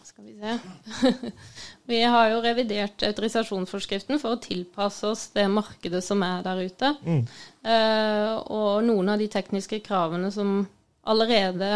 Skal 0.03 0.25
vi 0.25 0.35
se. 0.41 1.13
vi 1.93 2.03
har 2.03 2.33
jo 2.33 2.43
revidert 2.43 3.05
autorisasjonsforskriften 3.07 4.19
for 4.23 4.35
å 4.35 4.43
tilpasse 4.43 5.07
oss 5.13 5.29
det 5.37 5.47
markedet 5.53 6.03
som 6.03 6.25
er 6.27 6.43
der 6.47 6.63
ute. 6.67 6.95
Eh, 7.07 8.35
og 8.51 8.83
noen 8.89 9.15
av 9.15 9.23
de 9.23 9.31
tekniske 9.31 9.83
kravene 9.87 10.33
som 10.35 10.63
allerede 11.07 11.75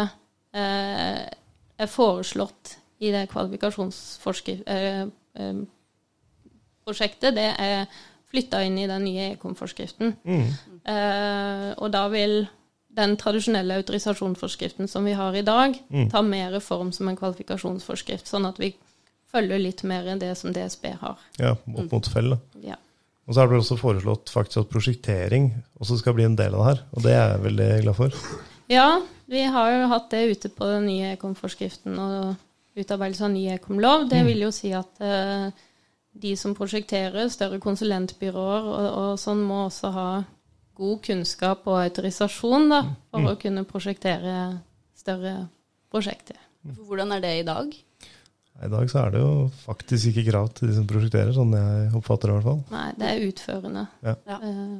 eh, 0.51 1.23
er 1.77 1.89
foreslått 1.91 2.77
i 2.99 3.11
det 3.13 3.27
kvalifikasjonsprosjektet, 3.31 4.67
eh, 4.67 5.01
eh, 5.37 7.35
det 7.37 7.49
er 7.59 7.85
flytta 8.27 8.63
inn 8.65 8.77
i 8.81 8.87
den 8.89 9.03
nye 9.05 9.31
ekomforskriften. 9.35 10.15
Mm. 10.23 10.47
Eh, 10.87 11.69
og 11.77 11.91
da 11.93 12.07
vil 12.11 12.47
den 12.97 13.13
tradisjonelle 13.19 13.77
autorisasjonsforskriften 13.77 14.89
som 14.89 15.05
vi 15.05 15.13
har 15.13 15.35
i 15.37 15.45
dag, 15.45 15.77
ta 16.11 16.21
mer 16.25 16.59
form 16.63 16.91
som 16.91 17.07
en 17.07 17.17
kvalifikasjonsforskrift, 17.19 18.27
sånn 18.27 18.47
at 18.49 18.57
vi 18.57 18.73
følger 19.31 19.61
litt 19.61 19.83
mer 19.85 20.07
enn 20.09 20.21
det 20.21 20.33
som 20.39 20.53
DSB 20.55 20.89
har. 21.03 21.21
Ja, 21.37 21.53
opp 21.53 21.91
mot 21.93 22.09
fell. 22.09 22.33
Mm. 22.33 22.67
Ja. 22.71 22.79
Og 23.27 23.35
så 23.35 23.43
er 23.43 23.51
det 23.51 23.59
også 23.59 23.77
foreslått 23.77 24.31
faktisk 24.31 24.63
at 24.63 24.69
prosjektering 24.71 25.49
også 25.83 25.99
skal 25.99 26.15
bli 26.15 26.25
en 26.25 26.37
del 26.39 26.55
av 26.55 26.61
det 26.63 26.69
her. 26.69 26.83
Og 26.95 27.03
det 27.03 27.13
er 27.13 27.25
jeg 27.33 27.43
veldig 27.43 27.71
glad 27.83 27.97
for. 27.99 28.21
Ja, 28.71 29.01
vi 29.31 29.43
har 29.43 29.71
jo 29.73 29.87
hatt 29.93 30.09
det 30.11 30.23
ute 30.33 30.51
på 30.53 30.67
den 30.69 30.85
nye 30.89 31.13
ekomforskriften 31.15 31.97
og 31.99 32.35
utarbeidelse 32.77 33.25
av 33.25 33.33
ny 33.33 33.45
ekomlov. 33.55 34.07
Det 34.11 34.23
vil 34.27 34.43
jo 34.45 34.51
si 34.53 34.71
at 34.77 35.01
eh, 35.03 35.49
de 36.17 36.33
som 36.37 36.55
prosjekterer, 36.57 37.29
større 37.33 37.59
konsulentbyråer 37.63 38.67
og, 38.71 38.87
og 39.01 39.21
sånn, 39.21 39.43
må 39.45 39.63
også 39.67 39.91
ha 39.95 40.09
god 40.77 41.01
kunnskap 41.07 41.65
og 41.65 41.79
autorisasjon 41.81 42.69
da, 42.69 42.83
for 43.09 43.31
å 43.31 43.37
kunne 43.41 43.63
prosjektere 43.65 44.33
større 44.97 45.47
prosjekter. 45.89 46.37
Hvordan 46.85 47.15
er 47.15 47.23
det 47.23 47.33
i 47.39 47.45
dag? 47.47 47.71
I 48.57 48.69
dag 48.73 48.89
så 48.89 49.03
er 49.03 49.11
det 49.13 49.19
jo 49.21 49.33
faktisk 49.63 50.11
ikke 50.11 50.25
krav 50.31 50.47
til 50.57 50.69
de 50.69 50.75
som 50.77 50.85
prosjekterer, 50.89 51.33
sånn 51.33 51.53
jeg 51.53 51.91
oppfatter 51.97 52.29
det 52.29 52.33
i 52.33 52.37
hvert 52.39 52.47
fall. 52.49 52.61
Nei, 52.73 52.87
det 52.97 53.09
er 53.09 53.25
utførende. 53.27 53.83
Ja. 54.05 54.15
Eh, 54.37 54.77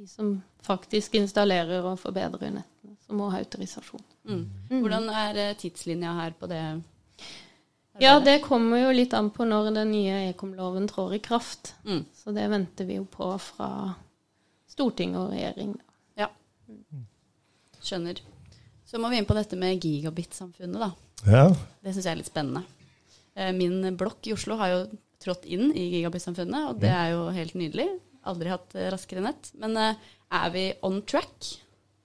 De 0.00 0.06
som 0.08 0.28
faktisk 0.64 1.14
installerer 1.18 1.84
og 1.84 1.98
forbedrer 2.00 2.54
nettene, 2.54 2.64
som 3.10 3.18
må 3.18 3.28
ha 3.32 3.40
autorisasjon. 3.42 4.02
Mm. 4.30 4.42
Hvordan 4.70 5.08
er 5.10 5.38
eh, 5.42 5.54
tidslinja 5.58 6.12
her 6.20 6.34
på 6.38 6.46
det? 6.50 6.62
Ja, 8.00 8.14
det 8.22 8.38
kommer 8.46 8.78
jo 8.80 8.92
litt 8.94 9.12
an 9.18 9.32
på 9.34 9.44
når 9.48 9.72
den 9.74 9.90
nye 9.92 10.20
ekomloven 10.30 10.86
trår 10.88 11.16
i 11.18 11.22
kraft. 11.24 11.74
Mm. 11.84 12.04
Så 12.16 12.32
det 12.36 12.46
venter 12.52 12.86
vi 12.88 13.00
jo 13.00 13.06
på 13.10 13.32
fra 13.42 13.70
storting 14.70 15.16
og 15.18 15.32
regjering. 15.34 15.74
da. 15.76 16.24
Ja. 16.24 16.28
Skjønner. 17.82 18.22
Så 18.86 18.98
må 19.02 19.10
vi 19.10 19.18
inn 19.20 19.26
på 19.28 19.36
dette 19.36 19.58
med 19.58 19.82
gigabit-samfunnet, 19.82 20.80
da. 20.80 20.90
Ja, 21.26 21.44
Det 21.82 21.92
syns 21.92 22.06
jeg 22.06 22.14
er 22.14 22.20
litt 22.22 22.30
spennende. 22.30 22.62
Eh, 23.34 23.50
Min 23.56 23.82
blokk 23.98 24.30
i 24.30 24.34
Oslo 24.34 24.56
har 24.60 24.72
jo 24.72 24.80
trådt 25.20 25.44
inn 25.50 25.68
i 25.74 25.90
gigabit-samfunnet, 25.96 26.70
og 26.70 26.80
det 26.80 26.94
er 26.94 27.12
jo 27.12 27.26
helt 27.34 27.58
nydelig. 27.58 27.90
Aldri 28.30 28.54
hatt 28.54 28.74
eh, 28.78 28.88
raskere 28.94 29.26
nett. 29.26 29.50
Men 29.60 29.76
er 29.76 30.54
vi 30.54 30.70
on 30.86 31.02
track 31.02 31.50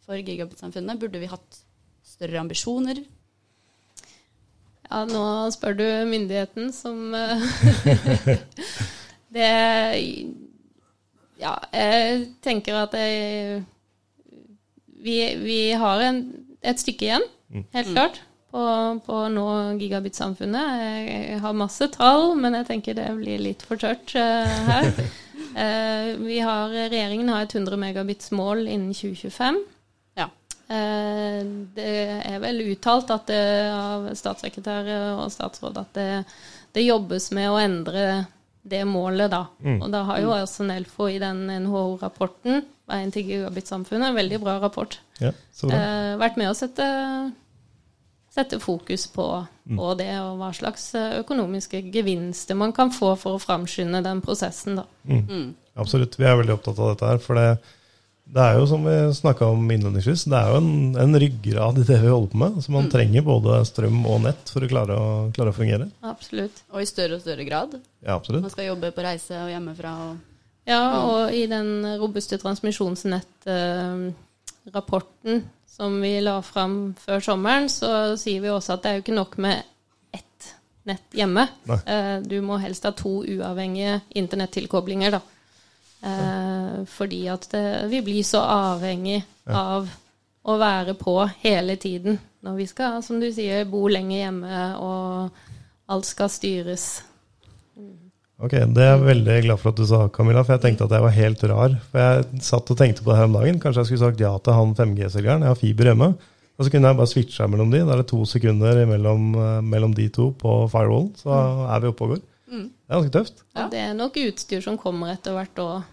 for 0.05 0.21
gigabit-samfunnet? 0.21 1.01
Burde 1.01 1.21
vi 1.21 1.29
hatt 1.31 1.61
større 2.05 2.39
ambisjoner? 2.41 3.01
Ja, 4.85 5.01
nå 5.09 5.23
spør 5.53 5.77
du 5.79 5.85
myndigheten 6.09 6.69
som 6.73 7.13
eh, 7.17 8.35
Det 9.35 9.49
Ja, 11.41 11.55
jeg 11.73 12.27
tenker 12.45 12.77
at 12.83 12.93
jeg, 12.95 13.63
vi, 15.03 15.17
vi 15.41 15.59
har 15.75 16.03
en, 16.05 16.21
et 16.63 16.79
stykke 16.79 17.09
igjen, 17.09 17.25
helt 17.75 17.91
klart, 17.91 18.21
på, 18.55 18.61
på 19.03 19.17
å 19.25 19.27
nå 19.33 19.49
gigabit-samfunnet. 19.81 20.79
Jeg, 20.79 21.17
jeg 21.33 21.41
har 21.43 21.57
masse 21.59 21.89
tall, 21.97 22.31
men 22.39 22.55
jeg 22.61 22.69
tenker 22.69 22.95
det 22.97 23.09
blir 23.19 23.43
litt 23.43 23.65
for 23.67 23.81
tørt 23.81 24.15
uh, 24.15 24.55
her. 24.69 24.87
Uh, 25.59 26.15
vi 26.29 26.39
har, 26.39 26.71
regjeringen 26.71 27.33
har 27.33 27.43
et 27.43 27.57
100 27.59 27.81
megabits-mål 27.83 28.63
innen 28.63 28.95
2025. 28.95 29.59
Eh, 30.69 31.41
Det 31.75 31.89
er 32.25 32.39
vel 32.41 32.61
uttalt 32.71 33.11
at 33.13 33.27
det, 33.29 33.41
av 33.71 34.07
statssekretær 34.17 34.87
og 35.21 35.27
statsråd 35.33 35.77
at 35.77 35.91
det, 35.93 36.07
det 36.73 36.85
jobbes 36.87 37.31
med 37.37 37.49
å 37.51 37.59
endre 37.61 38.05
det 38.65 38.81
målet, 38.89 39.29
da. 39.29 39.43
Og 39.77 39.91
da 39.93 40.03
har 40.07 40.23
jo 40.23 40.31
også 40.33 40.65
Nelfo 40.65 41.05
i 41.11 41.19
den 41.21 41.43
NHO-rapporten, 41.67 42.63
Veien 42.89 43.11
til 43.13 43.23
gigabit-samfunnet, 43.25 44.09
en 44.11 44.17
veldig 44.17 44.39
bra 44.41 44.59
rapport, 44.61 44.99
ja 45.21 45.31
så 45.53 45.67
bra. 45.69 45.77
eh, 45.77 46.17
vært 46.21 46.35
med 46.37 46.49
å 46.51 46.55
sette, 46.57 46.85
sette 48.35 48.59
fokus 48.61 49.07
på, 49.13 49.25
på 49.77 49.91
det, 49.97 50.09
og 50.21 50.37
hva 50.41 50.51
slags 50.53 50.89
eh, 50.97 51.19
økonomiske 51.21 51.81
gevinster 51.93 52.57
man 52.57 52.73
kan 52.75 52.91
få 52.93 53.13
for 53.17 53.37
å 53.37 53.41
framskynde 53.41 54.01
den 54.05 54.21
prosessen, 54.25 54.81
da. 54.81 54.85
Mm. 55.07 55.53
Absolutt. 55.81 56.17
Vi 56.19 56.25
er 56.27 56.37
veldig 56.39 56.53
opptatt 56.57 56.77
av 56.79 56.91
dette 56.93 57.09
her. 57.09 57.17
For 57.23 57.35
det, 57.39 57.47
det 58.25 58.41
er 58.41 58.55
jo 58.57 58.65
som 58.67 58.81
vi 58.87 58.93
snakka 59.13 59.45
om 59.53 59.71
innledningsvis, 59.71 60.23
det 60.31 60.37
er 60.39 60.47
jo 60.49 60.55
en, 60.57 60.95
en 60.97 61.19
ryggrad 61.21 61.77
i 61.77 61.83
det 61.87 61.99
vi 62.01 62.07
holder 62.09 62.31
på 62.31 62.37
med. 62.41 62.51
Så 62.65 62.71
man 62.73 62.89
trenger 62.91 63.21
både 63.25 63.59
strøm 63.69 63.99
og 64.09 64.21
nett 64.25 64.49
for 64.51 64.65
å 64.65 64.69
klare 64.71 64.93
å, 64.97 65.29
klare 65.35 65.49
å 65.53 65.55
fungere. 65.55 65.85
Absolutt. 66.09 66.57
Og 66.73 66.79
i 66.81 66.85
større 66.89 67.15
og 67.19 67.23
større 67.23 67.45
grad. 67.47 67.69
Ja, 68.01 68.15
absolutt. 68.17 68.41
Man 68.47 68.53
skal 68.53 68.69
jobbe 68.71 68.89
på 68.95 69.05
reise 69.05 69.35
og 69.43 69.49
hjemmefra. 69.53 69.91
Og 70.09 70.15
Ja, 70.65 70.81
og 71.05 71.21
i 71.37 71.43
den 71.51 71.69
robuste 72.01 72.37
transmisjonsnettrapporten 72.41 75.33
som 75.75 75.99
vi 76.01 76.15
la 76.23 76.39
fram 76.41 76.93
før 76.97 77.19
sommeren, 77.23 77.69
så 77.69 78.15
sier 78.17 78.41
vi 78.41 78.49
også 78.49 78.73
at 78.77 78.83
det 78.85 78.89
er 78.91 78.95
jo 78.99 79.03
ikke 79.05 79.19
nok 79.19 79.37
med 79.43 79.55
ett 80.15 80.53
nett 80.87 81.09
hjemme. 81.17 81.43
Nei. 81.67 81.79
Eh, 81.85 82.19
Du 82.23 82.37
må 82.45 82.57
helst 82.61 82.83
ha 82.87 82.91
to 82.95 83.23
uavhengige 83.27 83.97
internettilkoblinger, 84.15 85.11
da. 85.17 85.21
Eh, 86.03 86.83
Fordi 86.91 87.21
at 87.31 87.47
det, 87.51 87.65
vi 87.89 88.01
blir 88.05 88.23
så 88.27 88.43
avhengig 88.43 89.23
av 89.47 89.89
å 90.45 90.57
være 90.61 90.93
på 90.97 91.17
hele 91.41 91.75
tiden 91.81 92.19
når 92.45 92.59
vi 92.59 92.67
skal, 92.69 92.99
som 93.01 93.17
du 93.21 93.31
sier, 93.33 93.65
bo 93.65 93.87
lenge 93.89 94.19
hjemme, 94.19 94.65
og 94.77 95.89
alt 95.89 96.05
skal 96.05 96.29
styres. 96.29 96.85
Ok, 98.35 98.51
Det 98.51 98.83
er 98.83 98.91
jeg 98.91 99.05
veldig 99.05 99.37
glad 99.47 99.61
for 99.61 99.71
at 99.71 99.79
du 99.79 99.85
sa, 99.87 100.03
Camilla, 100.13 100.43
for 100.43 100.53
jeg 100.53 100.61
tenkte 100.65 100.85
at 100.85 100.93
jeg 100.93 101.05
var 101.05 101.15
helt 101.15 101.43
rar. 101.49 101.75
For 101.89 102.03
jeg 102.03 102.43
satt 102.45 102.69
og 102.69 102.77
tenkte 102.77 103.01
på 103.01 103.09
det 103.09 103.17
her 103.17 103.29
om 103.29 103.37
dagen. 103.37 103.59
Kanskje 103.63 103.81
jeg 103.81 103.89
skulle 103.89 104.11
sagt 104.11 104.21
ja 104.21 104.33
til 104.43 104.57
han 104.57 104.75
5G-selgeren. 104.77 105.45
Jeg 105.45 105.53
har 105.53 105.61
fiber 105.61 105.89
hjemme. 105.89 106.09
Og 106.55 106.63
så 106.63 106.71
kunne 106.71 106.91
jeg 106.91 106.99
bare 106.99 107.11
switcha 107.11 107.47
mellom 107.51 107.71
de. 107.71 107.81
Da 107.83 107.95
er 107.95 108.03
det 108.03 108.09
to 108.11 108.21
sekunder 108.29 108.81
mellom, 108.87 109.23
eh, 109.39 109.61
mellom 109.65 109.95
de 109.95 110.09
to 110.13 110.29
på 110.39 110.53
firewall, 110.71 111.09
så 111.19 111.31
er 111.71 111.81
vi 111.83 111.91
oppe 111.91 112.05
og 112.05 112.13
går. 112.13 112.21
Mm. 112.51 112.69
Det 112.69 112.89
er 112.93 112.95
ganske 112.99 113.13
tøft. 113.15 113.43
Ja. 113.55 113.67
det 113.71 113.79
er 113.81 113.93
nok 113.97 114.17
utstyr 114.21 114.61
som 114.61 114.77
kommer 114.77 115.13
etter 115.15 115.33
hvert 115.33 115.55
òg, 115.63 115.83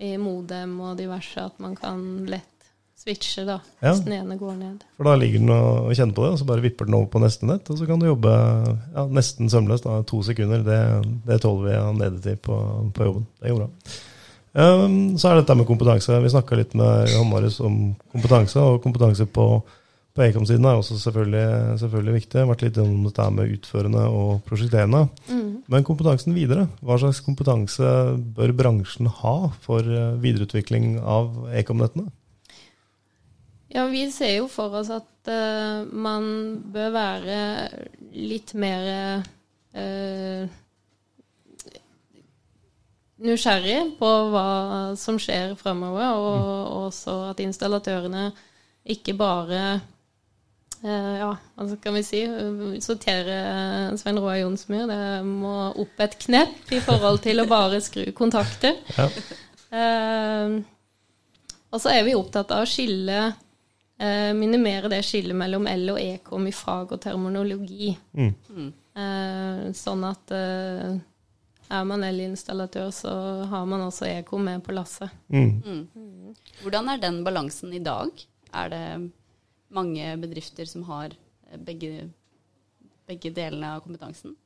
i 0.00 0.14
modem 0.16 0.78
og 0.80 0.96
diverse, 0.96 1.36
at 1.44 1.58
man 1.60 1.74
kan 1.76 2.00
lett 2.26 2.46
switche 3.00 3.44
da, 3.48 3.58
Ja. 3.80 3.92
hvis 3.92 4.02
den 4.04 4.12
ene 4.16 4.36
går 4.40 4.56
ned. 4.58 4.82
For 4.96 5.04
da 5.08 5.14
ligger 5.16 5.38
den 5.40 5.50
og 5.52 5.86
og 5.88 5.94
kjenner 5.96 6.14
på 6.16 6.24
det, 6.24 6.30
og 6.32 6.38
så 6.40 6.46
bare 6.48 6.60
vipper 6.64 6.84
den 6.88 6.94
over 6.98 7.06
på 7.12 7.20
neste 7.20 7.46
nett, 7.48 7.68
og 7.70 7.78
så 7.78 7.86
kan 7.88 8.00
du 8.00 8.06
jobbe 8.06 8.28
ja, 8.94 9.06
nesten 9.08 9.48
sømløst. 9.52 9.84
da, 9.84 10.02
To 10.02 10.22
sekunder, 10.22 10.62
det, 10.64 10.80
det 11.26 11.40
tåler 11.40 11.68
vi 11.68 11.76
av 11.76 11.94
nedetid 11.96 12.40
på, 12.44 12.56
på 12.96 13.04
jobben. 13.08 13.26
Det 13.40 13.50
går 13.52 13.60
bra. 13.62 13.68
Um, 14.52 15.16
så 15.18 15.28
er 15.30 15.34
det 15.38 15.44
dette 15.44 15.54
med 15.60 15.66
kompetanse. 15.68 16.16
Vi 16.24 16.32
snakka 16.32 16.56
litt 16.58 16.72
med 16.74 17.08
Johan 17.12 17.28
Marius 17.30 17.60
om 17.60 17.94
kompetanse, 18.12 18.58
og 18.58 18.80
kompetanse 18.82 19.26
på, 19.30 19.44
på 20.10 20.24
Ekom-siden 20.24 20.66
er 20.66 20.78
også 20.78 20.96
selvfølgelig, 20.98 21.78
selvfølgelig 21.78 22.14
viktig. 22.16 22.32
Det 22.32 22.40
har 22.42 22.48
vært 22.50 22.64
litt 22.66 22.78
om 22.82 22.94
dette 23.06 23.26
med 23.36 23.52
utførende 23.54 24.06
og 24.10 24.30
prosjekterende. 24.48 25.04
Mm. 25.30 25.50
Men 25.70 25.86
kompetansen 25.86 26.34
videre, 26.34 26.66
hva 26.82 26.96
slags 26.98 27.22
kompetanse 27.22 27.90
bør 28.36 28.54
bransjen 28.58 29.10
ha 29.20 29.34
for 29.62 29.86
eh, 29.86 30.16
videreutvikling 30.22 30.96
av 30.98 31.52
Ekom-nettene? 31.60 32.10
Ja, 33.70 33.84
vi 33.86 34.08
ser 34.10 34.34
jo 34.40 34.48
for 34.50 34.74
oss 34.80 34.90
at 34.90 35.30
uh, 35.30 35.86
man 35.86 36.24
bør 36.74 36.90
være 36.96 37.36
litt 38.10 38.50
mer 38.58 39.22
uh, 39.78 40.58
nysgjerrig 43.22 43.78
på 44.00 44.10
hva 44.32 44.48
som 44.98 45.22
skjer 45.22 45.54
fremover, 45.60 46.18
og 46.18 46.76
også 46.88 47.16
at 47.28 47.46
installatørene 47.46 48.32
ikke 48.90 49.14
bare 49.14 49.62
ja, 50.82 51.30
hva 51.60 51.76
kan 51.82 51.96
vi 51.98 52.02
si 52.06 52.22
sortere 52.80 53.36
Svein 54.00 54.18
Roar 54.18 54.38
Jonsmyr. 54.40 54.86
Det 54.88 55.02
må 55.28 55.54
opp 55.82 56.00
et 56.00 56.16
knepp 56.24 56.72
i 56.72 56.80
forhold 56.84 57.20
til 57.26 57.42
å 57.42 57.48
bare 57.50 57.82
skru 57.84 58.06
kontakter. 58.16 58.78
Ja. 58.96 59.08
Eh, 59.70 60.56
og 61.70 61.78
så 61.78 61.92
er 61.94 62.02
vi 62.06 62.16
opptatt 62.18 62.50
av 62.54 62.64
å 62.64 62.68
skille 62.68 63.18
eh, 64.00 64.32
minimere 64.34 64.90
det 64.90 65.04
skillet 65.06 65.36
mellom 65.36 65.68
L 65.70 65.92
og 65.94 66.00
Ekom 66.02 66.48
i 66.50 66.54
fag 66.54 66.96
og 66.96 67.02
terminologi. 67.02 67.92
Mm. 68.16 68.72
Eh, 68.98 69.62
sånn 69.76 70.02
at 70.08 70.34
eh, 70.34 70.96
er 71.70 71.86
man 71.86 72.02
L-installatør, 72.08 72.90
så 72.94 73.12
har 73.52 73.68
man 73.70 73.86
også 73.86 74.08
Ekom 74.10 74.48
med 74.48 74.64
på 74.66 74.74
lasset. 74.74 75.12
Mm. 75.30 75.86
Hvordan 76.64 76.90
er 76.90 77.02
den 77.04 77.22
balansen 77.26 77.74
i 77.76 77.82
dag? 77.84 78.10
Er 78.50 78.72
det 78.72 78.84
mange 79.70 80.16
bedrifter 80.22 80.66
som 80.66 80.82
har 80.88 81.12
eh, 81.50 81.58
begge, 81.58 82.08
begge 83.08 83.32
delene 83.34 83.76
av 83.76 83.84
kompetansen? 83.84 84.36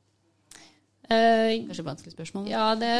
Eh, 1.09 1.65
Kanskje 1.67 1.83
et 1.83 1.89
vanskelig 1.91 2.13
spørsmål? 2.15 2.47
ja, 2.49 2.67
det 2.81 2.93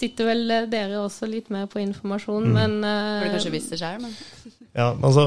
sitter 0.00 0.24
vel 0.30 0.44
dere 0.70 1.00
også 1.02 1.26
litt 1.28 1.50
med 1.50 1.68
på 1.70 1.80
informasjon, 1.82 2.46
Mm. 2.46 2.54
men 2.54 2.76
uh, 2.86 3.20
du 3.20 3.26
eh, 3.26 3.32
kanskje 3.34 3.50
visst 3.52 3.70
det 3.74 3.78
sjøl, 3.82 4.00
men 4.02 4.14
Ja, 4.80 4.92
altså, 5.02 5.24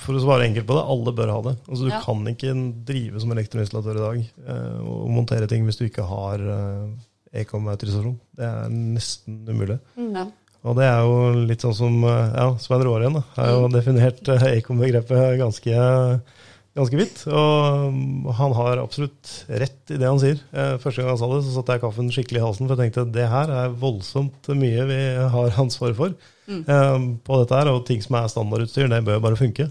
For 0.00 0.16
å 0.16 0.22
svare 0.22 0.46
enkelt 0.48 0.64
på 0.66 0.72
det, 0.78 0.84
alle 0.88 1.12
bør 1.12 1.32
ha 1.34 1.40
det. 1.44 1.52
Altså, 1.68 1.84
Du 1.84 1.90
Ja. 1.92 2.00
kan 2.00 2.24
ikke 2.30 2.54
drive 2.88 3.20
som 3.20 3.32
elektroinstallatør 3.34 3.98
i 4.00 4.04
dag 4.06 4.18
uh, 4.48 4.80
og 4.88 5.10
montere 5.12 5.46
ting 5.46 5.64
hvis 5.68 5.76
du 5.76 5.84
ikke 5.86 6.06
har 6.08 6.40
uh, 6.40 6.88
Ekom-autorisasjon. 7.36 8.14
Det 8.34 8.44
er 8.48 8.68
nesten 8.72 9.42
umulig. 9.48 9.78
ja. 9.96 10.26
Og 10.66 10.74
det 10.78 10.88
er 10.88 11.04
jo 11.06 11.44
litt 11.46 11.62
sånn 11.62 11.76
som 11.78 12.00
eh, 12.04 12.32
ja, 12.34 12.48
Svein 12.58 12.82
Råren 12.84 13.20
har 13.36 13.52
jo 13.54 13.68
definert 13.72 14.26
eh, 14.34 14.48
Ekom-begrepet 14.58 15.36
ganske, 15.38 15.76
ganske 16.78 16.98
vidt. 16.98 17.20
Og 17.30 17.92
mm, 17.94 18.26
han 18.40 18.56
har 18.58 18.82
absolutt 18.82 19.34
rett 19.48 19.94
i 19.94 20.00
det 20.00 20.08
han 20.10 20.18
sier. 20.22 20.40
Eh, 20.52 20.74
Første 20.82 21.02
gang 21.04 21.12
han 21.14 21.20
sa 21.20 21.28
det, 21.30 21.44
så 21.46 21.54
satte 21.60 21.76
jeg 21.78 21.84
kaffen 21.86 22.10
skikkelig 22.14 22.42
i 22.42 22.46
halsen, 22.48 22.66
for 22.66 22.74
jeg 22.74 22.88
tenkte 22.90 23.06
at 23.06 23.14
det 23.14 23.28
her 23.30 23.54
er 23.62 23.78
voldsomt 23.84 24.50
mye 24.58 24.88
vi 24.90 25.00
har 25.36 25.62
ansvar 25.62 25.94
for 26.00 26.18
Mm. 26.48 27.18
på 27.28 27.36
dette 27.42 27.52
her. 27.58 27.68
Og 27.68 27.82
ting 27.84 28.00
som 28.00 28.14
er 28.16 28.28
standardutstyr, 28.32 28.86
det 28.88 29.02
bør 29.04 29.18
jo 29.18 29.20
bare 29.26 29.36
funke. 29.36 29.66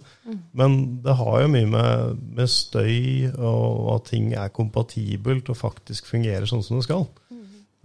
Men 0.53 0.75
det 1.01 1.15
har 1.17 1.39
jo 1.41 1.47
mye 1.49 1.65
med, 1.71 2.19
med 2.37 2.51
støy 2.53 3.31
og 3.33 3.87
at 3.95 4.03
ting 4.11 4.27
er 4.37 4.51
kompatibelt 4.53 5.49
og 5.49 5.57
faktisk 5.57 6.05
fungerer 6.05 6.45
sånn 6.45 6.61
som 6.61 6.77
det 6.77 6.85
skal. 6.85 7.07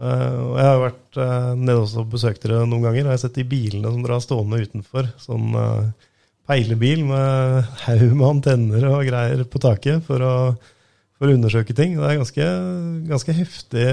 Eh, 0.00 0.38
og 0.42 0.56
jeg 0.58 0.68
har 0.68 0.80
vært 0.82 1.18
uh, 1.20 1.52
nede 1.58 1.78
også 1.82 2.02
og 2.02 2.12
besøkt 2.14 2.44
dere 2.46 2.64
noen 2.66 2.86
ganger, 2.86 3.04
og 3.04 3.12
jeg 3.12 3.18
har 3.18 3.22
sett 3.22 3.38
de 3.38 3.46
bilene 3.46 3.92
som 3.92 4.02
dere 4.02 4.18
har 4.18 4.24
stående 4.24 4.60
utenfor. 4.64 5.08
Sånn 5.22 5.54
uh, 5.54 6.10
peilebil 6.48 7.04
med 7.06 7.72
haug 7.86 8.06
med 8.10 8.28
antenner 8.28 8.88
og 8.90 9.06
greier 9.08 9.44
på 9.46 9.62
taket 9.62 10.02
for 10.08 10.24
å, 10.26 10.34
for 11.18 11.30
å 11.30 11.36
undersøke 11.36 11.76
ting. 11.78 11.94
Det 12.00 12.08
er 12.08 12.20
ganske, 12.22 12.48
ganske 13.10 13.36
heftig, 13.36 13.88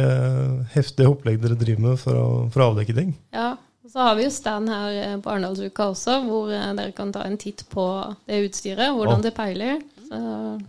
heftig 0.75 1.09
opplegg 1.09 1.41
dere 1.43 1.59
driver 1.59 1.91
med 1.91 2.01
for 2.01 2.17
å, 2.17 2.29
for 2.53 2.65
å 2.65 2.71
avdekke 2.73 2.97
ting. 2.97 3.13
Ja, 3.35 3.53
og 3.85 3.93
så 3.93 4.01
har 4.07 4.17
vi 4.17 4.25
jo 4.25 4.33
stand 4.33 4.69
her 4.71 5.21
på 5.21 5.31
Arendalsuka 5.35 5.91
også, 5.93 6.19
hvor 6.25 6.49
dere 6.49 6.89
kan 6.97 7.13
ta 7.13 7.27
en 7.27 7.37
titt 7.41 7.67
på 7.69 7.85
det 8.29 8.43
utstyret, 8.47 8.89
hvordan 8.97 9.21
det 9.25 9.35
peiler. 9.37 9.79
Så, 10.09 10.17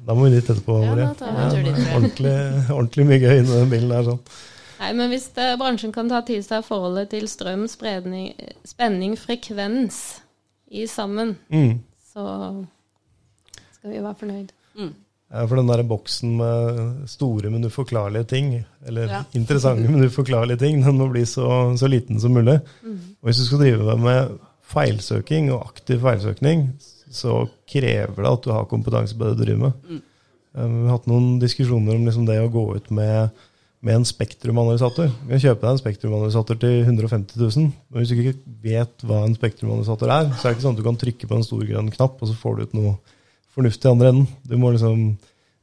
Da 0.05 0.13
må 0.13 0.29
vi 0.29 0.37
dit 0.37 0.45
etterpå. 0.45 0.83
Ja, 0.85 0.93
Marie. 0.93 1.11
tror 1.17 1.69
jeg. 1.73 1.91
ordentlig, 1.97 2.37
ordentlig 2.77 3.07
mye 3.09 3.21
gøy 3.25 3.39
inni 3.41 3.57
den 3.57 3.71
bilen 3.73 3.93
der. 3.95 4.09
sånn. 4.11 4.41
Nei, 4.81 4.93
men 4.97 5.11
hvis 5.13 5.29
det, 5.37 5.51
bransjen 5.61 5.93
kan 5.95 6.09
ta 6.11 6.23
til 6.27 6.43
seg 6.47 6.65
forholdet 6.67 7.11
til 7.13 7.29
strøm, 7.31 7.67
spredning, 7.71 8.33
spenning, 8.67 9.15
frekvens 9.21 10.21
i 10.71 10.87
sammen, 10.91 11.37
Mm. 11.51 11.79
så 12.15 12.27
skal 13.77 13.91
vi 13.93 14.03
være 14.03 14.19
fornøyd. 14.21 14.51
Ja, 15.31 15.45
For 15.47 15.57
den 15.61 15.69
der 15.71 15.83
boksen 15.87 16.33
med 16.41 17.09
store, 17.09 17.51
men 17.51 17.65
uforklarlige 17.65 18.25
ting, 18.27 18.65
eller 18.87 19.07
Ja. 19.07 19.23
interessante, 19.35 19.89
men 19.89 20.03
uforklarlige 20.09 20.59
ting, 20.59 20.83
den 20.85 20.99
må 20.99 21.07
bli 21.13 21.23
så, 21.23 21.77
så 21.79 21.87
liten 21.89 22.19
som 22.21 22.33
mulig. 22.35 22.61
Og 22.85 23.23
hvis 23.29 23.37
du 23.39 23.45
skal 23.45 23.59
drive 23.59 23.97
med 23.99 24.39
feilsøking 24.63 25.53
og 25.53 25.67
aktiv 25.69 26.01
feilsøkning, 26.01 26.73
så 27.11 27.49
krever 27.69 28.17
det 28.17 28.33
at 28.33 28.43
du 28.43 28.51
har 28.51 28.65
kompetanse 28.71 29.15
på 29.19 29.25
det 29.29 29.37
du 29.39 29.45
driver 29.45 29.59
med. 29.59 29.73
Mm. 29.89 30.03
Vi 30.55 30.89
har 30.89 30.97
hatt 30.99 31.07
noen 31.07 31.39
diskusjoner 31.41 31.95
om 31.95 32.05
liksom 32.07 32.27
det 32.27 32.41
å 32.43 32.51
gå 32.51 32.65
ut 32.77 32.91
med, 32.91 33.31
med 33.81 33.97
en 33.97 34.05
spektrumanalysator. 34.05 35.09
Du 35.09 35.31
kan 35.31 35.41
kjøpe 35.41 35.65
deg 35.65 35.73
en 35.73 35.81
spektrumanalysator 35.81 36.59
til 36.61 36.83
150 36.83 37.39
000, 37.41 37.71
men 37.89 38.03
hvis 38.03 38.13
du 38.13 38.21
ikke 38.21 38.57
vet 38.65 39.07
hva 39.09 39.23
en 39.25 39.37
spektrumanalysator 39.37 40.13
er, 40.13 40.29
så 40.35 40.43
er 40.43 40.51
det 40.51 40.59
ikke 40.59 40.67
sånn 40.67 40.77
at 40.77 40.83
du 40.83 40.87
kan 40.87 41.01
trykke 41.01 41.31
på 41.31 41.39
en 41.39 41.47
stor 41.47 41.65
grønn 41.65 41.93
knapp, 41.95 42.21
og 42.21 42.29
så 42.29 42.37
får 42.37 42.57
du 42.57 42.63
ut 42.67 42.77
noe 42.77 42.95
fornuftig 43.57 43.89
i 43.89 43.93
andre 43.95 44.13
enden. 44.13 44.27
Du 44.47 44.59
må 44.61 44.75
liksom 44.75 45.15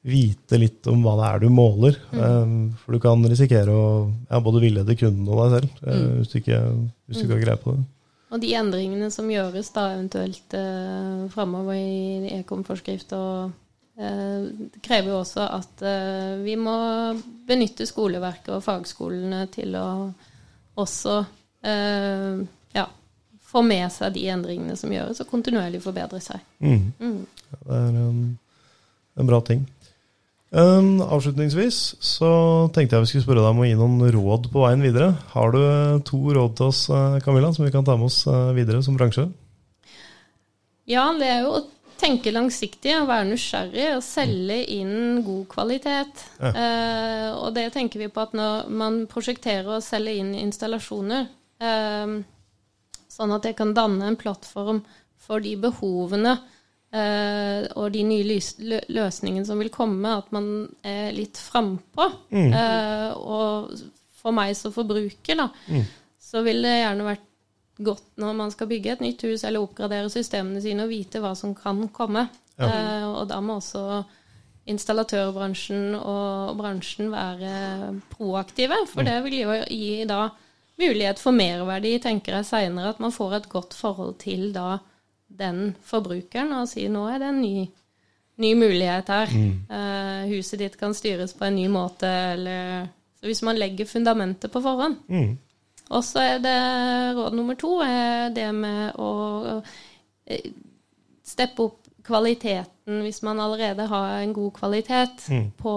vite 0.08 0.60
litt 0.60 0.88
om 0.90 1.04
hva 1.04 1.18
det 1.20 1.28
er 1.28 1.44
du 1.44 1.52
måler. 1.52 2.00
Mm. 2.16 2.56
For 2.82 2.96
du 2.96 3.04
kan 3.04 3.24
risikere 3.28 3.74
å 3.74 3.86
ja, 4.08 4.42
både 4.44 4.64
villede 4.64 4.98
kunden 5.00 5.28
og 5.28 5.44
deg 5.44 5.54
selv 5.58 5.84
mm. 5.84 6.10
hvis, 6.18 6.32
du 6.32 6.40
ikke, 6.42 6.64
hvis 7.06 7.20
du 7.20 7.26
ikke 7.26 7.38
har 7.38 7.46
greie 7.46 7.64
på 7.64 7.76
det. 7.76 7.86
Og 8.28 8.44
de 8.44 8.50
endringene 8.60 9.08
som 9.14 9.30
gjøres 9.32 9.70
da 9.76 9.86
eventuelt 9.94 10.56
eh, 10.58 11.28
framover 11.32 11.78
i 11.80 12.34
ekomforskrift 12.42 13.14
og 13.16 13.30
eh, 13.46 13.56
det 13.98 14.82
krever 14.86 15.10
jo 15.10 15.22
også 15.24 15.48
at 15.58 15.82
eh, 15.82 16.36
vi 16.44 16.54
må 16.60 16.78
benytte 17.48 17.88
skoleverket 17.90 18.52
og 18.54 18.66
fagskolene 18.66 19.48
til 19.54 19.74
å 19.80 19.88
også 20.78 21.16
eh, 21.66 22.44
ja, 22.78 22.84
få 23.42 23.64
med 23.66 23.88
seg 23.94 24.14
de 24.14 24.28
endringene 24.30 24.78
som 24.78 24.94
gjøres, 24.94 25.24
og 25.24 25.32
kontinuerlig 25.32 25.82
forbedre 25.82 26.22
seg. 26.22 26.44
Mm. 26.62 26.92
Mm. 27.02 27.24
Det 27.58 27.80
er 27.80 27.98
en, 28.04 28.22
en 29.18 29.32
bra 29.32 29.42
ting. 29.48 29.66
Um, 30.48 31.02
avslutningsvis 31.04 31.98
så 32.00 32.30
tenkte 32.72 32.96
jeg 32.96 33.04
vi 33.04 33.10
skulle 33.10 33.26
spørre 33.26 33.42
deg 33.44 33.52
om 33.52 33.66
å 33.66 33.68
gi 33.68 33.74
noen 33.76 34.14
råd 34.14 34.48
på 34.54 34.62
veien 34.64 34.86
videre. 34.86 35.10
Har 35.34 35.52
du 35.52 35.60
eh, 35.60 35.98
to 36.08 36.22
råd 36.38 36.54
til 36.56 36.70
oss, 36.70 36.86
eh, 36.88 37.18
Camilla, 37.26 37.50
som 37.56 37.66
vi 37.66 37.74
kan 37.74 37.84
ta 37.88 37.98
med 38.00 38.08
oss 38.08 38.22
eh, 38.32 38.54
videre 38.56 38.80
som 38.86 38.96
bransje? 38.96 39.26
Ja, 40.88 41.10
det 41.20 41.28
er 41.28 41.42
jo 41.44 41.52
å 41.58 41.66
tenke 42.00 42.34
langsiktig 42.34 42.94
og 43.00 43.10
være 43.10 43.28
nysgjerrig 43.32 43.88
og 43.96 44.04
selge 44.06 44.58
inn 44.78 45.22
god 45.26 45.46
kvalitet. 45.52 46.24
Ja. 46.42 46.52
Eh, 46.52 47.30
og 47.36 47.52
det 47.58 47.70
tenker 47.76 48.04
vi 48.04 48.10
på 48.14 48.24
at 48.24 48.36
når 48.38 48.70
man 48.70 49.02
prosjekterer 49.12 49.78
og 49.78 49.86
selger 49.86 50.22
inn 50.22 50.34
installasjoner, 50.40 51.28
eh, 51.62 52.18
sånn 53.18 53.36
at 53.36 53.48
det 53.48 53.56
kan 53.58 53.74
danne 53.78 54.12
en 54.12 54.20
plattform 54.20 54.84
for 55.28 55.44
de 55.44 55.56
behovene 55.60 56.38
eh, 56.94 57.68
og 57.76 57.92
de 57.96 58.04
nye 58.08 58.40
løsningene 58.94 59.48
som 59.48 59.60
vil 59.60 59.74
komme, 59.74 60.18
at 60.22 60.32
man 60.36 60.68
er 60.86 61.12
litt 61.16 61.40
frampå. 61.42 62.12
Eh, 62.32 63.10
og 63.18 63.74
for 64.18 64.36
meg 64.36 64.56
som 64.60 64.74
forbruker, 64.76 65.40
da, 65.40 65.50
så 66.22 66.44
vil 66.46 66.64
det 66.66 66.80
gjerne 66.82 67.08
vært 67.08 67.27
godt 67.78 68.18
når 68.22 68.38
man 68.38 68.52
skal 68.54 68.70
bygge 68.72 68.96
et 68.96 69.04
nytt 69.04 69.24
hus 69.28 69.44
eller 69.48 69.64
oppgradere 69.64 70.10
systemene 70.10 70.62
sine 70.64 70.86
og 70.86 70.92
vite 70.92 71.22
hva 71.24 71.34
som 71.38 71.56
kan 71.58 71.86
komme. 71.94 72.28
Eh, 72.58 73.06
og 73.06 73.28
da 73.30 73.40
må 73.44 73.60
også 73.60 74.04
installatørbransjen 74.68 75.96
og 75.96 76.58
bransjen 76.60 77.12
være 77.14 77.52
proaktive, 78.12 78.82
for 78.92 79.08
det 79.08 79.22
vil 79.24 79.40
jo 79.40 79.54
gi 79.64 80.04
da 80.10 80.26
mulighet 80.78 81.22
for 81.22 81.34
merverdi, 81.34 81.96
tenker 82.04 82.40
jeg 82.40 82.50
seinere, 82.50 82.92
at 82.92 83.00
man 83.02 83.16
får 83.16 83.38
et 83.38 83.50
godt 83.50 83.74
forhold 83.78 84.18
til 84.22 84.52
da 84.54 84.78
den 85.28 85.76
forbrukeren 85.84 86.54
og 86.56 86.68
sier 86.70 86.92
nå 86.92 87.08
er 87.12 87.22
det 87.22 87.32
en 87.32 87.42
ny 87.42 87.68
ny 88.38 88.54
mulighet 88.54 89.10
her. 89.10 89.32
Eh, 89.78 90.28
huset 90.30 90.60
ditt 90.62 90.78
kan 90.78 90.94
styres 90.94 91.34
på 91.34 91.48
en 91.48 91.56
ny 91.56 91.68
måte, 91.68 92.08
eller 92.08 92.88
Så 93.18 93.26
hvis 93.26 93.42
man 93.42 93.58
legger 93.58 93.86
fundamentet 93.86 94.52
på 94.52 94.62
forhånd. 94.62 95.00
Og 95.90 96.04
så 96.04 96.24
er 96.24 96.40
det 96.44 96.58
råd 97.16 97.36
nummer 97.38 97.56
to 97.60 97.78
er 97.86 98.32
det 98.36 98.48
med 98.56 98.98
å 99.00 99.12
eh, 100.28 100.50
steppe 101.24 101.68
opp 101.68 101.84
kvaliteten 102.08 103.02
hvis 103.04 103.22
man 103.24 103.40
allerede 103.44 103.88
har 103.88 104.22
en 104.22 104.34
god 104.36 104.54
kvalitet 104.56 105.26
på, 105.60 105.76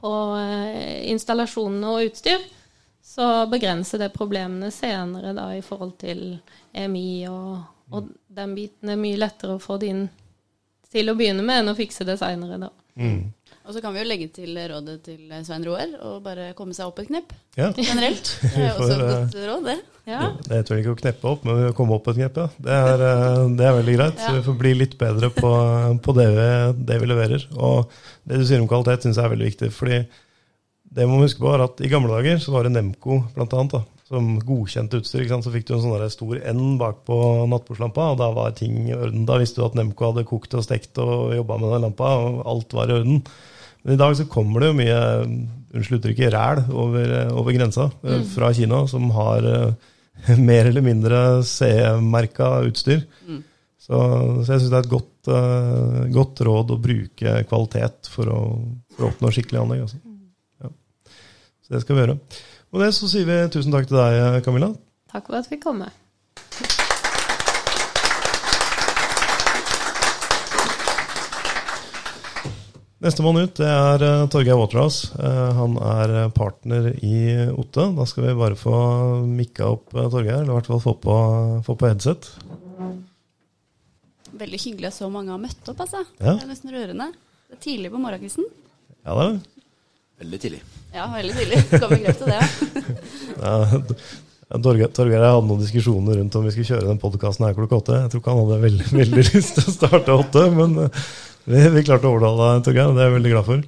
på 0.00 0.12
eh, 0.40 1.10
installasjonene 1.12 1.92
og 1.92 2.10
utstyr. 2.10 2.44
Så 3.04 3.46
begrenser 3.52 4.00
det 4.00 4.14
problemene 4.14 4.70
senere 4.72 5.34
da 5.36 5.50
i 5.56 5.62
forhold 5.62 5.96
til 6.00 6.22
EMI 6.72 7.08
og, 7.28 7.50
og 7.92 8.08
den 8.32 8.54
biten 8.56 8.92
er 8.92 9.00
mye 9.00 9.20
lettere 9.20 9.58
å 9.58 9.62
få 9.62 9.76
det 9.80 9.90
inn 9.92 10.06
til 10.94 11.10
å 11.10 11.16
begynne 11.18 11.44
med 11.44 11.62
enn 11.62 11.72
å 11.72 11.76
fikse 11.76 12.06
det 12.08 12.16
seinere, 12.20 12.58
da. 12.62 12.70
Og 13.64 13.72
så 13.72 13.80
kan 13.80 13.94
vi 13.94 14.02
jo 14.02 14.08
legge 14.10 14.26
til 14.28 14.58
rådet 14.68 14.98
til 15.06 15.20
Svein 15.46 15.62
Roar 15.64 15.92
og 16.04 16.18
bare 16.24 16.50
komme 16.56 16.74
seg 16.76 16.90
opp 16.90 16.98
et 17.00 17.08
knepp. 17.08 17.30
Ja. 17.56 17.70
Generelt. 17.78 18.32
Det 18.42 18.60
er 18.60 18.74
også 18.74 18.90
et 18.90 19.04
eh, 19.04 19.12
godt 19.14 19.38
råd, 19.40 19.68
det. 19.70 19.76
Ja. 20.04 20.26
Det 20.36 20.58
heter 20.58 20.74
vel 20.74 20.82
ikke 20.82 20.92
å 20.92 20.98
kneppe 20.98 21.30
opp, 21.30 21.46
men 21.48 21.70
å 21.70 21.76
komme 21.76 21.96
opp 21.96 22.10
et 22.12 22.18
knepp, 22.18 22.42
ja. 22.42 22.44
Det 22.66 22.74
er, 22.76 23.04
eh, 23.08 23.46
det 23.56 23.64
er 23.64 23.78
veldig 23.78 23.94
greit. 23.96 24.20
Så 24.20 24.34
vi 24.36 24.42
får 24.50 24.58
bli 24.60 24.74
litt 24.82 24.98
bedre 25.00 25.30
på, 25.32 25.52
på 26.04 26.16
det, 26.18 26.26
vi, 26.36 26.50
det 26.90 26.98
vi 27.00 27.08
leverer. 27.08 27.46
Og 27.56 27.96
det 28.28 28.42
du 28.42 28.44
sier 28.44 28.60
om 28.60 28.68
kvalitet, 28.68 29.06
syns 29.06 29.16
jeg 29.16 29.24
er 29.24 29.32
veldig 29.32 29.48
viktig. 29.48 29.72
fordi 29.72 30.02
det 30.94 31.08
må 31.08 31.16
man 31.16 31.24
huske 31.24 31.40
på 31.42 31.50
er 31.50 31.64
at 31.64 31.80
I 31.82 31.90
gamle 31.90 32.12
dager 32.12 32.36
så 32.42 32.52
var 32.54 32.68
det 32.68 32.74
Nemco 32.76 33.22
blant 33.34 33.56
annet, 33.56 33.78
da, 33.78 34.04
som 34.12 34.28
godkjente 34.44 35.00
utstyr. 35.00 35.24
ikke 35.24 35.32
sant? 35.32 35.48
Så 35.48 35.54
fikk 35.56 35.66
du 35.70 35.72
en 35.78 35.82
sånn 35.82 36.12
stor 36.12 36.36
N 36.52 36.76
bak 36.78 37.00
på 37.08 37.16
nattbordslampa, 37.48 38.12
og 38.12 38.20
da 38.20 38.28
var 38.36 38.52
ting 38.60 38.90
i 38.90 38.94
orden. 38.94 39.24
Da 39.24 39.40
visste 39.40 39.62
du 39.62 39.66
at 39.70 39.80
Nemco 39.80 40.12
hadde 40.12 40.28
kokt 40.28 40.52
og 40.54 40.68
stekt 40.68 41.00
og 41.02 41.32
jobba 41.32 41.58
med 41.64 41.74
den 41.78 41.88
lampa, 41.88 42.12
og 42.20 42.44
alt 42.52 42.76
var 42.76 42.92
i 42.92 43.00
orden. 43.00 43.24
Men 43.84 43.96
i 43.96 44.00
dag 44.00 44.14
så 44.16 44.24
kommer 44.30 44.62
det 44.62 44.70
jo 44.70 44.78
mye 44.78 45.00
unnskyld 45.74 45.98
uttrykket, 45.98 46.32
ræl 46.32 46.62
over, 46.72 47.10
over 47.34 47.56
grensa 47.56 47.90
mm. 48.00 48.22
fra 48.32 48.52
Kina, 48.56 48.84
som 48.88 49.10
har 49.12 49.48
eh, 49.50 50.38
mer 50.48 50.70
eller 50.70 50.84
mindre 50.84 51.18
CE-merka 51.44 52.56
utstyr. 52.68 53.04
Så, 53.84 53.98
så 54.46 54.54
jeg 54.54 54.62
syns 54.62 54.70
det 54.72 54.78
er 54.78 54.86
et 54.86 54.92
godt, 54.94 55.28
uh, 55.28 55.98
godt 56.14 56.40
råd 56.46 56.70
å 56.72 56.80
bruke 56.80 57.34
kvalitet 57.50 58.08
for 58.08 58.30
å, 58.32 58.38
for 58.94 59.04
å 59.04 59.10
oppnå 59.10 59.28
skikkelig 59.34 59.60
anlegg. 59.60 59.82
Altså. 59.84 60.00
Ja. 60.64 60.70
Så 61.66 61.74
det 61.74 61.82
skal 61.82 61.98
vi 61.98 62.04
gjøre. 62.06 62.16
Og 62.72 62.80
det 62.80 62.88
så 62.96 63.10
sier 63.12 63.28
vi 63.28 63.36
tusen 63.52 63.74
takk 63.74 63.90
til 63.90 64.00
deg, 64.00 64.40
Camilla. 64.46 64.70
Takk 65.12 65.28
for 65.28 65.36
at 65.36 65.50
vi 65.50 65.58
fikk 65.58 65.66
komme. 65.66 65.90
Nestemann 73.04 73.36
ut 73.36 73.58
det 73.60 73.68
er 73.68 74.02
uh, 74.02 74.26
Torgeir 74.32 74.56
Waterhouse. 74.56 75.10
Eh, 75.20 75.48
han 75.58 75.74
er 75.76 76.12
partner 76.32 76.86
i 77.04 77.18
Otte. 77.52 77.90
Da 77.98 78.06
skal 78.08 78.30
vi 78.30 78.36
bare 78.38 78.56
få 78.56 78.76
mikka 79.28 79.68
opp 79.74 79.92
uh, 79.92 80.06
Torgeir, 80.08 80.40
eller 80.40 80.54
i 80.54 80.56
hvert 80.56 80.70
fall 80.72 80.80
få 80.80 80.94
på, 81.02 81.16
få 81.66 81.76
på 81.76 81.90
headset. 81.90 82.30
Veldig 84.34 84.60
hyggelig 84.62 84.88
at 84.88 84.96
så 84.96 85.10
mange 85.12 85.34
har 85.34 85.42
møtt 85.42 85.68
opp, 85.68 85.84
altså. 85.84 86.00
Ja. 86.16 86.32
Det 86.32 86.46
er 86.46 86.50
nesten 86.54 86.72
rørende. 86.72 87.10
Det 87.50 87.58
er 87.58 87.64
tidlig 87.66 87.92
på 87.92 88.00
morgenkvisten. 88.02 88.48
Ja, 89.04 89.12
det 89.12 89.26
er 89.26 89.34
det. 89.34 89.68
Veldig 90.24 90.40
tidlig. 90.46 90.62
Ja, 90.94 91.04
veldig 91.12 91.36
tidlig. 91.36 91.60
Kan 91.74 91.92
til 92.08 92.32
det. 92.32 92.42
ja. 93.44 93.54
Torgeir 94.62 94.90
Torgeir 94.94 95.18
og 95.18 95.26
jeg 95.26 95.34
hadde 95.34 95.48
noen 95.48 95.62
diskusjoner 95.62 96.18
rundt 96.20 96.36
om 96.38 96.44
vi 96.46 96.52
skulle 96.54 96.68
kjøre 96.68 96.88
den 96.88 97.00
podkasten 97.02 97.46
her 97.48 97.56
klokka 97.56 97.80
åtte. 97.80 98.00
Jeg 98.00 98.12
tror 98.12 98.22
ikke 98.22 98.34
han 98.34 98.42
hadde 98.44 98.58
veldig, 98.64 98.90
veldig 98.96 99.24
lyst 99.34 99.58
til 99.58 99.68
å 99.68 99.76
starte 99.76 100.18
åtte, 100.24 100.44
men 100.54 100.76
eh, 100.86 101.06
vi, 101.50 101.60
vi 101.76 101.84
klarte 101.86 102.08
å 102.08 102.14
overtale 102.14 102.48
deg, 102.54 102.64
Torgeir, 102.66 102.90
og 102.90 102.96
det 102.96 103.04
er 103.04 103.10
jeg 103.10 103.16
veldig 103.18 103.34
glad 103.34 103.48
for. 103.48 103.66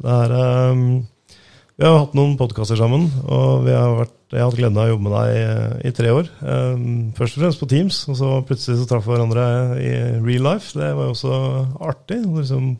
Er, 0.00 0.34
um, 0.72 0.84
vi 1.80 1.86
har 1.86 1.94
hatt 1.96 2.16
noen 2.16 2.34
podkaster 2.36 2.76
sammen, 2.76 3.06
og 3.24 3.68
har 3.68 3.94
vært, 3.98 4.16
jeg 4.30 4.40
har 4.40 4.50
hatt 4.50 4.58
gleden 4.58 4.78
av 4.78 4.88
å 4.88 4.92
jobbe 4.92 5.06
med 5.06 5.14
deg 5.16 5.36
i, 5.36 5.44
i 5.88 5.92
tre 5.96 6.10
år. 6.12 6.28
Um, 6.44 6.82
først 7.16 7.38
og 7.38 7.44
fremst 7.44 7.62
på 7.62 7.70
Teams, 7.70 8.02
og 8.12 8.18
så 8.18 8.32
plutselig 8.46 8.82
så 8.82 8.88
traff 8.90 9.06
vi 9.08 9.14
hverandre 9.14 9.46
i 9.80 9.94
real 10.20 10.44
life. 10.44 10.74
Det 10.76 10.90
var 10.98 11.08
jo 11.08 11.14
også 11.14 11.38
artig. 11.88 12.20
å 12.28 12.36
Liksom 12.36 12.74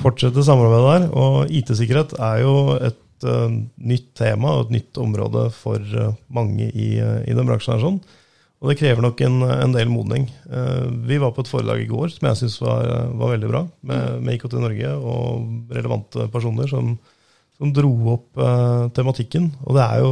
fortsette 0.00 0.46
samarbeidet 0.46 0.92
der. 0.92 1.08
Og 1.18 1.52
IT-sikkerhet 1.58 2.14
er 2.22 2.44
jo 2.44 2.54
et 2.78 3.26
uh, 3.26 3.50
nytt 3.82 4.12
tema 4.18 4.54
og 4.54 4.68
et 4.68 4.76
nytt 4.78 5.02
område 5.02 5.48
for 5.56 5.82
uh, 5.98 6.14
mange 6.30 6.70
i, 6.70 6.92
uh, 7.02 7.18
i 7.26 7.34
den 7.36 7.50
bransjen. 7.50 7.76
her 7.76 7.82
sånn. 7.82 8.00
Og 8.62 8.70
det 8.70 8.78
krever 8.80 9.04
nok 9.04 9.20
en, 9.26 9.42
en 9.44 9.74
del 9.74 9.90
modning. 9.92 10.30
Eh, 10.48 10.86
vi 11.08 11.18
var 11.20 11.34
på 11.36 11.44
et 11.44 11.50
foredrag 11.50 11.82
i 11.84 11.90
går 11.90 12.08
som 12.14 12.30
jeg 12.30 12.40
syns 12.40 12.56
var, 12.62 12.88
var 13.12 13.34
veldig 13.34 13.50
bra, 13.50 13.62
med, 13.88 14.22
med 14.24 14.38
IKT 14.38 14.56
Norge 14.62 14.94
og 14.96 15.74
relevante 15.76 16.28
personer 16.32 16.70
som, 16.70 16.94
som 17.56 17.72
dro 17.72 17.90
opp 18.12 18.36
uh, 18.36 18.88
tematikken. 18.96 19.48
Og 19.64 19.78
det 19.78 19.84
er 19.84 20.02
jo 20.04 20.10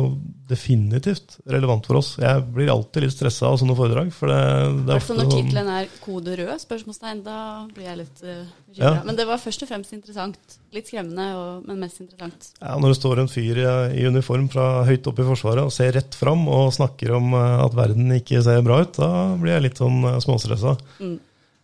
definitivt 0.48 1.38
relevant 1.48 1.84
for 1.88 2.00
oss. 2.00 2.14
Jeg 2.20 2.42
blir 2.52 2.70
alltid 2.72 3.04
litt 3.04 3.14
stressa 3.14 3.50
av 3.50 3.58
sånne 3.60 3.76
foredrag. 3.76 4.10
For 4.16 4.32
det, 4.32 4.40
det 4.86 4.94
er 4.94 5.00
ofte 5.00 5.16
når 5.16 5.28
sånn 5.28 5.34
tittelen 5.34 5.70
er 5.74 5.90
'kode 6.00 6.36
rød', 6.40 6.62
spørsmålstegn, 6.64 7.20
da 7.26 7.38
blir 7.72 7.88
jeg 7.88 8.00
litt 8.00 8.24
uh, 8.24 8.46
bekymra. 8.68 8.84
Ja. 8.84 8.94
Men 9.04 9.20
det 9.20 9.28
var 9.28 9.42
først 9.42 9.66
og 9.66 9.70
fremst 9.72 9.96
interessant. 9.96 10.56
Litt 10.74 10.88
skremmende, 10.88 11.28
og, 11.36 11.68
men 11.68 11.84
mest 11.84 12.00
interessant. 12.00 12.48
Ja, 12.62 12.78
Når 12.80 12.94
det 12.94 13.00
står 13.00 13.22
en 13.22 13.32
fyr 13.32 13.60
i, 13.60 13.68
i 14.00 14.08
uniform 14.08 14.48
fra 14.52 14.68
høyt 14.88 15.12
oppe 15.12 15.24
i 15.24 15.28
Forsvaret 15.28 15.68
og 15.68 15.74
ser 15.74 15.92
rett 15.96 16.16
fram 16.16 16.48
og 16.48 16.72
snakker 16.76 17.12
om 17.20 17.36
uh, 17.36 17.60
at 17.66 17.76
verden 17.76 18.08
ikke 18.16 18.40
ser 18.44 18.64
bra 18.64 18.80
ut, 18.84 18.96
da 18.96 19.12
blir 19.36 19.56
jeg 19.58 19.68
litt 19.68 19.84
sånn 19.84 20.00
uh, 20.08 20.20
småstressa. 20.24 20.78
Mm. 21.00 21.16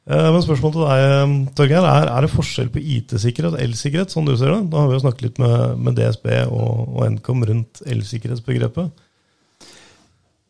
Eh, 0.09 0.31
Men 0.33 0.43
spørsmålet 0.43 0.79
til 0.79 0.87
deg, 0.87 1.05
eh, 1.05 1.53
Torgeir, 1.59 1.85
er, 1.85 2.09
er 2.09 2.25
det 2.25 2.33
forskjell 2.33 2.73
på 2.73 2.81
IT-sikkerhet 2.81 3.59
og 3.59 3.61
elsikkerhet, 3.67 4.15
sånn 4.15 4.27
du 4.27 4.37
ser 4.37 4.55
det? 4.57 4.63
Da 4.73 4.81
har 4.81 4.89
vi 4.89 4.97
jo 4.97 5.05
snakket 5.05 5.27
litt 5.29 5.39
med, 5.43 5.79
med 5.79 5.99
DSB 6.01 6.27
og, 6.49 6.97
og 6.97 7.07
Nkom 7.19 7.45
rundt 7.47 7.83
elsikkerhetsbegrepet. 7.87 9.07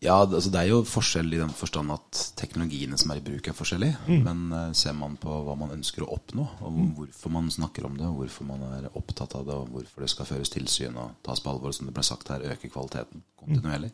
Ja, 0.01 0.23
altså 0.23 0.49
det 0.49 0.63
er 0.63 0.71
jo 0.71 0.79
forskjell 0.89 1.29
i 1.35 1.41
den 1.43 1.51
forstand 1.53 1.93
at 1.93 2.21
teknologiene 2.41 2.97
som 2.97 3.11
er 3.13 3.19
i 3.21 3.25
bruk, 3.27 3.51
er 3.51 3.57
forskjellige. 3.59 3.99
Men 4.25 4.47
eh, 4.57 4.71
ser 4.79 4.95
man 4.97 5.19
på 5.21 5.43
hva 5.45 5.57
man 5.61 5.75
ønsker 5.75 6.07
å 6.07 6.13
oppnå, 6.15 6.47
og 6.65 6.79
hvorfor 6.97 7.35
man 7.35 7.51
snakker 7.53 7.85
om 7.85 7.99
det, 7.99 8.07
og 8.09 8.23
hvorfor 8.23 8.49
man 8.49 8.65
er 8.79 8.87
opptatt 8.97 9.35
av 9.37 9.45
det, 9.45 9.59
og 9.59 9.75
hvorfor 9.75 10.07
det 10.07 10.13
skal 10.15 10.31
føres 10.31 10.55
tilsyn 10.55 10.97
og 10.97 11.19
tas 11.27 11.43
på 11.45 11.53
alvor, 11.53 11.75
som 11.77 11.91
det 11.91 11.97
ble 11.99 12.07
sagt 12.07 12.33
her, 12.33 12.47
øke 12.55 12.71
kvaliteten 12.73 13.27
kontinuerlig, 13.43 13.93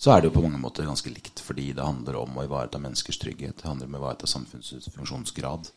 så 0.00 0.14
er 0.14 0.22
det 0.22 0.30
jo 0.30 0.36
på 0.38 0.42
mange 0.46 0.60
måter 0.60 0.88
ganske 0.88 1.12
likt. 1.12 1.42
Fordi 1.44 1.70
det 1.76 1.84
handler 1.84 2.22
om 2.22 2.38
å 2.40 2.46
ivareta 2.46 2.80
menneskers 2.80 3.20
trygghet, 3.20 3.58
det 3.60 3.68
handler 3.68 3.90
om 3.90 3.98
å 3.98 4.00
ivareta 4.00 4.28
samfunnets 4.30 4.88
funksjonsgrad. 4.94 5.68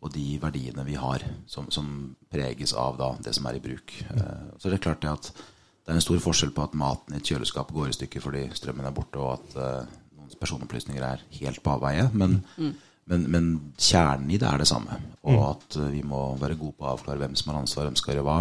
Og 0.00 0.12
de 0.14 0.38
verdiene 0.40 0.84
vi 0.86 0.94
har, 0.96 1.24
som, 1.50 1.66
som 1.74 1.88
preges 2.32 2.72
av 2.72 2.94
da, 2.96 3.10
det 3.20 3.34
som 3.36 3.48
er 3.50 3.58
i 3.58 3.64
bruk. 3.64 3.92
Eh, 4.14 4.44
så 4.56 4.70
er 4.70 4.80
klart 4.80 5.02
det 5.04 5.10
at 5.12 5.32
det 5.34 5.92
er 5.92 5.98
en 5.98 6.04
stor 6.04 6.22
forskjell 6.24 6.54
på 6.56 6.62
at 6.64 6.76
maten 6.78 7.16
i 7.16 7.18
et 7.18 7.26
kjøleskap 7.26 7.72
går 7.74 7.90
i 7.90 7.96
stykker 7.96 8.22
fordi 8.24 8.46
strømmen 8.56 8.86
er 8.86 8.94
borte, 8.94 9.20
og 9.20 9.34
at 9.34 9.58
uh, 9.58 9.98
noens 10.16 10.38
personopplysninger 10.38 11.04
er 11.04 11.24
helt 11.40 11.60
på 11.64 11.72
avveie. 11.74 12.06
Men, 12.14 12.38
men, 13.10 13.26
men 13.34 13.50
kjernen 13.74 14.30
i 14.30 14.38
det 14.40 14.46
er 14.48 14.62
det 14.62 14.68
samme. 14.70 15.00
Og 15.26 15.42
at 15.50 15.78
uh, 15.80 15.88
vi 15.90 16.04
må 16.06 16.22
være 16.40 16.56
gode 16.60 16.78
på 16.78 16.86
å 16.86 16.94
avklare 16.94 17.20
hvem 17.24 17.36
som 17.36 17.50
har 17.50 17.60
ansvar, 17.60 17.88
hvem 17.88 17.98
skal 17.98 18.14
gjøre 18.14 18.28
hva. 18.28 18.38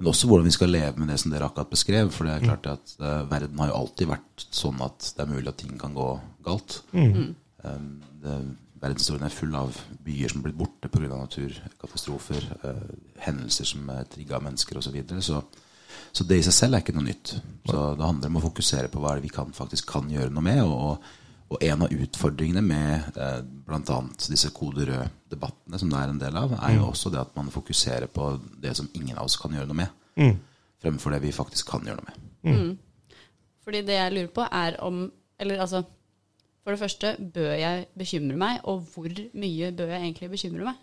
Men 0.00 0.10
også 0.10 0.30
hvordan 0.30 0.48
vi 0.48 0.54
skal 0.56 0.72
leve 0.72 0.96
med 0.96 1.12
det 1.12 1.18
som 1.20 1.32
dere 1.32 1.46
akkurat 1.50 1.70
beskrev. 1.70 2.10
For 2.14 2.26
det 2.26 2.34
er 2.34 2.46
klart 2.48 2.68
at 2.72 2.96
uh, 3.02 3.22
verden 3.30 3.60
har 3.60 3.70
jo 3.70 3.78
alltid 3.82 4.10
vært 4.10 4.46
sånn 4.48 4.80
at 4.84 5.12
det 5.16 5.24
er 5.24 5.32
mulig 5.32 5.52
at 5.52 5.60
ting 5.60 5.76
kan 5.80 5.96
gå 5.96 6.08
galt. 6.46 6.80
Um, 6.96 8.00
det, 8.24 8.36
verdenshistorien 8.80 9.26
er 9.28 9.34
full 9.34 9.56
av 9.60 9.76
byer 10.06 10.32
som 10.32 10.40
er 10.40 10.48
blitt 10.48 10.60
borte 10.60 10.88
pga. 10.88 11.10
naturkatastrofer, 11.12 12.46
uh, 12.64 12.86
hendelser 13.26 13.68
som 13.68 13.92
er 13.92 14.08
trigga 14.08 14.38
av 14.40 14.46
mennesker 14.48 14.80
osv. 14.80 14.88
Så, 14.88 14.96
videre. 14.96 15.24
så 15.24 15.42
så 16.12 16.24
det 16.26 16.40
i 16.40 16.44
seg 16.46 16.54
selv 16.54 16.76
er 16.76 16.84
ikke 16.84 16.94
noe 16.96 17.06
nytt. 17.06 17.34
Så 17.68 17.78
det 17.98 18.06
handler 18.06 18.32
om 18.32 18.38
å 18.40 18.44
fokusere 18.44 18.90
på 18.90 19.02
hva 19.02 19.16
det 19.16 19.24
vi 19.24 19.32
kan, 19.32 19.52
faktisk 19.54 19.90
kan 19.92 20.10
gjøre 20.10 20.32
noe 20.34 20.44
med. 20.46 20.62
Og, 20.64 20.74
og 20.90 21.19
en 21.60 21.82
av 21.82 21.92
utfordringene 21.92 22.62
med 22.62 23.16
eh, 23.18 23.40
bl.a. 23.66 23.96
disse 24.30 24.52
kode 24.54 24.86
rød-debattene, 24.86 25.80
som 25.80 25.90
det 25.90 25.98
er 25.98 26.12
en 26.12 26.20
del 26.22 26.36
av, 26.38 26.54
er 26.60 26.76
jo 26.76 26.86
også 26.90 27.10
det 27.10 27.22
at 27.24 27.32
man 27.34 27.50
fokuserer 27.50 28.06
på 28.06 28.32
det 28.62 28.76
som 28.78 28.90
ingen 28.94 29.18
av 29.18 29.26
oss 29.26 29.38
kan 29.40 29.56
gjøre 29.56 29.66
noe 29.70 29.80
med, 29.80 30.36
fremfor 30.82 31.16
det 31.16 31.24
vi 31.24 31.34
faktisk 31.34 31.72
kan 31.72 31.86
gjøre 31.86 32.04
noe 32.04 32.12
med. 32.12 32.76
Fordi 33.66 33.82
det 33.86 33.98
jeg 33.98 34.14
lurer 34.14 34.30
på, 34.34 34.46
er 34.46 34.78
om 34.82 35.02
Eller 35.40 35.60
altså 35.60 35.82
For 36.64 36.74
det 36.74 36.80
første, 36.80 37.16
bør 37.34 37.54
jeg 37.56 37.86
bekymre 37.96 38.36
meg, 38.36 38.60
og 38.68 38.82
hvor 38.92 39.08
mye 39.08 39.70
bør 39.72 39.94
jeg 39.94 40.02
egentlig 40.02 40.30
bekymre 40.30 40.66
meg? 40.68 40.80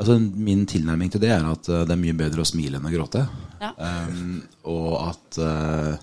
Altså, 0.00 0.16
min 0.18 0.64
tilnærming 0.66 1.12
til 1.12 1.22
det 1.22 1.30
er 1.30 1.44
at 1.46 1.68
eh, 1.70 1.84
det 1.86 1.94
er 1.94 2.00
mye 2.00 2.16
bedre 2.18 2.42
å 2.42 2.48
smile 2.48 2.80
enn 2.80 2.88
å 2.88 2.90
gråte. 2.90 3.22
Ja. 3.60 3.70
Um, 3.78 4.40
og 4.72 4.96
at 5.04 5.38
eh, 5.38 6.00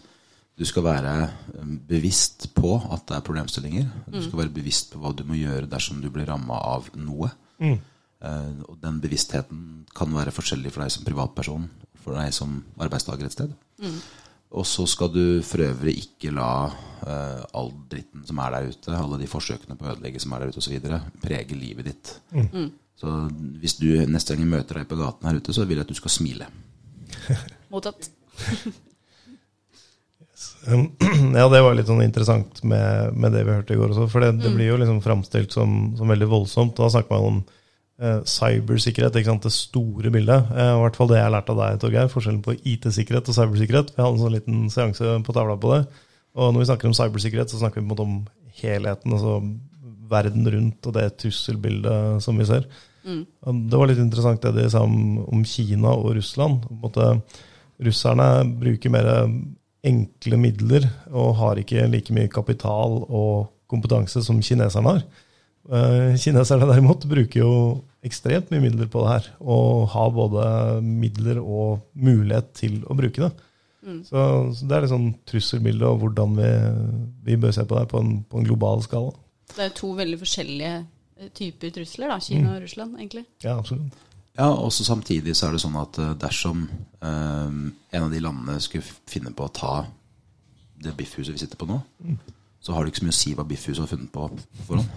du 0.59 0.65
skal 0.67 0.83
være 0.83 1.13
um, 1.61 1.77
bevisst 1.87 2.49
på 2.57 2.73
at 2.91 3.05
det 3.07 3.15
er 3.15 3.25
problemstillinger. 3.25 3.91
Du 4.11 4.19
skal 4.25 4.43
være 4.43 4.55
bevisst 4.59 4.91
på 4.91 4.99
hva 4.99 5.13
du 5.15 5.23
må 5.27 5.39
gjøre 5.39 5.69
dersom 5.71 6.01
du 6.03 6.09
blir 6.11 6.27
ramma 6.27 6.59
av 6.73 6.89
noe. 6.99 7.31
Eh, 7.59 8.55
og 8.67 8.79
den 8.83 8.97
bevisstheten 8.99 9.85
kan 9.95 10.11
være 10.11 10.33
forskjellig 10.35 10.73
for 10.75 10.83
deg 10.83 10.91
som 10.91 11.05
privatperson, 11.07 11.69
for 12.03 12.19
deg 12.19 12.35
som 12.35 12.57
arbeidstaker 12.83 13.29
et 13.29 13.37
sted. 13.37 13.53
Og 14.49 14.65
så 14.67 14.83
skal 14.89 15.13
du 15.13 15.23
for 15.45 15.63
øvrig 15.63 15.93
ikke 16.01 16.33
la 16.33 16.51
uh, 16.67 17.43
all 17.55 17.69
dritten 17.91 18.25
som 18.25 18.41
er 18.41 18.55
der 18.55 18.71
ute, 18.73 18.95
alle 18.97 19.19
de 19.21 19.29
forsøkene 19.29 19.77
på 19.77 19.85
å 19.85 19.93
ødelegge 19.93 20.19
som 20.23 20.33
er 20.33 20.43
der 20.43 20.51
ute 20.51 20.63
osv., 20.63 20.89
prege 21.21 21.55
livet 21.55 21.91
ditt. 21.91 22.13
Så 22.99 23.13
hvis 23.61 23.77
du 23.79 23.87
neste 24.09 24.35
gang 24.35 24.49
møter 24.49 24.81
deg 24.81 24.89
på 24.89 24.97
gaten 24.99 25.29
her 25.29 25.39
ute, 25.39 25.55
så 25.55 25.69
vil 25.69 25.79
jeg 25.79 25.87
at 25.87 25.93
du 25.93 25.99
skal 26.01 26.15
smile. 26.17 26.49
Mottatt. 27.71 28.09
Um, 30.67 30.89
Ja, 31.39 31.45
det 31.51 31.61
var 31.63 31.77
litt 31.77 31.87
sånn 31.89 32.03
interessant 32.03 32.63
med, 32.67 33.15
med 33.15 33.35
det 33.35 33.45
vi 33.47 33.55
hørte 33.55 33.75
i 33.75 33.79
går 33.79 33.93
også. 33.93 34.09
For 34.11 34.25
det, 34.25 34.33
det 34.43 34.51
blir 34.55 34.71
jo 34.71 34.81
liksom 34.81 34.99
framstilt 35.05 35.55
som, 35.55 35.93
som 35.99 36.11
veldig 36.11 36.27
voldsomt. 36.31 36.75
Da 36.79 36.89
snakker 36.91 37.15
man 37.15 37.27
om 37.29 37.39
eh, 38.01 38.19
cybersikkerhet, 38.27 39.15
det 39.15 39.53
store 39.55 40.11
bildet. 40.13 40.51
Eh, 40.55 40.73
I 40.75 40.83
hvert 40.83 40.99
fall 40.99 41.11
det 41.11 41.21
jeg 41.21 41.27
har 41.27 41.35
lært 41.37 41.53
av 41.53 41.61
deg, 41.61 41.79
Torgeir. 41.83 42.11
Forskjellen 42.11 42.43
på 42.45 42.57
IT-sikkerhet 42.57 43.31
og 43.31 43.39
cybersikkerhet. 43.39 43.95
Vi 43.95 44.03
hadde 44.03 44.15
en 44.17 44.23
sånn 44.25 44.37
liten 44.37 44.67
seanse 44.73 45.17
på 45.25 45.35
tavla 45.37 45.57
på 45.61 45.73
det. 45.75 45.81
Og 46.39 46.53
når 46.53 46.63
vi 46.63 46.69
snakker 46.71 46.91
om 46.91 46.97
cybersikkerhet, 46.97 47.51
så 47.51 47.61
snakker 47.61 47.81
vi 47.81 47.85
på 47.85 47.89
en 47.89 47.95
måte 47.95 48.07
om 48.07 48.21
helheten. 48.61 49.15
altså 49.15 49.41
verden 50.09 50.47
rundt 50.49 50.87
og 50.89 50.95
det 50.95 51.05
trusselbildet 51.21 52.23
som 52.23 52.39
vi 52.39 52.47
ser. 52.49 52.65
Mm. 53.05 53.23
Det 53.69 53.79
var 53.79 53.89
litt 53.89 54.01
interessant 54.01 54.41
det 54.43 54.55
de 54.57 54.67
sa 54.71 54.81
om, 54.85 55.19
om 55.29 55.45
Kina 55.47 55.93
og 55.95 56.15
Russland. 56.17 56.65
Russerne 57.79 58.27
bruker 58.59 58.91
mer 58.91 59.09
enkle 59.85 60.37
midler 60.41 60.87
og 61.11 61.35
har 61.39 61.59
ikke 61.61 61.87
like 61.87 62.13
mye 62.15 62.29
kapital 62.31 63.01
og 63.07 63.49
kompetanse 63.71 64.23
som 64.25 64.41
kineserne 64.43 64.95
har. 64.95 65.03
Eh, 65.69 66.15
Kineserne 66.19 66.67
derimot 66.67 67.05
bruker 67.09 67.39
jo 67.43 67.51
ekstremt 68.05 68.49
mye 68.51 68.63
midler 68.63 68.87
på 68.91 69.03
det 69.03 69.11
her, 69.11 69.29
og 69.43 69.89
har 69.93 70.11
både 70.15 70.43
midler 70.85 71.39
og 71.41 71.81
mulighet 71.99 72.53
til 72.57 72.79
å 72.87 72.95
bruke 72.97 73.27
det. 73.27 73.31
Så, 74.05 74.21
så 74.53 74.67
det 74.67 74.75
er 74.75 74.83
litt 74.83 74.91
sånn 74.91 75.09
trusselbilde 75.29 75.87
og 75.87 76.01
hvordan 76.03 76.35
vi, 76.37 76.49
vi 77.25 77.37
bør 77.41 77.53
se 77.55 77.63
på 77.65 77.77
det 77.79 77.87
på 77.89 78.01
en, 78.03 78.19
på 78.27 78.39
en 78.39 78.45
global 78.45 78.83
skala. 78.85 79.13
Det 79.49 79.63
er 79.63 79.69
jo 79.71 79.77
to 79.79 79.89
veldig 79.97 80.19
forskjellige 80.21 80.73
eh, 80.77 81.31
typer 81.35 81.71
trusler, 81.79 82.11
da. 82.11 82.19
Kina 82.21 82.57
og 82.57 82.63
Russland, 82.65 82.99
egentlig. 82.99 83.23
Ja, 83.45 83.55
absolutt. 83.57 83.95
Ja, 84.39 84.49
og 84.55 84.71
samtidig 84.71 85.35
så 85.35 85.49
er 85.49 85.55
det 85.55 85.63
sånn 85.65 85.77
at 85.79 85.97
eh, 85.99 86.15
dersom 86.19 86.63
eh, 87.03 87.55
en 87.91 88.05
av 88.05 88.11
de 88.13 88.21
landene 88.23 88.59
skulle 88.63 88.87
finne 89.09 89.33
på 89.35 89.47
å 89.49 89.53
ta 89.53 89.73
det 90.79 90.95
biffhuset 90.95 91.35
vi 91.35 91.41
sitter 91.41 91.59
på 91.59 91.67
nå, 91.67 91.81
så 92.63 92.75
har 92.75 92.83
det 92.83 92.93
ikke 92.93 93.01
så 93.01 93.07
mye 93.07 93.15
å 93.15 93.19
si 93.19 93.33
hva 93.35 93.47
biffhuset 93.47 93.83
har 93.83 93.89
funnet 93.91 94.11
på 94.13 94.27
forhånd. 94.67 94.91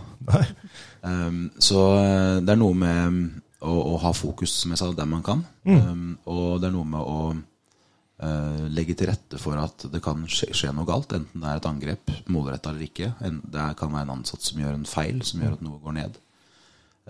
Um, 1.03 1.41
så 1.69 1.81
eh, 1.99 2.37
det 2.43 2.55
er 2.55 2.61
noe 2.61 2.77
med 2.79 3.19
å, 3.63 3.75
å 3.95 3.97
ha 4.03 4.13
fokus, 4.15 4.55
som 4.63 4.75
jeg 4.75 4.83
sa, 4.83 4.91
der 4.95 5.11
man 5.11 5.25
kan. 5.27 5.45
Um, 5.67 6.13
og 6.31 6.63
det 6.63 6.71
er 6.71 6.75
noe 6.77 6.91
med 6.95 7.03
å 7.03 7.19
uh, 7.35 8.65
legge 8.71 8.95
til 8.99 9.11
rette 9.11 9.43
for 9.43 9.59
at 9.59 9.89
det 9.91 10.03
kan 10.03 10.23
skje, 10.31 10.53
skje 10.55 10.71
noe 10.75 10.87
galt, 10.87 11.15
enten 11.19 11.43
det 11.43 11.51
er 11.51 11.59
et 11.59 11.71
angrep, 11.71 12.15
målretta 12.31 12.71
eller 12.71 12.87
ikke. 12.89 13.13
En, 13.27 13.43
det 13.43 13.69
kan 13.79 13.95
være 13.95 14.07
en 14.07 14.17
ansatt 14.21 14.47
som 14.47 14.63
gjør 14.63 14.79
en 14.79 14.89
feil, 14.89 15.23
som 15.27 15.43
gjør 15.43 15.59
at 15.59 15.67
noe 15.67 15.83
går 15.83 15.99
ned, 15.99 16.19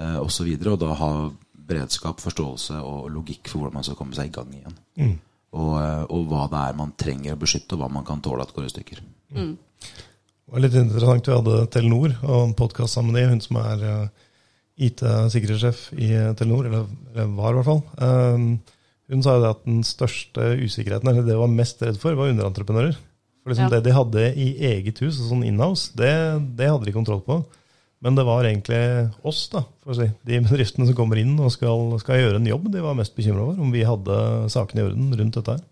uh, 0.01 0.21
osv. 0.21 0.27
Og, 0.27 0.37
så 0.37 0.49
videre, 0.49 0.77
og 0.77 0.85
da 0.85 0.97
ha 1.01 1.15
beredskap, 1.69 2.21
forståelse 2.23 2.79
og 2.83 3.11
logikk 3.15 3.49
for 3.51 3.63
hvordan 3.63 3.79
man 3.79 3.87
skal 3.87 3.99
komme 3.99 4.17
seg 4.17 4.31
i 4.31 4.35
gang 4.35 4.51
igjen. 4.57 4.79
Og, 5.53 5.75
eh, 5.79 6.05
og 6.09 6.27
hva 6.31 6.47
det 6.53 6.63
er 6.63 6.79
man 6.79 6.95
trenger 6.99 7.37
å 7.37 7.41
beskytte, 7.43 7.77
og 7.77 7.83
hva 7.83 7.91
man 7.93 8.07
kan 8.09 8.23
tåle 8.25 8.45
at 8.45 8.55
går 8.57 8.69
i 8.69 8.73
stykker. 8.73 9.03
Det 9.33 10.53
var 10.53 10.65
litt 10.65 10.77
interessant. 10.77 11.29
Vi 11.29 11.37
hadde 11.37 11.67
Telenor 11.73 12.17
og 12.23 12.39
en 12.49 12.55
podkast 12.59 12.97
sammen 12.97 13.13
med 13.13 13.23
dem. 13.23 13.31
hun 13.37 13.41
som 13.45 13.57
er 13.63 13.85
eh, 13.89 14.09
IT-sikkerhetssjef 14.89 15.93
i 16.01 16.11
Telenor, 16.39 16.69
eller, 16.69 16.87
eller 17.13 17.35
var 17.37 17.53
i 17.53 17.61
hvert 17.61 17.69
fall. 17.69 17.83
Um, 18.01 18.47
hun 19.13 19.25
sa 19.25 19.37
jo 19.37 19.43
det 19.45 19.53
at 19.53 19.65
den 19.69 19.83
største 19.85 20.53
usikkerheten, 20.63 21.09
eller 21.09 21.25
det 21.27 21.37
hun 21.37 21.45
var 21.45 21.57
mest 21.61 21.83
redd 21.85 21.99
for, 22.01 22.17
var 22.17 22.33
underentreprenører. 22.33 22.97
For 23.43 23.53
liksom 23.53 23.69
Ja. 23.69 23.73
Det 23.75 23.85
de 23.85 23.97
hadde 23.97 24.29
i 24.39 24.49
eget 24.73 25.03
hus, 25.03 25.19
sånn 25.19 25.45
inhouse, 25.45 25.91
det, 25.99 26.13
det 26.57 26.71
hadde 26.71 26.87
de 26.89 26.95
kontroll 26.95 27.21
på. 27.27 27.43
Men 28.03 28.17
det 28.19 28.25
var 28.27 28.47
egentlig 28.49 28.81
oss, 29.23 29.45
da, 29.53 29.61
for 29.85 29.95
å 29.95 29.99
si. 30.01 30.09
De 30.27 30.41
bedriftene 30.43 30.89
som 30.89 30.97
kommer 30.99 31.21
inn 31.21 31.37
og 31.39 31.53
skal, 31.55 31.93
skal 32.03 32.19
gjøre 32.19 32.41
en 32.41 32.49
jobb, 32.51 32.67
de 32.75 32.83
var 32.83 32.97
mest 32.99 33.15
bekymra 33.15 33.45
over 33.45 33.63
om 33.63 33.71
vi 33.75 33.85
hadde 33.87 34.17
sakene 34.51 34.83
i 34.83 34.89
orden 34.89 35.13
rundt 35.21 35.39
dette 35.39 35.55
her. 35.55 35.63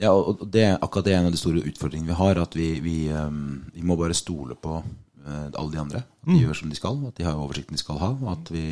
Ja, 0.00 0.14
og 0.16 0.46
det, 0.48 0.64
akkurat 0.80 1.06
det 1.06 1.12
er 1.12 1.20
en 1.20 1.28
av 1.28 1.34
de 1.34 1.40
store 1.40 1.62
utfordringene 1.68 2.12
vi 2.12 2.18
har. 2.18 2.40
At 2.40 2.56
vi, 2.56 2.70
vi, 2.84 2.96
um, 3.12 3.60
vi 3.74 3.84
må 3.84 3.96
bare 4.00 4.16
stole 4.16 4.56
på 4.56 4.78
uh, 4.80 5.46
alle 5.50 5.70
de 5.74 5.80
andre. 5.82 6.02
At 6.24 6.32
de 6.32 6.40
gjør 6.40 6.56
som 6.62 6.72
de 6.72 6.78
skal, 6.78 6.96
at 7.08 7.20
de 7.20 7.26
har 7.26 7.36
oversikten 7.40 7.76
de 7.76 7.82
skal 7.82 8.00
ha. 8.00 8.10
Og, 8.16 8.30
at 8.32 8.52
vi, 8.54 8.64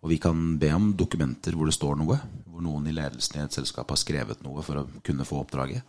og 0.00 0.08
vi 0.08 0.18
kan 0.22 0.58
be 0.60 0.70
om 0.72 0.92
dokumenter 0.96 1.56
hvor 1.56 1.68
det 1.68 1.76
står 1.76 1.98
noe. 2.00 2.16
Hvor 2.50 2.64
noen 2.64 2.88
i 2.88 2.94
ledelsen 2.96 3.38
i 3.38 3.44
et 3.44 3.56
selskap 3.56 3.90
har 3.92 4.00
skrevet 4.00 4.44
noe 4.44 4.64
for 4.64 4.80
å 4.80 4.86
kunne 5.06 5.26
få 5.28 5.42
oppdraget. 5.42 5.84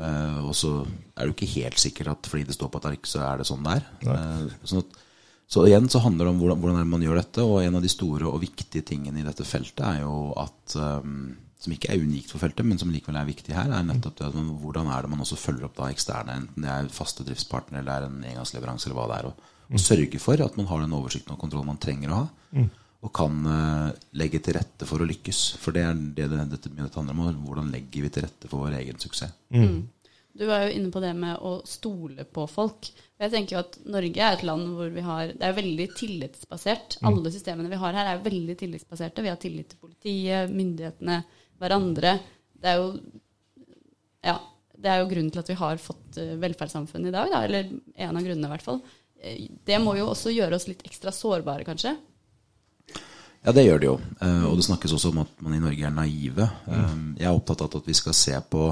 Uh, 0.00 0.40
og 0.48 0.54
så 0.56 0.72
er 0.84 1.22
det 1.22 1.30
jo 1.30 1.36
ikke 1.36 1.54
helt 1.58 1.80
sikkert 1.80 2.12
at 2.14 2.28
fordi 2.30 2.46
det 2.48 2.56
står 2.56 2.70
på 2.72 2.80
et 2.80 2.90
ark, 2.92 3.08
så 3.08 3.22
er 3.26 3.40
det 3.40 3.48
sånn 3.48 3.64
det 3.64 3.78
er. 3.78 3.86
Uh, 4.06 4.66
sånn 4.68 4.84
at, 4.84 4.98
så 5.50 5.64
igjen 5.66 5.88
så 5.90 6.02
handler 6.04 6.28
det 6.28 6.34
om 6.34 6.40
hvordan, 6.40 6.60
hvordan 6.62 6.90
man 6.92 7.04
gjør 7.04 7.20
dette. 7.20 7.44
Og 7.44 7.62
en 7.64 7.80
av 7.80 7.84
de 7.84 7.90
store 7.90 8.28
og 8.28 8.42
viktige 8.44 8.84
tingene 8.86 9.22
i 9.22 9.26
dette 9.26 9.46
feltet 9.48 9.82
er 9.88 10.02
jo 10.04 10.30
at 10.38 10.76
um, 10.78 11.32
som 11.60 11.74
ikke 11.74 11.90
er 11.92 12.00
unikt 12.00 12.32
for 12.32 12.40
feltet, 12.40 12.64
men 12.64 12.78
som 12.80 12.92
likevel 12.92 13.18
er 13.20 13.28
viktig 13.28 13.52
her, 13.52 13.68
er 13.68 13.84
nettopp 13.84 14.16
det 14.16 14.28
at 14.30 14.36
man, 14.36 14.52
hvordan 14.62 14.88
er 14.88 15.04
det 15.04 15.10
man 15.12 15.24
også 15.24 15.36
følger 15.36 15.66
opp 15.68 15.76
da 15.76 15.90
eksterne, 15.92 16.36
enten 16.40 16.64
det 16.64 16.70
er 16.72 16.92
faste 16.94 17.26
driftspartnere 17.26 17.82
eller 17.82 17.96
er 17.96 18.06
en 18.08 18.22
engangsleveranse 18.30 18.88
eller 18.88 18.96
hva 18.96 19.08
det 19.10 19.18
er, 19.18 19.28
og, 19.28 19.50
og 19.68 19.82
sørge 19.82 20.20
for 20.22 20.40
at 20.40 20.56
man 20.56 20.70
har 20.70 20.80
den 20.80 20.94
oversikten 20.96 21.34
og 21.34 21.42
kontrollen 21.42 21.68
man 21.68 21.82
trenger 21.82 22.14
å 22.14 22.22
ha, 22.22 22.30
og 23.00 23.12
kan 23.16 23.38
eh, 23.48 23.92
legge 24.20 24.42
til 24.44 24.58
rette 24.58 24.86
for 24.88 25.00
å 25.00 25.08
lykkes. 25.08 25.38
For 25.62 25.72
det 25.76 25.86
er 25.88 25.94
det, 25.96 26.26
det 26.28 26.60
dette 26.60 26.98
handler 26.98 27.16
om, 27.16 27.40
hvordan 27.46 27.70
legger 27.72 28.04
vi 28.04 28.10
til 28.12 28.26
rette 28.26 28.50
for 28.50 28.66
vår 28.66 28.76
egen 28.82 29.00
suksess. 29.00 29.32
Du 30.40 30.44
var 30.46 30.62
jo 30.62 30.74
inne 30.76 30.92
på 30.94 31.00
det 31.02 31.10
med 31.18 31.40
å 31.42 31.56
stole 31.66 32.22
på 32.24 32.44
folk. 32.48 32.86
Jeg 33.20 33.32
tenker 33.32 33.56
jo 33.56 33.62
at 33.64 33.78
Norge 33.90 34.22
er 34.22 34.36
et 34.36 34.44
land 34.46 34.68
hvor 34.76 34.92
vi 34.94 35.02
har 35.04 35.32
Det 35.34 35.42
er 35.48 35.56
veldig 35.56 35.86
tillitsbasert. 35.98 37.00
Alle 37.08 37.32
systemene 37.34 37.72
vi 37.72 37.80
har 37.82 37.96
her, 37.98 38.12
er 38.12 38.22
veldig 38.22 38.54
tillitsbaserte. 38.60 39.24
Vi 39.26 39.32
har 39.32 39.40
tillit 39.42 39.72
til 39.72 39.80
politiet, 39.82 40.52
myndighetene, 40.54 41.18
hverandre. 41.60 42.14
Det 42.60 42.70
er 42.74 42.78
jo 42.80 42.92
Ja. 44.22 44.38
Det 44.80 44.88
er 44.88 45.02
jo 45.02 45.10
grunnen 45.10 45.28
til 45.32 45.42
at 45.42 45.48
vi 45.50 45.58
har 45.60 45.76
fått 45.76 46.16
velferdssamfunnet 46.40 47.10
i 47.10 47.12
dag, 47.12 47.28
da. 47.28 47.42
Eller 47.44 47.66
en 48.00 48.16
av 48.16 48.22
grunnene, 48.24 48.46
i 48.46 48.52
hvert 48.54 48.64
fall. 48.64 48.78
Eh, 49.20 49.48
Det 49.66 49.76
må 49.82 49.92
jo 49.98 50.06
også 50.08 50.32
gjøre 50.32 50.56
oss 50.56 50.68
litt 50.68 50.80
ekstra 50.88 51.12
sårbare, 51.12 51.66
kanskje. 51.68 51.98
Ja, 53.40 53.54
det 53.56 53.64
gjør 53.64 53.80
det 53.80 53.88
jo. 53.88 53.96
Eh, 54.20 54.42
og 54.44 54.58
det 54.58 54.66
snakkes 54.66 54.92
også 54.92 55.10
om 55.14 55.22
at 55.22 55.30
man 55.40 55.54
i 55.56 55.60
Norge 55.62 55.86
er 55.88 55.94
naive. 55.96 56.46
Eh, 56.68 56.96
jeg 57.22 57.28
er 57.30 57.36
opptatt 57.36 57.62
av 57.64 57.78
at 57.80 57.86
vi 57.88 57.96
skal 57.96 58.16
se 58.16 58.34
på 58.52 58.66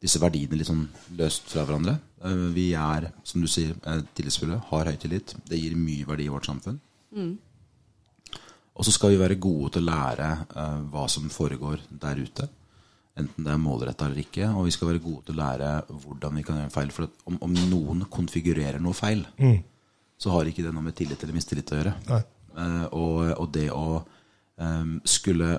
disse 0.00 0.20
verdiene 0.22 0.56
litt 0.56 0.68
sånn 0.70 0.86
løst 1.18 1.50
fra 1.52 1.64
hverandre. 1.68 1.98
Eh, 2.24 2.46
vi 2.56 2.70
er, 2.80 3.10
som 3.28 3.44
du 3.44 3.48
sier, 3.50 3.74
tillitsfulle, 4.16 4.56
har 4.70 4.88
høy 4.88 4.96
tillit. 5.02 5.34
Det 5.48 5.60
gir 5.60 5.76
mye 5.76 6.06
verdi 6.08 6.28
i 6.28 6.32
vårt 6.32 6.48
samfunn. 6.48 6.78
Og 8.76 8.84
så 8.84 8.92
skal 8.92 9.12
vi 9.14 9.20
være 9.20 9.38
gode 9.40 9.74
til 9.76 9.84
å 9.84 9.90
lære 9.90 10.30
eh, 10.48 10.78
hva 10.92 11.04
som 11.12 11.28
foregår 11.32 11.84
der 11.90 12.20
ute. 12.20 12.48
Enten 13.16 13.44
det 13.46 13.52
er 13.52 13.60
målretta 13.60 14.08
eller 14.08 14.20
ikke. 14.24 14.48
Og 14.56 14.66
vi 14.68 14.72
skal 14.76 14.90
være 14.94 15.04
gode 15.04 15.24
til 15.28 15.36
å 15.36 15.42
lære 15.42 15.70
hvordan 15.92 16.40
vi 16.40 16.44
kan 16.44 16.58
gjøre 16.58 16.68
en 16.70 16.74
feil. 16.74 16.90
For 16.92 17.08
om, 17.28 17.36
om 17.44 17.54
noen 17.70 18.04
konfigurerer 18.12 18.80
noe 18.84 18.96
feil, 18.96 19.22
så 20.20 20.32
har 20.32 20.48
ikke 20.48 20.64
det 20.64 20.72
noe 20.76 20.84
med 20.84 20.96
tillit 20.96 21.20
eller 21.24 21.36
mistillit 21.36 21.72
å 21.72 21.78
gjøre. 21.80 21.94
Nei. 22.10 22.22
Eh, 22.56 22.84
og, 22.96 23.32
og 23.36 23.48
det 23.54 23.68
å 23.74 23.86
eh, 24.00 24.92
skulle 25.08 25.56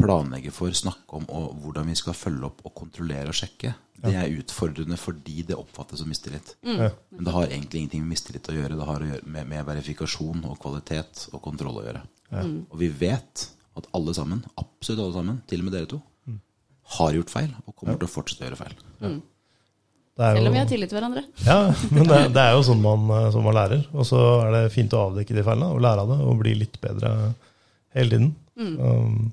planlegge 0.00 0.52
for, 0.52 0.74
snakke 0.74 1.16
om 1.16 1.26
og 1.32 1.58
hvordan 1.62 1.88
vi 1.88 1.96
skal 1.98 2.16
følge 2.18 2.48
opp 2.48 2.64
og 2.66 2.74
kontrollere 2.76 3.30
og 3.30 3.38
sjekke, 3.38 3.72
det 4.04 4.12
er 4.20 4.32
utfordrende 4.36 4.98
fordi 5.00 5.44
det 5.48 5.56
oppfattes 5.56 6.02
som 6.02 6.10
mistillit. 6.10 6.50
Mm. 6.66 6.82
Men 7.14 7.28
det 7.28 7.32
har 7.32 7.46
egentlig 7.46 7.80
ingenting 7.80 8.02
med 8.04 8.12
mistillit 8.12 8.50
å 8.52 8.56
gjøre. 8.56 8.76
Det 8.76 8.88
har 8.88 9.04
å 9.04 9.06
gjøre 9.08 9.30
med, 9.36 9.48
med 9.48 9.64
verifikasjon 9.64 10.42
og 10.50 10.58
kvalitet 10.60 11.28
og 11.30 11.40
kontroll 11.46 11.78
å 11.80 11.84
gjøre. 11.86 12.02
Og 12.34 12.74
vi 12.82 12.90
vet 12.92 13.46
at 13.78 13.88
alle 13.96 14.12
sammen, 14.16 14.42
absolutt 14.60 15.06
alle 15.06 15.16
sammen, 15.16 15.38
til 15.48 15.62
og 15.62 15.68
med 15.68 15.76
dere 15.78 15.88
to, 15.94 16.00
har 16.98 17.16
gjort 17.16 17.32
feil 17.32 17.54
og 17.64 17.72
kommer 17.78 17.96
til 17.96 18.10
å 18.10 18.12
fortsette 18.12 18.44
å 18.44 18.48
gjøre 18.50 18.60
feil. 18.60 18.76
Er 19.00 19.16
Selv 20.14 20.46
om 20.46 20.54
vi 20.54 20.60
har 20.62 20.70
tillit 20.70 20.92
til 20.92 20.98
hverandre. 21.00 21.24
Ja, 21.48 21.58
men 21.90 22.06
det, 22.10 22.20
det 22.36 22.42
er 22.44 22.54
jo 22.54 22.62
sånn 22.68 22.82
man, 22.84 23.08
sånn 23.34 23.46
man 23.46 23.56
lærer. 23.56 23.82
Og 23.96 24.06
så 24.06 24.20
er 24.44 24.54
det 24.54 24.64
fint 24.74 24.94
å 24.94 25.08
avdekke 25.08 25.34
de 25.36 25.42
feilene 25.46 25.72
og 25.74 25.82
lære 25.82 26.04
av 26.04 26.12
det 26.14 26.18
og 26.22 26.40
bli 26.42 26.54
litt 26.60 26.78
bedre 26.82 27.14
hele 27.96 28.10
tiden. 28.12 28.32
Um, 28.54 29.32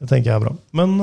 det 0.00 0.08
tenker 0.10 0.30
jeg 0.30 0.36
er 0.38 0.44
bra. 0.46 0.54
Men 0.76 0.96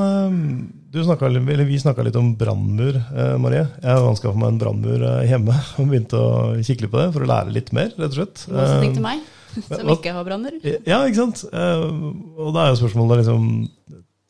du 0.91 0.99
snakket, 1.05 1.37
vi 1.65 1.77
snakka 1.79 2.03
litt 2.03 2.17
om 2.19 2.33
brannmur, 2.35 2.97
eh, 2.99 3.35
Marie. 3.39 3.63
Jeg 3.79 3.87
har 3.95 4.03
anskaffa 4.03 4.35
meg 4.35 4.49
en 4.51 4.57
brannmur 4.59 5.05
eh, 5.07 5.29
hjemme 5.29 5.55
og 5.79 5.87
begynte 5.87 6.19
å 6.19 6.31
kikke 6.59 6.85
litt 6.85 6.91
på 6.91 6.99
det 6.99 7.05
for 7.15 7.23
å 7.23 7.29
lære 7.31 7.53
litt 7.55 7.71
mer, 7.75 7.93
rett 7.95 8.09
og 8.11 8.17
slett. 8.17 8.43
Motsetning 8.51 8.97
til 8.97 9.05
Um, 9.05 9.07
meg, 9.07 9.21
som 9.69 9.93
ikke 9.95 10.15
har 10.17 10.27
branner. 10.27 10.57
Ja, 10.83 10.99
ikke 11.07 11.21
sant? 11.21 11.45
Og 11.47 12.51
da 12.55 12.65
er 12.65 12.73
jo 12.73 12.81
spørsmålet 12.83 13.23
liksom 13.23 13.47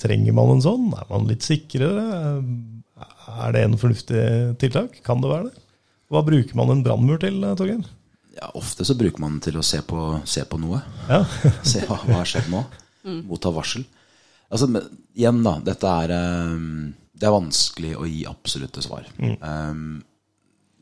Trenger 0.01 0.33
man 0.33 0.55
en 0.55 0.63
sånn? 0.63 0.87
Er 0.97 1.05
man 1.11 1.27
litt 1.29 1.45
sikrere? 1.45 2.05
Er 3.31 3.55
det 3.55 3.63
en 3.65 3.79
fornuftig 3.79 4.21
tiltak? 4.61 4.99
Kan 5.05 5.23
det 5.23 5.31
være 5.31 5.49
det? 5.49 5.65
Hva 6.11 6.23
bruker 6.27 6.57
man 6.59 6.73
en 6.73 6.83
brannmur 6.83 7.21
til, 7.21 7.39
eh, 7.43 7.55
Torgeir? 7.55 7.87
Ja, 8.35 8.51
ofte 8.55 8.85
så 8.87 8.95
bruker 8.99 9.19
man 9.19 9.37
den 9.37 9.45
til 9.47 9.59
å 9.59 9.63
se 9.63 9.81
på, 9.83 10.21
se 10.27 10.43
på 10.47 10.59
noe. 10.59 10.81
Ja. 11.09 11.23
Se 11.67 11.83
hva, 11.87 11.99
hva 12.03 12.21
har 12.21 12.29
skjedd 12.29 12.51
nå. 12.51 12.63
Motta 13.27 13.51
varsel. 13.51 13.83
Altså, 14.51 14.67
men, 14.67 14.87
igjen, 15.15 15.41
da. 15.43 15.57
Dette 15.63 15.91
er 16.03 16.13
um, 16.51 16.93
Det 17.11 17.27
er 17.27 17.35
vanskelig 17.35 17.95
å 17.97 18.07
gi 18.07 18.23
absolutte 18.29 18.83
svar. 18.83 19.07
Um, 19.19 20.01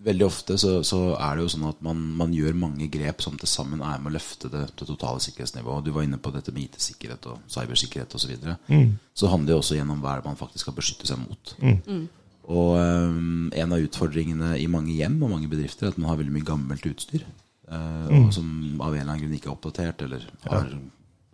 veldig 0.03 0.25
ofte 0.25 0.57
så, 0.57 0.77
så, 0.87 0.99
er 1.19 1.35
det 1.35 1.43
jo 1.43 1.51
sånn 1.53 1.67
at 1.69 1.81
man, 1.83 1.99
man 2.17 2.33
gjør 2.33 2.55
mange 2.57 2.87
grep 2.91 3.23
som 3.23 3.35
til 3.39 3.49
sammen 3.51 3.81
er 3.83 3.99
med 3.99 4.13
å 4.13 4.15
løfte 4.15 4.51
det, 4.51 4.63
det 4.79 4.87
totale 4.87 5.21
sikkerhetsnivået. 5.23 5.85
Du 5.85 5.91
var 5.95 6.07
inne 6.07 6.21
på 6.21 6.31
dette 6.35 6.53
med 6.55 6.69
IT-sikkerhet 6.69 7.27
og 7.33 7.41
cybersikkerhet 7.51 8.15
osv. 8.15 8.23
Så, 8.23 8.31
videre. 8.31 8.55
mm. 8.69 8.93
så 9.13 9.31
handler 9.31 9.51
det 9.51 9.57
jo 9.57 9.63
også 9.65 9.79
gjennom 9.79 9.99
hva 10.03 10.19
man 10.25 10.39
faktisk 10.39 10.65
skal 10.65 10.77
beskytte 10.77 11.09
seg 11.09 11.21
mot. 11.21 11.53
Mm. 11.59 12.07
Og 12.49 12.77
um, 12.81 13.49
en 13.53 13.75
av 13.75 13.83
utfordringene 13.85 14.55
i 14.57 14.69
mange 14.71 14.95
hjem 14.97 15.19
og 15.21 15.35
mange 15.35 15.49
bedrifter 15.51 15.87
er 15.87 15.93
at 15.93 15.99
man 16.01 16.09
har 16.09 16.21
veldig 16.21 16.33
mye 16.33 16.47
gammelt 16.47 16.87
utstyr. 16.89 17.27
Uh, 17.69 18.07
mm. 18.09 18.31
Som 18.33 18.47
av 18.81 18.95
en 18.95 19.03
eller 19.03 19.11
annen 19.11 19.25
grunn 19.25 19.35
ikke 19.37 19.51
er 19.51 19.57
oppdatert, 19.57 20.01
eller 20.07 20.25
har 20.47 20.71
ja 20.71 20.79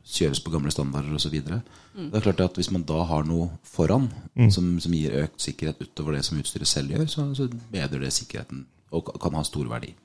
kjøres 0.05 0.41
på 0.43 0.53
gamle 0.53 0.72
standarder 0.74 1.13
osv. 1.18 1.34
Mm. 1.34 2.09
Det 2.11 2.20
er 2.20 2.26
klart 2.28 2.41
at 2.45 2.57
Hvis 2.59 2.72
man 2.72 2.86
da 2.86 3.03
har 3.09 3.26
noe 3.26 3.49
foran 3.63 4.09
mm. 4.36 4.51
som, 4.51 4.76
som, 4.80 4.93
gir 4.93 5.18
økt 5.24 5.41
sikkerhet 5.41 5.82
utover 5.82 6.16
det 6.16 6.26
som 6.28 6.39
utstyret 6.39 6.70
selv 6.70 6.93
gjør, 6.93 7.07
så, 7.09 7.28
så 7.34 7.49
bedrer 7.72 8.05
det 8.05 8.13
sikkerheten 8.13 8.66
og 8.95 9.09
kan 9.20 9.36
ha 9.36 9.43
stor 9.43 9.68
verdi. 9.68 9.95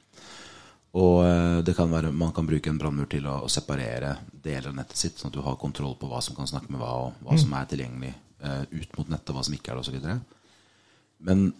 Og 0.99 1.21
eh, 1.23 1.61
det 1.63 1.77
kan 1.77 1.91
være, 1.93 2.11
Man 2.11 2.33
kan 2.35 2.49
bruke 2.49 2.71
en 2.71 2.79
brannmur 2.81 3.07
til 3.07 3.29
å, 3.29 3.43
å, 3.45 3.49
separere 3.53 4.17
deler 4.33 4.73
av 4.73 4.79
nettet 4.81 4.99
sitt, 4.99 5.21
sånn 5.21 5.31
at 5.31 5.37
du 5.37 5.45
har 5.45 5.61
kontroll 5.61 5.95
på 6.01 6.09
hva 6.11 6.19
som 6.25 6.35
kan 6.35 6.49
snakke 6.51 6.73
med 6.73 6.81
hva, 6.81 6.91
og 7.05 7.21
hva 7.23 7.37
mm. 7.37 7.43
som 7.45 7.55
er 7.55 7.69
tilgjengelig 7.71 8.11
uh, 8.43 8.65
ut 8.73 8.97
mot 8.99 9.13
nettet, 9.13 9.31
og 9.31 9.39
hva 9.39 9.45
som 9.47 9.55
ikke 9.55 9.71
er 9.71 9.79
det 9.79 9.85
osv. 9.85 10.09
Men 11.27 11.51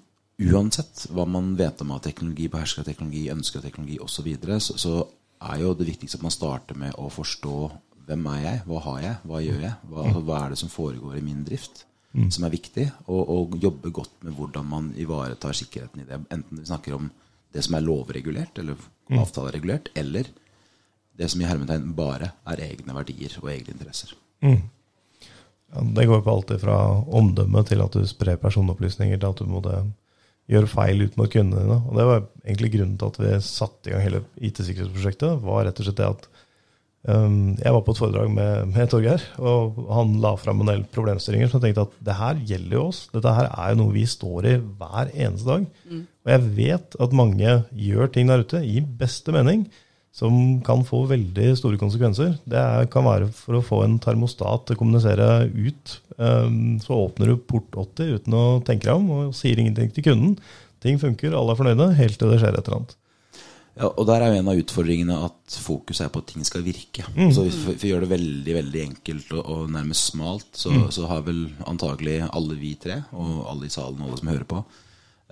uansett 0.41 1.07
hva 1.13 1.27
man 1.29 1.53
vet 1.59 1.83
om 1.85 1.93
av 1.93 2.03
teknologi, 2.05 2.49
beherska 2.49 2.85
teknologi, 2.87 3.27
ønsker 3.33 3.65
teknologi 3.65 3.99
osv., 4.01 4.15
så, 4.15 4.27
videre, 4.27 4.61
så 4.61 4.79
så 4.81 4.95
er 5.51 5.63
jo 5.63 5.75
det 5.77 5.89
viktigste 5.89 6.21
at 6.21 6.25
man 6.25 6.35
starter 6.35 6.79
med 6.79 6.97
å 7.01 7.09
forstå 7.13 7.55
hvem 8.09 8.27
er 8.33 8.41
jeg? 8.43 8.63
Hva 8.67 8.81
har 8.89 8.99
jeg? 9.05 9.17
Hva 9.29 9.41
gjør 9.45 9.63
jeg? 9.63 9.75
Hva, 9.91 10.05
mm. 10.09 10.19
hva 10.27 10.41
er 10.43 10.53
det 10.53 10.59
som 10.61 10.73
foregår 10.73 11.19
i 11.21 11.25
min 11.25 11.45
drift? 11.47 11.85
Mm. 12.11 12.27
Som 12.35 12.47
er 12.47 12.53
viktig. 12.53 12.89
Og, 13.07 13.21
og, 13.23 13.57
jobbe 13.63 13.93
godt 13.95 14.25
med 14.27 14.35
hvordan 14.35 14.67
man 14.67 14.89
ivaretar 14.99 15.55
sikkerheten 15.55 16.03
i 16.03 16.09
det. 16.09 16.19
Enten 16.35 16.59
vi 16.59 16.67
snakker 16.67 16.97
om 16.97 17.11
det 17.55 17.63
som 17.67 17.77
er 17.79 17.87
lovregulert 17.87 18.59
eller 18.59 18.79
mm. 18.79 19.21
avtaleregulert, 19.21 19.93
eller 19.99 20.29
det 21.21 21.29
som 21.31 21.43
i 21.43 21.47
hermetegn 21.47 21.95
bare 21.95 22.33
er 22.51 22.65
egne 22.67 22.97
verdier 22.97 23.37
og 23.43 23.51
egne 23.53 23.77
interesser. 23.77 24.17
Mm. 24.43 24.63
Ja, 25.71 25.87
det 25.97 26.07
går 26.11 26.23
på 26.27 26.35
alt 26.35 26.53
fra 26.63 26.77
omdømme 27.07 27.65
til 27.69 27.83
at 27.85 27.95
du 27.95 28.07
sprer 28.09 28.41
personopplysninger, 28.43 29.21
til 29.21 29.31
at 29.31 29.43
du 29.43 29.51
må 29.51 29.63
gjøre 30.51 30.71
feil 30.71 31.05
ut 31.07 31.19
mot 31.21 31.31
kundene 31.31 31.63
dine. 31.63 31.81
Og 31.87 31.97
Det 31.99 32.07
var 32.09 32.23
egentlig 32.45 32.73
grunnen 32.75 32.99
til 32.99 33.13
at 33.13 33.21
vi 33.23 33.35
satte 33.47 33.91
i 33.91 33.95
gang 33.95 34.07
hele 34.07 34.23
IT-sikkerhetsprosjektet. 34.37 35.43
var 35.45 35.67
rett 35.69 35.83
og 35.83 35.87
slett 35.87 36.01
det 36.01 36.15
at 36.15 36.31
Um, 37.09 37.55
jeg 37.57 37.73
var 37.73 37.81
på 37.81 37.95
et 37.95 38.01
foredrag 38.01 38.27
med, 38.29 38.67
med 38.75 38.91
Torgeir, 38.93 39.23
og 39.41 39.79
han 39.89 40.19
la 40.21 40.35
fram 40.37 40.61
en 40.61 40.69
del 40.69 40.83
problemstillinger. 40.93 41.49
Så 41.49 41.57
jeg 41.57 41.71
tenkte 41.71 41.87
at 41.87 41.95
det 42.11 42.17
her 42.19 42.43
gjelder 42.51 42.77
jo 42.77 42.83
oss. 42.91 42.99
Dette 43.15 43.33
her 43.39 43.49
er 43.49 43.71
jo 43.73 43.79
noe 43.81 43.95
vi 43.95 44.05
står 44.09 44.49
i 44.51 44.57
hver 44.61 45.13
eneste 45.15 45.49
dag. 45.49 45.65
Mm. 45.89 46.03
Og 46.05 46.33
jeg 46.35 46.51
vet 46.59 46.99
at 47.07 47.17
mange 47.17 47.55
gjør 47.89 48.13
ting 48.13 48.29
der 48.29 48.45
ute 48.45 48.61
i 48.61 48.83
beste 48.85 49.33
mening 49.33 49.65
som 50.13 50.35
kan 50.67 50.83
få 50.87 51.05
veldig 51.11 51.53
store 51.59 51.79
konsekvenser. 51.81 52.35
Det 52.49 52.63
kan 52.93 53.07
være 53.07 53.29
for 53.35 53.59
å 53.59 53.65
få 53.65 53.83
en 53.85 53.99
termostat 54.03 54.67
til 54.67 54.77
å 54.77 54.81
kommunisere 54.81 55.29
ut. 55.55 55.99
Um, 56.19 56.81
så 56.83 56.99
åpner 57.07 57.31
du 57.31 57.37
port 57.39 57.79
80 57.79 58.17
uten 58.19 58.37
å 58.37 58.47
tenke 58.67 58.89
deg 58.89 58.97
om, 58.97 59.11
og 59.15 59.37
sier 59.39 59.61
ingenting 59.63 59.93
til 59.95 60.11
kunden. 60.11 60.35
Ting 60.83 60.99
funker, 61.01 61.37
alle 61.37 61.55
er 61.55 61.61
fornøyde, 61.61 61.93
helt 62.01 62.19
til 62.19 62.33
det 62.33 62.41
skjer 62.43 62.57
et 62.57 62.67
eller 62.67 62.81
annet. 62.81 62.97
Ja, 63.81 63.89
og 63.89 64.05
Der 64.09 64.21
er 64.21 64.33
jo 64.33 64.41
en 64.43 64.51
av 64.51 64.59
utfordringene 64.61 65.17
at 65.29 65.57
fokuset 65.63 66.05
er 66.05 66.13
på 66.13 66.21
at 66.21 66.29
ting 66.33 66.45
skal 66.45 66.65
virke. 66.67 67.07
Mm. 67.15 67.31
Så 67.33 67.47
Hvis 67.47 67.81
vi 67.81 67.93
gjør 67.93 68.05
det 68.05 68.13
veldig 68.13 68.57
veldig 68.59 68.83
enkelt 68.89 69.33
og, 69.39 69.43
og 69.47 69.71
nærmest 69.73 70.11
smalt, 70.11 70.51
så, 70.53 70.73
mm. 70.75 70.87
så, 70.93 71.07
har 71.09 71.23
vel 71.25 71.47
antagelig 71.71 72.19
alle 72.29 72.59
vi 72.61 72.75
tre, 72.81 73.03
og 73.15 73.45
alle 73.49 73.71
i 73.71 73.73
salen 73.73 74.03
og 74.03 74.11
alle 74.11 74.21
som 74.21 74.33
hører 74.33 74.49
på, 74.51 74.65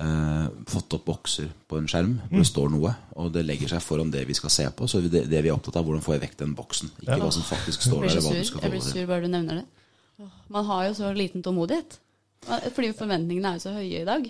eh, 0.05 0.49
fått 0.71 0.97
opp 0.97 1.05
bokser 1.09 1.51
på 1.69 1.79
en 1.79 1.89
skjerm 1.91 2.17
hvor 2.25 2.39
det 2.39 2.47
mm. 2.47 2.51
står 2.51 2.73
noe. 2.75 2.95
Og 3.21 3.31
det 3.35 3.45
legger 3.47 3.75
seg 3.75 3.85
foran 3.85 4.13
det 4.15 4.25
vi 4.29 4.37
skal 4.39 4.53
se 4.55 4.67
på. 4.75 4.89
Så 4.91 5.03
det, 5.05 5.27
det 5.31 5.45
vi 5.45 5.51
er 5.51 5.57
opptatt 5.57 5.79
av, 5.81 5.87
hvordan 5.87 6.05
får 6.05 6.17
jeg 6.17 6.25
vekk 6.27 6.37
den 6.43 6.57
boksen. 6.59 6.93
Ikke 7.03 7.15
ja. 7.15 7.23
hva 7.23 7.31
som 7.35 7.47
faktisk 7.47 7.87
står 7.87 8.09
der. 8.09 8.19
Jeg 8.19 8.75
blir 8.75 8.85
sur 8.85 9.07
bare 9.11 9.25
du 9.25 9.33
nevner 9.33 9.63
det. 9.63 10.29
Man 10.51 10.67
har 10.67 10.89
jo 10.89 10.99
så 10.99 11.15
liten 11.15 11.45
tålmodighet. 11.47 12.01
Fordi 12.49 12.93
forventningene 12.97 13.51
er 13.51 13.59
jo 13.59 13.67
så 13.67 13.75
høye 13.75 14.03
i 14.03 14.07
dag. 14.09 14.29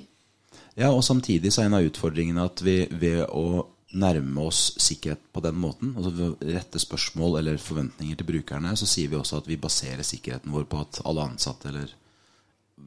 Ja, 0.79 0.93
og 0.93 1.03
samtidig 1.05 1.53
så 1.53 1.63
er 1.63 1.69
en 1.69 1.77
av 1.79 1.87
utfordringene 1.87 2.47
at 2.49 2.63
vi 2.65 2.81
ved 2.91 3.25
å 3.27 3.67
nærme 3.99 4.45
oss 4.45 4.75
sikkerhet 4.83 5.21
på 5.33 5.41
den 5.45 5.57
måten, 5.57 5.95
altså 5.97 6.13
ved 6.13 6.27
å 6.29 6.51
rette 6.53 6.81
spørsmål 6.83 7.39
eller 7.41 7.61
forventninger 7.63 8.19
til 8.21 8.29
brukerne, 8.29 8.75
så 8.77 8.89
sier 8.89 9.09
vi 9.09 9.17
også 9.17 9.41
at 9.41 9.49
vi 9.49 9.57
baserer 9.61 10.05
sikkerheten 10.05 10.53
vår 10.53 10.67
på 10.69 10.83
at 10.83 11.01
alle 11.09 11.25
ansatte 11.25 11.71
eller 11.71 11.95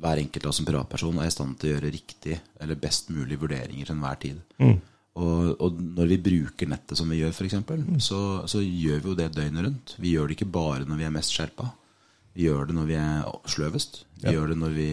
hver 0.02 0.22
enkelt 0.22 0.46
av 0.46 0.54
oss 0.54 0.62
som 0.62 0.68
privatperson 0.68 1.20
er 1.22 1.30
i 1.30 1.34
stand 1.34 1.58
til 1.60 1.70
å 1.70 1.74
gjøre 1.76 1.92
riktig 1.94 2.38
eller 2.62 2.80
best 2.80 3.12
mulig 3.14 3.38
vurderinger 3.42 3.90
til 3.90 3.96
enhver 3.96 4.22
tid. 4.22 4.40
Mm. 4.62 4.80
Og, 5.22 5.50
og, 5.60 5.80
når 5.98 6.14
vi 6.14 6.18
bruker 6.30 6.70
nettet 6.72 6.98
som 6.98 7.10
vi 7.12 7.20
gjør, 7.20 7.34
f.eks., 7.36 7.58
mm. 7.68 8.00
så, 8.04 8.22
så 8.50 8.62
gjør 8.64 9.04
vi 9.04 9.12
jo 9.12 9.18
det 9.20 9.32
døgnet 9.36 9.66
rundt. 9.66 9.96
Vi 10.00 10.14
gjør 10.16 10.30
det 10.30 10.38
ikke 10.38 10.54
bare 10.56 10.88
når 10.88 11.02
vi 11.02 11.08
er 11.08 11.16
mest 11.18 11.36
skjerpa. 11.36 11.68
Vi 12.38 12.48
gjør 12.48 12.70
det 12.70 12.78
når 12.78 12.88
vi 12.88 12.98
er 13.00 13.26
sløvest. 13.52 14.06
Vi 14.22 14.30
ja. 14.30 14.38
gjør 14.38 14.54
det 14.54 14.60
når 14.62 14.78
vi 14.78 14.92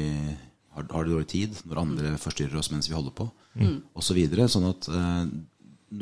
har, 0.74 0.88
har 0.90 1.06
dårlig 1.06 1.28
tid, 1.30 1.60
når 1.68 1.82
andre 1.84 2.16
forstyrrer 2.20 2.58
oss 2.58 2.72
mens 2.74 2.90
vi 2.90 2.96
holder 2.98 3.14
på, 3.14 3.28
mm. 3.60 3.76
osv. 3.94 4.08
Så 4.10 4.18
videre, 4.18 4.48
sånn 4.50 4.66
at 4.72 4.90
eh, 4.90 5.22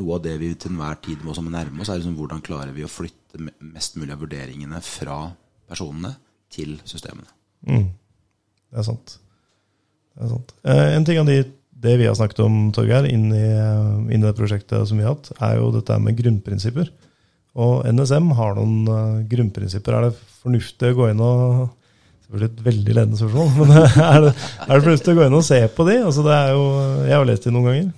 noe 0.01 0.16
av 0.16 0.24
det 0.24 0.34
vi 0.40 0.51
til 0.57 0.72
enhver 0.72 0.99
tid 1.05 1.22
må 1.26 1.36
nærme 1.36 1.84
oss, 1.84 1.92
er 1.92 2.01
liksom 2.01 2.16
hvordan 2.18 2.42
klarer 2.44 2.72
vi 2.76 2.86
å 2.86 2.90
flytte 2.90 3.42
mest 3.61 4.01
mulig 4.01 4.16
av 4.16 4.24
vurderingene 4.24 4.80
fra 4.84 5.20
personene 5.68 6.14
til 6.53 6.78
systemene. 6.88 7.28
Mm. 7.68 7.88
Det 8.73 8.83
er 8.83 8.87
sant. 8.89 9.17
Det 10.17 10.27
er 10.27 10.33
sant. 10.33 10.55
Eh, 10.67 10.85
en 10.97 11.07
ting 11.07 11.21
av 11.21 11.29
de, 11.29 11.41
det 11.87 11.97
vi 12.01 12.09
har 12.09 12.17
snakket 12.19 12.45
om, 12.45 12.61
Torgeir, 12.77 13.09
inni, 13.11 13.43
inni 14.11 14.25
det 14.25 14.37
prosjektet 14.39 14.89
som 14.89 15.01
vi 15.01 15.07
har 15.07 15.17
hatt, 15.17 15.33
er 15.39 15.59
jo 15.61 15.73
dette 15.75 15.99
med 16.03 16.19
grunnprinsipper. 16.19 16.93
Og 17.57 17.87
NSM 17.89 18.31
har 18.37 18.57
noen 18.59 18.89
uh, 18.91 19.25
grunnprinsipper. 19.31 19.97
Er 19.97 20.09
det 20.09 20.41
fornuftig 20.43 20.93
å 20.93 20.97
gå 20.99 21.11
inn 21.12 21.23
og 21.25 21.67
Selvfølgelig 22.27 22.57
et 22.57 22.64
veldig 22.67 22.95
ledende 22.97 23.17
spørsmål, 23.21 23.51
men 23.61 23.69
er 23.79 24.17
det, 24.25 24.31
er 24.64 24.73
det 24.73 24.83
fornuftig 24.83 25.12
å 25.12 25.19
gå 25.21 25.27
inn 25.29 25.37
og 25.39 25.45
se 25.47 25.61
på 25.77 25.85
de? 25.87 25.93
Altså, 26.03 26.25
det 26.27 26.39
jo, 26.51 26.64
jeg 27.07 27.14
har 27.14 27.29
lest 27.29 27.45
de 27.47 27.53
noen 27.55 27.69
ganger. 27.69 27.93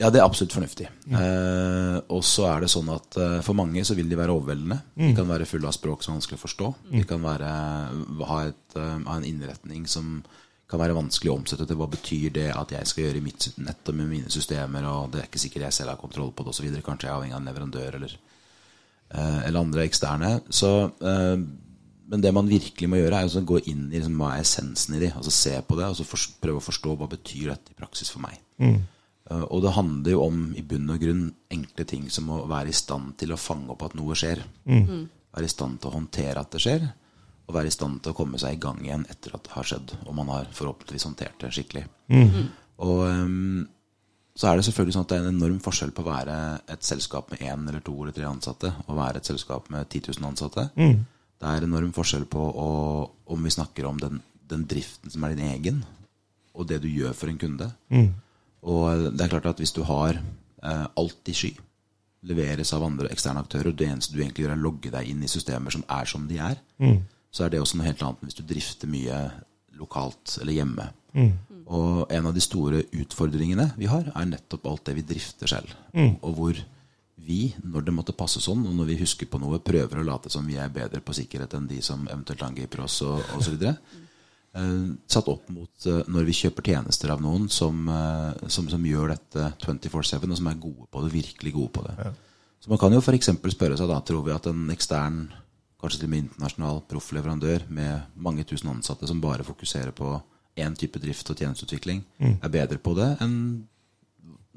Ja, 0.00 0.08
det 0.08 0.22
er 0.22 0.24
absolutt 0.24 0.54
fornuftig. 0.56 0.86
Mm. 1.10 1.16
Eh, 1.20 1.96
og 2.14 2.22
så 2.24 2.46
er 2.48 2.62
det 2.64 2.70
sånn 2.72 2.88
at 2.92 3.18
eh, 3.20 3.40
for 3.44 3.58
mange 3.58 3.82
så 3.84 3.96
vil 3.98 4.08
de 4.08 4.16
være 4.16 4.32
overveldende. 4.32 4.78
Mm. 4.96 5.10
De 5.10 5.16
kan 5.18 5.28
være 5.28 5.48
fulle 5.48 5.68
av 5.68 5.76
språk 5.76 6.04
som 6.04 6.14
er 6.14 6.20
vanskelig 6.20 6.38
å 6.38 6.44
forstå. 6.46 6.68
Mm. 6.88 6.94
De 6.94 7.02
kan 7.10 7.24
være, 7.24 7.50
ha, 8.30 8.38
et, 8.48 8.62
uh, 8.78 8.94
ha, 9.04 9.16
en 9.18 9.26
innretning 9.28 9.84
som 9.90 10.22
kan 10.70 10.80
være 10.80 10.96
vanskelig 10.96 11.32
å 11.32 11.36
omsette 11.36 11.66
til 11.68 11.76
hva 11.76 11.88
betyr 11.90 12.32
det 12.32 12.46
at 12.54 12.72
jeg 12.72 12.88
skal 12.88 13.04
gjøre 13.04 13.18
i 13.20 13.24
mitt 13.26 13.48
nett 13.60 13.90
og 13.90 13.98
med 13.98 14.08
mine 14.08 14.32
systemer, 14.32 14.86
og 14.88 15.10
det 15.12 15.20
er 15.20 15.28
ikke 15.28 15.42
sikkert 15.42 15.66
jeg 15.66 15.76
selv 15.80 15.92
har 15.92 16.00
kontroll 16.00 16.30
på 16.32 16.46
det 16.46 16.54
osv. 16.54 16.68
Kanskje 16.86 17.08
jeg 17.08 17.10
er 17.10 17.16
avhengig 17.18 17.36
av 17.36 17.42
en 17.42 17.50
leverandør 17.50 17.98
eller, 17.98 18.14
uh, 19.10 19.40
eller 19.42 19.58
andre 19.60 19.84
eksterne. 19.84 20.30
Så, 20.48 20.70
uh, 21.02 21.34
men 22.10 22.24
det 22.24 22.32
man 22.32 22.48
virkelig 22.48 22.88
må 22.88 23.02
gjøre, 23.02 23.20
er 23.20 23.36
å 23.36 23.44
gå 23.52 23.60
inn 23.66 23.90
i 23.90 23.98
liksom, 23.98 24.16
hva 24.22 24.32
er 24.38 24.46
essensen 24.46 24.96
i 24.96 25.02
de. 25.04 25.12
Altså 25.12 25.34
Se 25.34 25.52
på 25.60 25.76
det 25.76 25.92
og 25.92 26.00
for, 26.08 26.24
prøve 26.40 26.62
å 26.62 26.66
forstå 26.70 26.96
hva 26.96 27.10
betyr 27.12 27.52
dette 27.52 27.74
i 27.74 27.78
praksis 27.78 28.08
for 28.14 28.24
meg. 28.24 28.40
Mm. 28.62 28.80
Eh, 29.30 29.46
og 29.46 29.64
det 29.64 29.74
handler 29.76 30.16
jo 30.16 30.22
om 30.26 30.42
i 30.58 30.64
bunn 30.66 30.90
og 30.92 31.02
grunn 31.02 31.26
enkle 31.52 31.86
ting 31.88 32.08
som 32.12 32.30
å 32.34 32.42
være 32.50 32.72
i 32.72 32.76
stand 32.76 33.16
til 33.20 33.34
å 33.34 33.40
fange 33.40 33.70
opp 33.74 33.86
at 33.86 33.96
noe 33.98 34.16
skjer. 34.18 34.42
Mm. 34.66 35.08
Være 35.36 35.46
i 35.46 35.52
stand 35.52 35.80
til 35.80 35.90
å 35.90 35.96
håndtere 35.98 36.42
at 36.42 36.54
det 36.54 36.62
skjer, 36.64 36.86
og 37.46 37.56
være 37.56 37.70
i 37.70 37.74
stand 37.74 38.00
til 38.02 38.12
å 38.12 38.18
komme 38.18 38.38
seg 38.42 38.56
i 38.56 38.62
gang 38.62 38.80
igjen 38.82 39.06
etter 39.10 39.34
at 39.36 39.44
det 39.46 39.54
har 39.56 39.68
skjedd. 39.72 39.94
Og 40.06 40.16
man 40.16 40.32
har 40.34 40.50
forhåpentligvis 40.54 41.06
håndtert 41.06 41.38
det 41.42 41.52
skikkelig. 41.54 41.84
Mm. 42.10 42.48
Og 42.86 43.04
um, 43.06 43.68
så 44.40 44.48
er 44.48 44.56
det 44.56 44.64
selvfølgelig 44.66 44.94
sånn 44.94 45.04
at 45.04 45.12
det 45.12 45.16
er 45.18 45.26
en 45.26 45.34
enorm 45.34 45.58
forskjell 45.62 45.90
på 45.94 46.02
å 46.04 46.08
være 46.08 46.34
et 46.72 46.86
selskap 46.86 47.30
med 47.32 47.42
én 47.44 47.66
eller 47.68 47.82
to 47.84 47.92
eller 47.98 48.14
tre 48.16 48.24
ansatte 48.28 48.70
og 48.86 48.96
være 48.96 49.20
et 49.20 49.28
selskap 49.28 49.66
med 49.74 49.88
10 49.90 50.14
000 50.14 50.28
ansatte. 50.30 50.64
Mm. 50.78 51.02
Det 51.40 51.50
er 51.50 51.66
enorm 51.66 51.90
forskjell 51.96 52.24
på 52.30 52.40
å, 52.40 52.68
om 53.34 53.44
vi 53.44 53.52
snakker 53.52 53.88
om 53.88 53.98
den, 54.00 54.22
den, 54.48 54.64
driften 54.70 55.12
som 55.12 55.24
er 55.24 55.34
din 55.34 55.50
egen, 55.50 55.82
og 56.54 56.68
det 56.70 56.80
du 56.84 56.88
gjør 56.88 57.16
for 57.16 57.32
en 57.32 57.40
kunde. 57.40 57.68
Mm. 57.92 58.10
Og 58.68 59.10
det 59.14 59.24
er 59.24 59.32
klart 59.32 59.48
at 59.52 59.60
hvis 59.62 59.72
du 59.76 59.82
har 59.88 60.18
eh, 60.18 60.86
alt 61.00 61.30
i 61.30 61.36
sky, 61.36 61.52
leveres 62.28 62.74
av 62.76 62.84
andre 62.84 63.08
eksterne 63.12 63.40
aktører, 63.40 63.70
og 63.70 63.78
det 63.80 63.88
eneste 63.88 64.12
du 64.12 64.20
egentlig 64.20 64.44
gjør, 64.44 64.54
er 64.54 64.60
å 64.60 64.66
logge 64.66 64.92
deg 64.92 65.08
inn 65.08 65.22
i 65.24 65.30
systemer 65.30 65.72
som 65.72 65.84
er 65.88 66.10
som 66.10 66.26
de 66.28 66.40
er, 66.42 66.58
mm. 66.82 66.98
så 67.32 67.46
er 67.46 67.54
det 67.54 67.62
også 67.62 67.78
noe 67.78 67.88
helt 67.88 68.02
annet 68.04 68.20
enn 68.20 68.30
hvis 68.30 68.40
du 68.40 68.44
drifter 68.48 68.90
mye 68.92 69.22
lokalt 69.80 70.36
eller 70.42 70.58
hjemme. 70.58 70.90
Mm. 71.16 71.32
Og 71.70 72.12
en 72.12 72.26
av 72.26 72.34
de 72.34 72.42
store 72.42 72.82
utfordringene 72.98 73.70
vi 73.78 73.88
har, 73.88 74.10
er 74.12 74.28
nettopp 74.28 74.68
alt 74.68 74.84
det 74.88 74.98
vi 74.98 75.06
drifter 75.06 75.50
selv. 75.50 75.72
Mm. 75.94 76.18
Og 76.26 76.36
hvor 76.36 76.60
vi, 77.20 77.40
når 77.62 77.86
det 77.86 77.94
måtte 77.94 78.16
passe 78.16 78.42
sånn, 78.42 78.64
og 78.66 78.74
når 78.76 78.90
vi 78.90 79.00
husker 79.02 79.28
på 79.30 79.40
noe, 79.40 79.60
prøver 79.62 80.00
å 80.00 80.06
late 80.06 80.32
som 80.32 80.46
vi 80.48 80.58
er 80.58 80.72
bedre 80.72 81.02
på 81.04 81.14
sikkerhet 81.16 81.54
enn 81.56 81.68
de 81.70 81.80
som 81.84 82.02
eventuelt 82.08 82.42
angriper 82.46 82.84
oss, 82.86 83.00
og 83.06 83.20
osv. 83.38 83.60
Eh, 84.50 84.86
satt 85.06 85.28
opp 85.30 85.46
mot 85.54 85.84
eh, 85.86 86.00
når 86.10 86.24
vi 86.26 86.34
kjøper 86.34 86.72
tjenester 86.72 87.12
av 87.14 87.20
noen 87.22 87.44
som, 87.54 87.84
eh, 87.86 88.48
som, 88.50 88.66
som 88.72 88.86
gjør 88.86 89.12
dette 89.12 89.44
24-7, 89.62 90.16
og 90.26 90.40
som 90.40 90.48
er 90.50 90.58
gode 90.58 90.88
på 90.90 91.02
det, 91.04 91.12
virkelig 91.12 91.52
gode 91.54 91.72
på 91.76 91.84
det. 91.86 91.94
Ja. 92.00 92.10
Så 92.60 92.72
man 92.72 92.80
kan 92.82 92.96
jo 92.96 92.98
f.eks. 92.98 93.30
spørre 93.54 93.78
seg 93.78 93.88
da, 93.88 94.00
tror 94.02 94.24
vi 94.26 94.34
at 94.34 94.48
en 94.50 94.64
ekstern, 94.74 95.20
kanskje 95.80 96.00
til 96.00 96.10
og 96.10 96.12
med 96.12 96.24
internasjonal 96.24 96.82
proffleverandør 96.90 97.68
med 97.70 98.18
mange 98.26 98.42
tusen 98.44 98.72
ansatte 98.72 99.06
som 99.08 99.22
bare 99.22 99.46
fokuserer 99.46 99.94
på 99.96 100.16
én 100.60 100.74
type 100.76 100.98
drift 101.00 101.30
og 101.30 101.38
tjenesteutvikling, 101.40 102.02
er 102.20 102.52
bedre 102.52 102.76
på 102.82 102.92
det 102.98 103.14
enn 103.24 103.38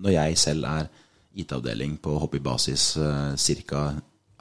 når 0.04 0.16
jeg 0.18 0.40
selv 0.42 0.68
er 0.68 0.90
IT-avdeling 1.40 1.96
på 2.04 2.18
hobbybasis 2.20 2.90
ca. 3.40 3.86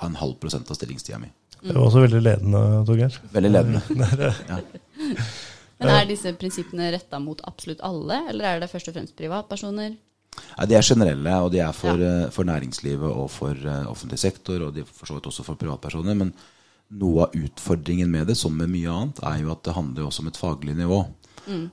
en 0.03 0.19
halv 0.19 0.41
prosent 0.43 0.73
av 0.73 0.81
stillingstida 0.81 1.21
mi. 1.23 1.31
Det 1.63 1.75
var 1.77 1.85
også 1.87 2.03
veldig 2.05 2.23
ledende, 2.23 2.61
Torgeir. 2.89 3.19
Veldig 3.35 3.53
ledende. 3.57 3.83
Ja. 5.83 5.89
Men 5.89 5.97
er 5.99 6.07
disse 6.07 6.31
prinsippene 6.39 6.93
retta 6.95 7.19
mot 7.19 7.41
absolutt 7.49 7.81
alle, 7.83 8.21
eller 8.31 8.47
er 8.47 8.61
det 8.63 8.69
først 8.71 8.93
og 8.93 8.95
fremst 8.95 9.17
privatpersoner? 9.19 9.97
Ja, 10.55 10.67
de 10.69 10.77
er 10.79 10.87
generelle, 10.87 11.33
og 11.43 11.51
de 11.53 11.59
er 11.65 11.75
for, 11.75 11.99
ja. 11.99 12.29
for 12.33 12.47
næringslivet 12.47 13.09
og 13.11 13.27
for 13.35 13.59
eh, 13.59 13.89
offentlig 13.91 14.21
sektor, 14.23 14.63
og 14.69 14.77
de 14.77 14.85
er 14.85 14.89
for 14.89 15.11
så 15.11 15.17
vidt 15.17 15.27
også 15.33 15.45
for 15.47 15.59
privatpersoner. 15.59 16.15
Men 16.19 16.31
noe 17.03 17.27
av 17.27 17.35
utfordringen 17.35 18.11
med 18.15 18.31
det, 18.31 18.39
som 18.39 18.55
med 18.57 18.71
mye 18.71 18.95
annet, 18.95 19.25
er 19.27 19.43
jo 19.43 19.53
at 19.57 19.65
det 19.67 19.75
handler 19.77 20.05
jo 20.05 20.13
også 20.13 20.23
om 20.23 20.31
et 20.31 20.41
faglig 20.41 20.79
nivå. 20.79 21.03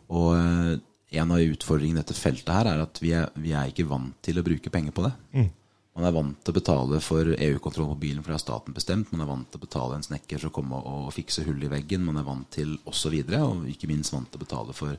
Og 0.09 0.29
eh, 0.39 0.73
en 1.21 1.33
av 1.35 1.45
utfordringene 1.53 2.01
i 2.01 2.03
dette 2.03 2.17
feltet 2.17 2.51
her 2.53 2.73
er 2.73 2.83
at 2.83 2.99
vi 3.01 3.13
er, 3.17 3.29
vi 3.37 3.53
er 3.57 3.71
ikke 3.71 3.87
vant 3.89 4.17
til 4.25 4.41
å 4.41 4.45
bruke 4.45 4.73
penger 4.73 4.95
på 4.95 5.05
det. 5.05 5.13
Man 5.99 6.07
er 6.07 6.15
vant 6.15 6.37
til 6.39 6.53
å 6.53 6.55
betale 6.55 6.99
for 7.03 7.27
EU-kontroll 7.35 7.89
på 7.91 7.99
bilen, 8.05 8.21
for 8.23 8.31
det 8.31 8.37
har 8.37 8.43
staten 8.45 8.75
bestemt. 8.75 9.09
Man 9.11 9.25
er 9.25 9.27
vant 9.27 9.49
til 9.51 9.59
å 9.59 9.65
betale 9.65 9.97
en 9.97 10.05
snekker 10.05 10.39
for 10.39 10.47
å 10.47 10.53
komme 10.55 10.79
og 10.79 11.09
fikse 11.11 11.43
hull 11.43 11.59
i 11.67 11.71
veggen. 11.71 12.05
Man 12.07 12.21
er 12.21 12.27
vant 12.27 12.47
til 12.55 12.77
osv. 12.87 13.09
Og, 13.09 13.15
videre, 13.17 13.41
og 13.43 13.67
ikke 13.67 13.89
minst 13.91 14.13
vant 14.15 14.29
til 14.31 14.39
å 14.39 14.45
betale 14.45 14.75
for 14.77 14.95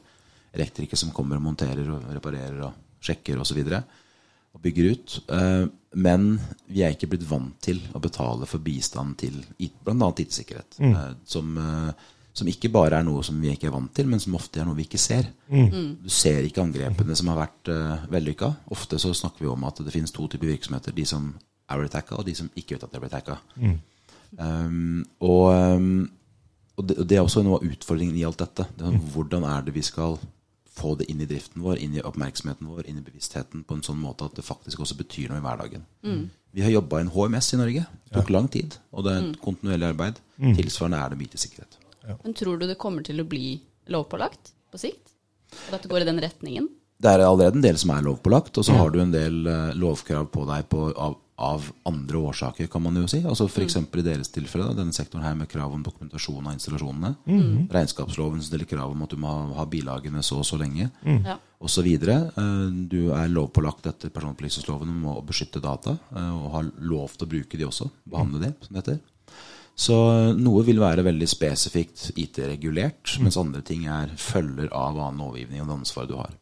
elektriker 0.53 1.01
som 1.01 1.15
kommer 1.17 1.41
og 1.41 1.47
monterer 1.47 1.89
og 1.89 2.05
reparerer 2.13 2.61
og 2.67 3.01
sjekker 3.01 3.41
osv. 3.41 3.63
Og, 3.65 3.97
og 4.53 4.65
bygger 4.67 4.91
ut. 4.93 5.17
Eh, 5.33 5.65
Men 5.97 6.27
vi 6.69 6.85
er 6.85 6.93
ikke 6.93 7.09
blitt 7.15 7.25
vant 7.27 7.57
til 7.65 7.81
å 7.97 8.03
betale 8.03 8.47
for 8.47 8.61
bistand 8.63 9.17
til 9.25 9.41
bl.a. 9.57 10.13
IT-sikkerhet. 10.21 10.83
Mm. 10.85 10.99
Som, 11.25 11.57
eh, 11.57 12.11
som 12.33 12.49
ikke 12.49 12.71
bare 12.73 13.01
er 13.01 13.07
noe 13.07 13.23
som 13.27 13.39
vi 13.43 13.51
ikke 13.53 13.69
er 13.69 13.75
vant 13.75 13.93
til, 13.95 14.09
men 14.11 14.23
som 14.23 14.37
ofte 14.39 14.61
er 14.63 14.69
noe 14.69 14.79
vi 14.79 14.87
ikke 14.87 15.01
ser. 15.01 15.29
Du 15.51 16.11
ser 16.13 16.45
ikke 16.47 16.63
angrepene 16.63 17.17
som 17.19 17.31
har 17.33 17.41
vært 17.43 17.71
uh, 17.73 18.07
vellykka. 18.13 18.53
Ofte 18.77 19.01
så 19.03 19.13
snakker 19.17 19.45
vi 19.45 19.51
om 19.51 19.67
at 19.67 19.83
det 19.83 19.95
finnes 19.95 20.15
to 20.15 20.29
typer 20.31 20.53
virksomheter. 20.53 20.95
De 20.97 21.07
som 21.09 21.33
er 21.71 21.85
attacka, 21.87 22.19
og 22.19 22.27
de 22.27 22.37
som 22.39 22.51
ikke 22.55 22.77
vet 22.77 22.87
at 22.87 22.95
de 22.95 23.01
er 23.01 23.09
attacka. 23.09 23.39
Um, 24.39 25.03
og, 25.27 25.47
um, 25.51 26.11
og, 26.79 26.85
det, 26.87 26.99
og 27.03 27.09
det 27.11 27.19
er 27.19 27.25
også 27.25 27.43
noe 27.47 27.59
av 27.59 27.67
utfordringen 27.67 28.19
i 28.19 28.27
alt 28.27 28.43
dette. 28.43 28.69
Det 28.77 28.87
er 28.87 28.95
sånn, 28.95 29.11
hvordan 29.15 29.49
er 29.51 29.67
det 29.67 29.75
vi 29.75 29.85
skal 29.87 30.19
få 30.81 30.95
det 30.97 31.11
inn 31.11 31.21
i 31.21 31.29
driften 31.29 31.65
vår, 31.65 31.81
inn 31.83 31.99
i 31.99 32.05
oppmerksomheten 32.07 32.69
vår, 32.71 32.87
inn 32.89 33.03
i 33.03 33.05
bevisstheten 33.05 33.67
på 33.67 33.77
en 33.77 33.85
sånn 33.85 33.99
måte 34.01 34.31
at 34.31 34.39
det 34.39 34.47
faktisk 34.47 34.81
også 34.87 34.97
betyr 35.03 35.33
noe 35.33 35.43
i 35.43 35.45
hverdagen. 35.45 35.83
Vi 36.55 36.63
har 36.65 36.73
jobba 36.73 36.99
i 36.99 37.05
en 37.05 37.13
HMS 37.15 37.53
i 37.55 37.61
Norge. 37.61 37.85
Det 38.07 38.15
tok 38.17 38.33
lang 38.35 38.49
tid, 38.51 38.79
og 38.95 39.05
det 39.07 39.13
er 39.13 39.27
et 39.27 39.39
kontinuerlig 39.43 39.91
arbeid. 39.91 40.23
Tilsvarende 40.59 41.03
er 41.03 41.13
det 41.13 41.19
med 41.21 41.27
IT-sikkerhet. 42.01 42.25
Men 42.25 42.35
tror 42.35 42.59
du 42.61 42.67
det 42.67 42.79
kommer 42.81 43.03
til 43.07 43.21
å 43.21 43.29
bli 43.29 43.61
lovpålagt 43.91 44.53
på 44.73 44.79
sikt? 44.79 45.15
Og 45.69 45.75
at 45.75 45.83
det 45.83 45.91
går 45.91 46.03
i 46.03 46.11
den 46.11 46.21
retningen? 46.23 46.69
Det 47.01 47.09
er 47.09 47.25
allerede 47.25 47.57
en 47.57 47.65
del 47.65 47.79
som 47.81 47.91
er 47.95 48.03
lovpålagt, 48.05 48.59
og 48.61 48.65
så 48.65 48.75
har 48.77 48.91
du 48.93 49.01
en 49.01 49.13
del 49.13 49.47
uh, 49.49 49.73
lovkrav 49.75 50.27
på 50.35 50.45
deg 50.51 50.67
på, 50.69 50.83
av, 51.01 51.15
av 51.41 51.71
andre 51.89 52.21
årsaker, 52.29 52.69
kan 52.69 52.83
man 52.85 52.99
jo 53.01 53.07
si. 53.09 53.23
Altså 53.25 53.47
F.eks. 53.49 53.77
i 53.81 54.03
deres 54.05 54.29
tilfelle, 54.29 54.67
da, 54.69 54.77
denne 54.83 54.93
sektoren 54.93 55.25
her 55.25 55.35
med 55.39 55.49
krav 55.49 55.73
om 55.73 55.81
dokumentasjon 55.83 56.45
av 56.45 56.53
installasjonene. 56.59 57.15
Regnskapsloven 57.73 58.43
stiller 58.45 58.69
krav 58.69 58.93
om 58.93 59.07
at 59.07 59.15
du 59.15 59.17
må 59.17 59.33
ha, 59.33 59.47
ha 59.63 59.65
bilagene 59.73 60.21
så 60.23 60.43
og 60.43 60.45
så 60.45 60.61
lenge, 60.61 60.91
Ja. 61.09 61.39
osv. 61.61 61.89
Du 62.93 63.01
er 63.17 63.33
lovpålagt 63.33 63.89
etter 63.89 64.13
personopplysningsloven 64.13 64.93
om 64.93 65.09
å 65.15 65.17
beskytte 65.25 65.61
data, 65.65 65.97
eh, 66.13 66.31
og 66.37 66.53
har 66.53 66.69
lov 66.85 67.17
til 67.17 67.27
å 67.27 67.31
bruke 67.33 67.57
de 67.57 67.65
også. 67.65 67.89
Behandle 68.13 68.45
det, 68.45 68.53
som 68.67 68.77
det 68.77 68.85
heter. 68.85 69.01
Så 69.79 69.97
eh, 70.13 70.33
noe 70.37 70.65
vil 70.67 70.81
være 70.83 71.05
veldig 71.07 71.29
spesifikt 71.31 72.11
IT-regulert, 72.21 73.17
mens 73.25 73.39
andre 73.41 73.63
ting 73.67 73.87
er 73.89 74.13
følger 74.21 74.69
av 74.73 74.99
annen 74.99 75.23
lovgivning 75.23 75.63
og 75.63 75.71
det 75.71 75.79
ansvaret 75.79 76.11
du 76.11 76.19
har. 76.19 76.35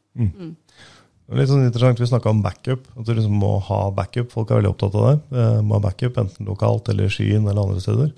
Det 1.28 1.36
er 1.36 1.42
Litt 1.42 1.50
sånn 1.50 1.66
interessant, 1.66 2.00
Vi 2.00 2.08
snakka 2.08 2.30
om 2.32 2.40
backup. 2.40 2.86
At 2.96 3.04
du 3.04 3.12
liksom 3.12 3.36
må 3.36 3.58
ha 3.66 3.82
backup. 3.92 4.30
Folk 4.32 4.50
er 4.50 4.62
veldig 4.62 4.72
opptatt 4.72 4.94
av 4.96 5.04
det. 5.08 5.40
Eh, 5.42 5.58
må 5.60 5.76
ha 5.76 5.84
backup 5.84 6.16
Enten 6.22 6.48
lokalt 6.48 6.88
eller 6.88 7.04
i 7.04 7.12
skyen 7.12 7.44
eller 7.44 7.60
andre 7.66 7.82
steder. 7.84 8.14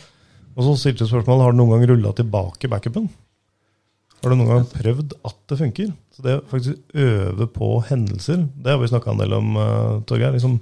Og 0.54 0.62
så 0.66 0.76
stilte 0.78 1.06
du 1.06 1.10
spørsmål 1.10 1.42
har 1.42 1.52
du 1.52 1.58
noen 1.58 1.74
gang 1.74 1.88
rulla 1.90 2.12
tilbake 2.14 2.70
backupen. 2.70 3.08
Har 4.20 4.30
du 4.30 4.36
noen 4.36 4.50
gang 4.50 4.66
prøvd 4.68 5.14
at 5.26 5.38
det 5.48 5.58
funker? 5.58 5.92
Så 6.14 6.22
det 6.22 6.36
å 6.36 6.44
faktisk 6.50 6.94
øve 6.94 7.46
på 7.50 7.70
hendelser, 7.88 8.42
det 8.60 8.74
har 8.74 8.80
vi 8.82 8.90
snakka 8.90 9.14
en 9.14 9.22
del 9.22 9.34
om, 9.38 9.54
uh, 9.56 10.00
Torgeir. 10.06 10.34
Liksom, 10.36 10.58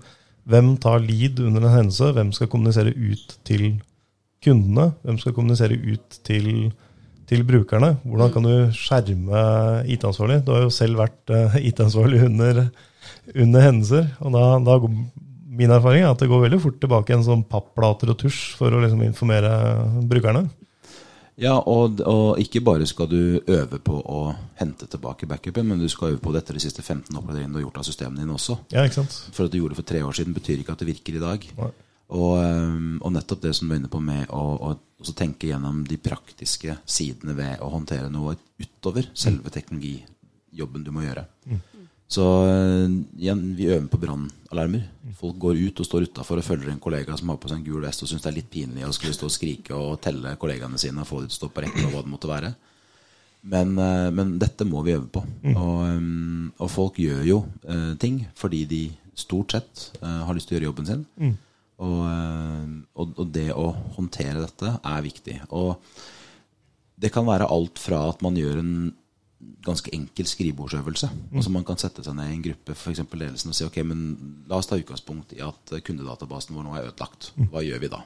hvem 0.49 0.77
tar 0.81 1.03
lead 1.03 1.41
under 1.43 1.67
en 1.67 1.75
hendelse? 1.75 2.13
Hvem 2.15 2.31
skal 2.37 2.51
kommunisere 2.53 2.95
ut 2.95 3.35
til 3.49 3.81
kundene? 4.45 4.91
Hvem 5.05 5.19
skal 5.21 5.35
kommunisere 5.37 5.79
ut 5.79 6.21
til, 6.27 6.51
til 7.29 7.45
brukerne? 7.49 7.95
Hvordan 8.05 8.35
kan 8.35 8.47
du 8.47 8.55
skjerme 8.77 9.43
IT-ansvarlig? 9.91 10.43
Du 10.47 10.55
har 10.55 10.67
jo 10.67 10.75
selv 10.75 11.01
vært 11.03 11.35
eh, 11.35 11.59
IT-ansvarlig 11.71 12.23
under, 12.29 12.69
under 13.35 13.67
hendelser. 13.67 14.13
og 14.21 14.37
da, 14.37 14.45
da 14.65 14.79
går 14.83 15.01
Min 15.59 15.73
erfaring 15.75 16.05
er 16.05 16.13
at 16.13 16.21
det 16.23 16.29
går 16.31 16.45
veldig 16.45 16.61
fort 16.63 16.77
tilbake 16.79 17.11
en 17.17 17.25
sånn 17.27 17.41
papplater 17.51 18.13
og 18.13 18.19
tusj 18.21 18.53
for 18.55 18.71
å 18.71 18.79
liksom 18.79 19.01
informere 19.03 19.51
brukerne. 20.07 20.45
Ja, 21.39 21.57
og, 21.71 21.99
og 22.07 22.39
ikke 22.43 22.63
bare 22.67 22.87
skal 22.87 23.07
du 23.11 23.39
øve 23.39 23.79
på 23.83 23.97
å 23.99 24.21
hente 24.59 24.89
tilbake 24.91 25.27
backupen, 25.31 25.67
men 25.71 25.79
du 25.79 25.87
skal 25.91 26.13
øve 26.13 26.23
på 26.23 26.31
det 26.35 26.45
etter 26.45 26.59
de 26.59 26.63
siste 26.63 26.83
15 26.83 27.11
oppgraderingene 27.11 27.55
du 27.55 27.61
har 27.61 27.67
gjort 27.69 27.79
av 27.83 27.87
systemene 27.87 28.25
dine 28.25 28.35
også. 28.35 28.59
Ja, 28.75 28.83
ikke 28.87 29.01
sant? 29.01 29.19
For 29.35 29.47
at 29.47 29.55
du 29.55 29.61
gjorde 29.61 29.77
det 29.77 29.81
for 29.81 29.91
tre 29.91 30.03
år 30.07 30.15
siden, 30.19 30.35
betyr 30.35 30.65
ikke 30.65 30.75
at 30.75 30.83
det 30.83 30.91
virker 30.91 31.19
i 31.19 31.23
dag. 31.23 31.47
Nei. 31.59 31.71
Og, 32.09 32.39
og 33.05 33.11
nettopp 33.13 33.43
det 33.43 33.51
som 33.57 33.69
du 33.69 33.75
er 33.75 33.83
inne 33.83 33.91
på 33.93 34.01
med 34.01 34.31
å, 34.33 34.73
å 34.73 35.13
tenke 35.13 35.51
gjennom 35.51 35.83
de 35.85 35.99
praktiske 36.01 36.79
sidene 36.89 37.35
ved 37.37 37.61
å 37.61 37.69
håndtere 37.75 38.09
noe 38.09 38.39
utover 38.57 39.11
selve 39.13 39.53
teknologijobben 39.53 40.87
du 40.87 40.95
må 40.95 41.05
gjøre. 41.05 41.27
Så 42.09 42.25
øh, 42.25 42.89
igjen, 43.21 43.43
vi 43.57 43.67
øver 43.69 43.87
på 43.93 44.01
brannalarmer. 44.01 44.87
Folk 45.19 45.37
går 45.39 45.61
ut 45.61 45.81
og 45.83 45.87
står 45.87 46.07
utafor 46.09 46.41
og 46.41 46.47
følger 46.47 46.71
en 46.73 46.81
kollega 46.81 47.17
som 47.21 47.29
har 47.29 47.37
på 47.41 47.51
seg 47.51 47.61
en 47.61 47.67
gul 47.67 47.85
vest 47.85 48.01
og 48.03 48.09
syns 48.09 48.25
det 48.25 48.31
er 48.31 48.39
litt 48.39 48.49
pinlig 48.53 48.87
å 48.87 48.95
skulle 48.97 49.13
stå 49.13 49.29
og 49.29 49.35
skrike 49.35 49.77
og 49.77 49.99
telle 50.01 50.33
kollegaene 50.41 50.81
sine 50.81 51.05
og 51.05 51.11
få 51.11 51.21
dem 51.21 51.29
til 51.29 51.37
å 51.37 51.41
stå 51.43 51.51
på 51.53 51.67
rekke 51.67 51.85
og 51.85 51.93
hva 51.93 52.01
det 52.07 52.13
måtte 52.15 52.31
være. 52.31 52.55
Men, 53.53 53.75
øh, 53.77 54.09
men 54.17 54.39
dette 54.41 54.65
må 54.65 54.81
vi 54.87 54.97
øve 54.97 55.11
på. 55.13 55.23
Og, 55.53 55.85
og 56.57 56.73
folk 56.73 56.97
gjør 57.05 57.21
jo 57.29 57.43
øh, 57.69 57.93
ting 58.01 58.23
fordi 58.41 58.65
de 58.73 58.81
stort 59.19 59.53
sett 59.53 59.85
øh, 60.01 60.25
har 60.25 60.33
lyst 60.33 60.49
til 60.49 60.57
å 60.57 60.59
gjøre 60.59 60.71
jobben 60.71 60.89
sin. 60.89 61.05
Og, 61.79 61.99
øh, 62.11 62.71
og, 62.99 63.19
og 63.23 63.35
det 63.35 63.51
å 63.55 63.69
håndtere 63.97 64.43
dette 64.43 64.73
er 64.83 65.05
viktig. 65.05 65.37
Og 65.55 65.77
det 66.99 67.13
kan 67.15 67.27
være 67.29 67.47
alt 67.55 67.79
fra 67.79 68.09
at 68.11 68.25
man 68.27 68.39
gjør 68.39 68.59
en 68.63 68.73
ganske 69.63 69.93
enkel 69.95 70.27
skrivebordsøvelse. 70.27 71.09
Altså 71.31 71.51
Man 71.55 71.65
kan 71.67 71.79
sette 71.79 72.03
seg 72.03 72.17
ned 72.19 72.33
i 72.33 72.37
en 72.37 72.45
gruppe 72.49 72.75
for 72.75 72.91
eksempel 72.91 73.23
ledelsen 73.23 73.53
og 73.53 73.59
si 73.59 73.67
ok, 73.67 73.81
men 73.87 74.05
la 74.51 74.59
oss 74.59 74.67
ta 74.71 74.79
utgangspunkt 74.79 75.37
i 75.37 75.43
at 75.47 75.77
kundedatabasen 75.87 76.57
vår 76.57 76.67
nå 76.67 76.75
er 76.75 76.89
ødelagt. 76.89 77.33
Hva 77.53 77.63
gjør 77.63 77.85
vi 77.85 77.93
da? 77.93 78.03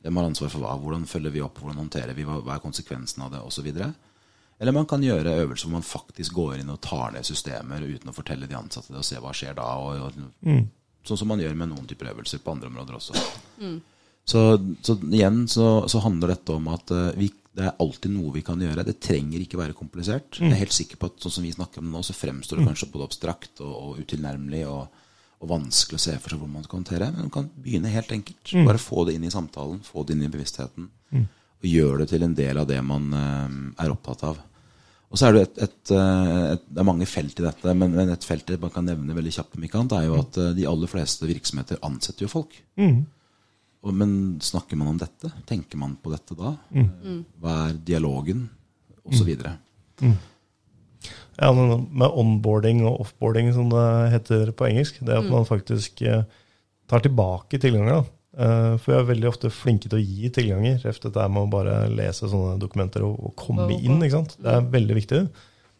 Hvem 0.00 0.16
har 0.16 0.30
ansvar 0.30 0.50
for 0.50 0.64
hva? 0.64 0.74
Hvordan 0.80 1.06
følger 1.06 1.34
vi 1.34 1.42
opp? 1.44 1.60
Hvordan 1.60 1.82
håndterer 1.84 2.16
vi? 2.16 2.24
Hva 2.26 2.56
er 2.56 2.62
konsekvensen 2.64 3.22
av 3.22 3.34
det? 3.34 3.42
Og 3.44 3.52
så 3.52 3.62
videre. 3.62 3.92
Eller 4.60 4.74
man 4.76 4.88
kan 4.88 5.02
gjøre 5.04 5.38
øvelser 5.44 5.68
hvor 5.68 5.78
man 5.78 5.86
faktisk 5.86 6.34
går 6.36 6.58
inn 6.60 6.72
og 6.72 6.80
tar 6.84 7.14
ned 7.14 7.24
systemer 7.24 7.84
uten 7.84 8.10
å 8.10 8.16
fortelle 8.16 8.48
de 8.48 8.58
ansatte 8.58 8.92
det, 8.92 9.00
og 9.00 9.06
se 9.08 9.20
hva 9.22 9.32
skjer 9.36 9.56
da. 9.56 9.68
Og, 9.80 10.02
og, 10.08 10.56
Sånn 11.06 11.18
som 11.20 11.30
man 11.32 11.40
gjør 11.40 11.56
med 11.56 11.70
noen 11.72 11.86
typer 11.88 12.12
øvelser 12.12 12.42
på 12.44 12.52
andre 12.52 12.68
områder 12.70 12.98
også. 12.98 13.16
Så, 14.30 14.40
så 14.84 14.96
igjen 15.10 15.46
så, 15.48 15.88
så 15.90 16.02
handler 16.04 16.34
dette 16.34 16.54
om 16.54 16.68
at 16.70 16.92
eh, 16.94 17.08
vi, 17.18 17.30
det 17.56 17.66
er 17.66 17.80
alltid 17.82 18.12
noe 18.14 18.34
vi 18.34 18.44
kan 18.46 18.60
gjøre. 18.62 18.84
Det 18.86 19.00
trenger 19.02 19.42
ikke 19.42 19.58
være 19.58 19.76
komplisert. 19.78 20.38
Jeg 20.38 20.52
er 20.52 20.60
helt 20.60 20.76
sikker 20.76 21.00
på 21.00 21.10
at 21.10 21.24
sånn 21.24 21.34
som 21.38 21.46
vi 21.46 21.54
snakker 21.54 21.82
om 21.82 21.88
det 21.88 21.96
nå, 21.96 22.02
så 22.06 22.16
fremstår 22.16 22.60
det 22.60 22.68
kanskje 22.68 22.90
både 22.92 23.08
abstrakt 23.08 23.62
og, 23.64 23.72
og 23.72 24.04
utilnærmelig 24.04 24.62
og, 24.70 25.02
og 25.40 25.50
vanskelig 25.50 25.98
å 25.98 26.04
se 26.04 26.14
for 26.20 26.34
seg 26.34 26.42
hvordan 26.42 26.56
man 26.60 26.68
skal 26.68 26.82
håndtere. 26.82 27.10
Men 27.14 27.26
man 27.26 27.34
kan 27.38 27.50
begynne 27.64 27.94
helt 27.96 28.12
enkelt. 28.14 28.54
Bare 28.68 28.82
få 28.82 29.08
det 29.08 29.16
inn 29.16 29.26
i 29.26 29.34
samtalen, 29.34 29.80
få 29.86 30.04
det 30.04 30.16
inn 30.16 30.28
i 30.28 30.32
bevisstheten. 30.32 30.90
Og 31.60 31.68
gjøre 31.68 32.04
det 32.04 32.12
til 32.12 32.22
en 32.24 32.36
del 32.36 32.60
av 32.60 32.68
det 32.70 32.78
man 32.86 33.10
uh, 33.12 33.48
er 33.82 33.92
opptatt 33.92 34.22
av. 34.30 34.38
Og 35.10 35.18
så 35.18 35.26
er 35.26 35.34
det 35.34 35.42
et, 35.42 35.56
et, 35.66 35.92
eh, 35.96 36.42
et, 36.54 36.66
det 36.70 36.82
er 36.82 36.86
mange 36.86 37.06
felt 37.10 37.40
i 37.40 37.46
dette, 37.46 37.72
men, 37.74 37.96
men 37.96 38.12
et 38.14 38.26
felt 38.26 38.52
man 38.62 38.70
kan 38.70 38.86
nevne 38.86 39.16
veldig 39.16 39.32
kjapt, 39.34 39.56
om 39.58 39.64
ikke 39.66 39.80
annet, 39.80 39.96
er 39.98 40.06
jo 40.06 40.18
at 40.20 40.38
eh, 40.38 40.52
de 40.58 40.68
aller 40.70 40.90
fleste 40.92 41.26
virksomheter 41.26 41.80
ansetter 41.86 42.28
jo 42.28 42.30
folk. 42.30 42.54
Og, 43.80 43.94
men 43.96 44.12
snakker 44.44 44.78
man 44.78 44.92
om 44.92 45.00
dette? 45.00 45.32
Tenker 45.48 45.80
man 45.80 45.96
på 45.98 46.12
dette 46.12 46.36
da? 46.38 46.52
Hva 47.42 47.56
er 47.70 47.78
dialogen? 47.90 48.46
Og 49.00 49.16
så 49.16 49.24
videre. 49.26 49.56
Ja, 51.40 51.48
men 51.56 51.86
med 51.96 52.12
onboarding 52.20 52.82
og 52.84 53.00
offboarding, 53.06 53.48
som 53.56 53.70
det 53.72 53.84
heter 54.12 54.52
på 54.52 54.68
engelsk, 54.68 55.00
det 55.00 55.14
er 55.14 55.22
at 55.22 55.30
man 55.32 55.48
faktisk 55.48 56.02
eh, 56.04 56.22
tar 56.90 57.02
tilbake 57.02 57.58
tilganger. 57.58 58.02
da. 58.02 58.19
Eh, 58.38 58.74
For 58.78 58.92
vi 58.92 58.98
er 58.98 59.06
veldig 59.14 59.28
ofte 59.30 59.50
flinke 59.50 59.88
til 59.90 59.98
å 59.98 60.02
gi 60.04 60.30
tilganger. 60.34 60.82
Dette 60.84 61.28
med 61.28 61.42
å 61.46 61.50
bare 61.50 61.78
lese 61.90 62.28
sånne 62.30 62.58
dokumenter 62.62 63.02
og, 63.06 63.32
komme 63.36 63.66
inn. 63.78 63.98
ikke 64.02 64.18
sant? 64.18 64.36
Det 64.40 64.52
er 64.54 64.68
veldig 64.76 64.98
viktig. 65.00 65.22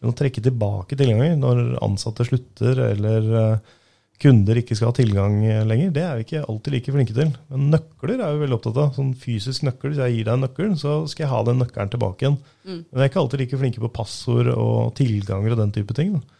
Men 0.01 0.11
å 0.11 0.17
trekke 0.17 0.41
tilbake 0.43 0.97
tilganger 0.97 1.37
når 1.37 1.61
ansatte 1.85 2.25
slutter, 2.25 2.79
eller 2.91 3.29
eh, 3.41 3.77
kunder 4.21 4.59
ikke 4.61 4.75
skal 4.77 4.91
ha 4.91 4.93
tilgang 4.97 5.39
lenger, 5.65 5.93
det 5.95 6.01
er 6.05 6.17
vi 6.19 6.25
ikke 6.27 6.43
alltid 6.45 6.75
like 6.75 6.93
flinke 6.93 7.13
til. 7.17 7.31
Men 7.49 7.71
nøkler 7.73 8.19
er 8.21 8.35
vi 8.35 8.43
veldig 8.43 8.57
opptatt 8.59 8.77
av. 8.83 8.91
Sånn 8.97 9.15
fysisk 9.17 9.63
nøkkel. 9.65 9.93
Hvis 9.95 10.03
jeg 10.03 10.17
gir 10.17 10.27
deg 10.27 10.35
en 10.35 10.45
nøkkel, 10.45 10.75
så 10.77 10.99
skal 11.09 11.25
jeg 11.25 11.31
ha 11.31 11.39
den 11.47 11.61
nøkkelen 11.63 11.93
tilbake 11.95 12.27
igjen. 12.27 12.37
Men 12.67 12.99
vi 12.99 13.01
er 13.05 13.09
ikke 13.09 13.23
alltid 13.23 13.41
like 13.45 13.61
flinke 13.63 13.81
på 13.81 13.93
passord 13.95 14.51
og 14.53 14.91
tilganger 14.99 15.55
og 15.55 15.61
den 15.63 15.73
type 15.79 15.97
ting. 15.97 16.13
Da. 16.19 16.37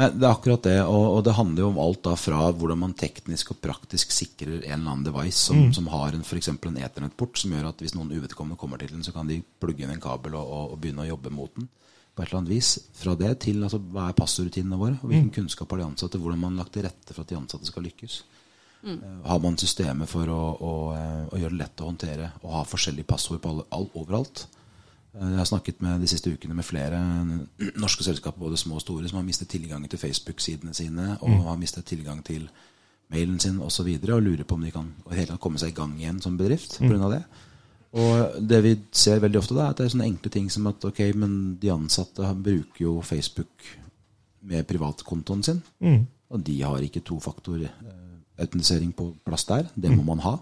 Nei, 0.00 0.08
Det 0.16 0.24
er 0.24 0.30
akkurat 0.32 0.64
det. 0.64 0.76
Og, 0.82 1.06
og 1.16 1.24
det 1.26 1.36
handler 1.36 1.64
jo 1.64 1.70
om 1.74 1.80
alt 1.82 2.02
da 2.06 2.14
fra 2.18 2.46
hvordan 2.56 2.80
man 2.80 2.94
teknisk 2.96 3.52
og 3.54 3.60
praktisk 3.60 4.14
sikrer 4.16 4.62
en 4.62 4.78
eller 4.78 4.94
annen 4.94 5.04
device 5.06 5.36
som, 5.50 5.66
som 5.76 5.90
har 5.92 6.16
en, 6.16 6.24
for 6.26 6.40
eksempel 6.40 6.72
en 6.72 6.80
eternettport, 6.80 7.36
som 7.40 7.52
gjør 7.52 7.68
at 7.72 7.84
hvis 7.84 7.96
noen 7.96 8.12
uvedkommende 8.16 8.58
kommer 8.60 8.80
til 8.80 8.94
den, 8.94 9.04
så 9.04 9.12
kan 9.16 9.28
de 9.28 9.42
plugge 9.60 9.84
inn 9.84 9.92
en 9.92 10.02
kabel 10.02 10.38
og, 10.38 10.46
og, 10.46 10.74
og 10.74 10.80
begynne 10.80 11.04
å 11.04 11.10
jobbe 11.12 11.34
mot 11.34 11.52
den. 11.58 11.68
på 12.14 12.22
et 12.24 12.28
eller 12.28 12.40
annet 12.40 12.54
vis. 12.56 12.72
Fra 12.96 13.14
det 13.14 13.34
til 13.44 13.62
altså, 13.62 13.78
hva 13.92 14.08
er 14.08 14.18
passordrutinene 14.18 14.80
våre, 14.80 14.96
og 15.02 15.12
hvilken 15.12 15.34
kunnskap 15.36 15.70
har 15.70 15.82
de 15.82 15.90
ansatte, 15.92 16.18
hvordan 16.18 16.40
man 16.40 16.56
har 16.56 16.64
lagt 16.64 16.74
til 16.78 16.88
rette 16.88 17.14
for 17.14 17.22
at 17.22 17.30
de 17.30 17.38
ansatte 17.38 17.68
skal 17.68 17.86
lykkes. 17.86 18.22
Mm. 18.82 19.00
Har 19.28 19.40
man 19.44 19.58
systemer 19.60 20.08
for 20.08 20.28
å, 20.32 20.40
å, 20.56 20.72
eh, 20.96 21.24
å 21.28 21.38
gjøre 21.42 21.52
det 21.52 21.60
lett 21.60 21.82
å 21.84 21.90
håndtere 21.90 22.30
og 22.40 22.54
ha 22.54 22.62
forskjellige 22.64 23.10
passord 23.12 23.42
på 23.44 23.52
alle, 23.52 23.66
all, 23.76 23.90
overalt? 24.00 24.46
Eh, 25.14 25.30
Jeg 25.30 25.38
har 25.38 25.44
snakket 25.48 25.80
med 25.82 26.00
de 26.00 26.06
siste 26.10 26.30
ukene 26.32 26.54
med 26.54 26.64
flere 26.64 26.98
norske 27.76 28.04
selskaper, 28.06 28.38
både 28.38 28.56
små 28.56 28.74
og 28.78 28.80
store, 28.84 29.08
som 29.08 29.16
har 29.18 29.26
mistet 29.26 29.48
tilgang 29.48 29.88
til 29.88 29.98
Facebook-sidene 29.98 30.74
sine 30.74 31.16
og 31.20 31.30
har 31.48 31.56
mistet 31.56 31.84
tilgang 31.84 32.22
til 32.24 32.48
mailen 33.10 33.40
sin 33.40 33.58
osv. 33.58 33.64
Og, 33.64 33.72
så 33.72 33.82
videre, 33.82 34.14
og 34.14 34.22
lurer 34.22 34.44
på 34.44 34.54
om 34.54 34.62
de 34.62 34.70
kan 34.70 34.92
hele 35.10 35.38
komme 35.38 35.58
seg 35.58 35.72
i 35.72 35.78
gang 35.80 35.96
igjen 35.98 36.20
som 36.22 36.36
bedrift 36.38 36.78
grunn 36.78 37.02
av 37.02 37.10
det. 37.16 37.24
Og 37.92 38.36
det 38.46 38.62
vi 38.62 38.76
ser 38.92 39.18
veldig 39.18 39.38
ofte, 39.40 39.54
da, 39.54 39.64
er 39.64 39.70
at 39.70 39.78
det 39.80 39.86
er 39.88 39.94
sånne 39.96 40.06
enkle 40.06 40.30
ting 40.30 40.48
som 40.50 40.66
at 40.70 40.84
ok, 40.84 41.00
men 41.18 41.56
de 41.58 41.72
ansatte 41.74 42.22
bruker 42.38 42.84
jo 42.84 43.00
Facebook 43.02 43.48
med 44.42 44.66
privatkontoen 44.66 45.42
sin, 45.42 45.62
og 46.30 46.44
de 46.46 46.62
har 46.62 46.78
ikke 46.78 47.02
tofaktor-autentisering 48.40 48.92
på 48.92 49.14
plass 49.24 49.44
der. 49.44 49.68
Det 49.74 49.90
må 49.90 50.02
man 50.02 50.20
ha. 50.20 50.38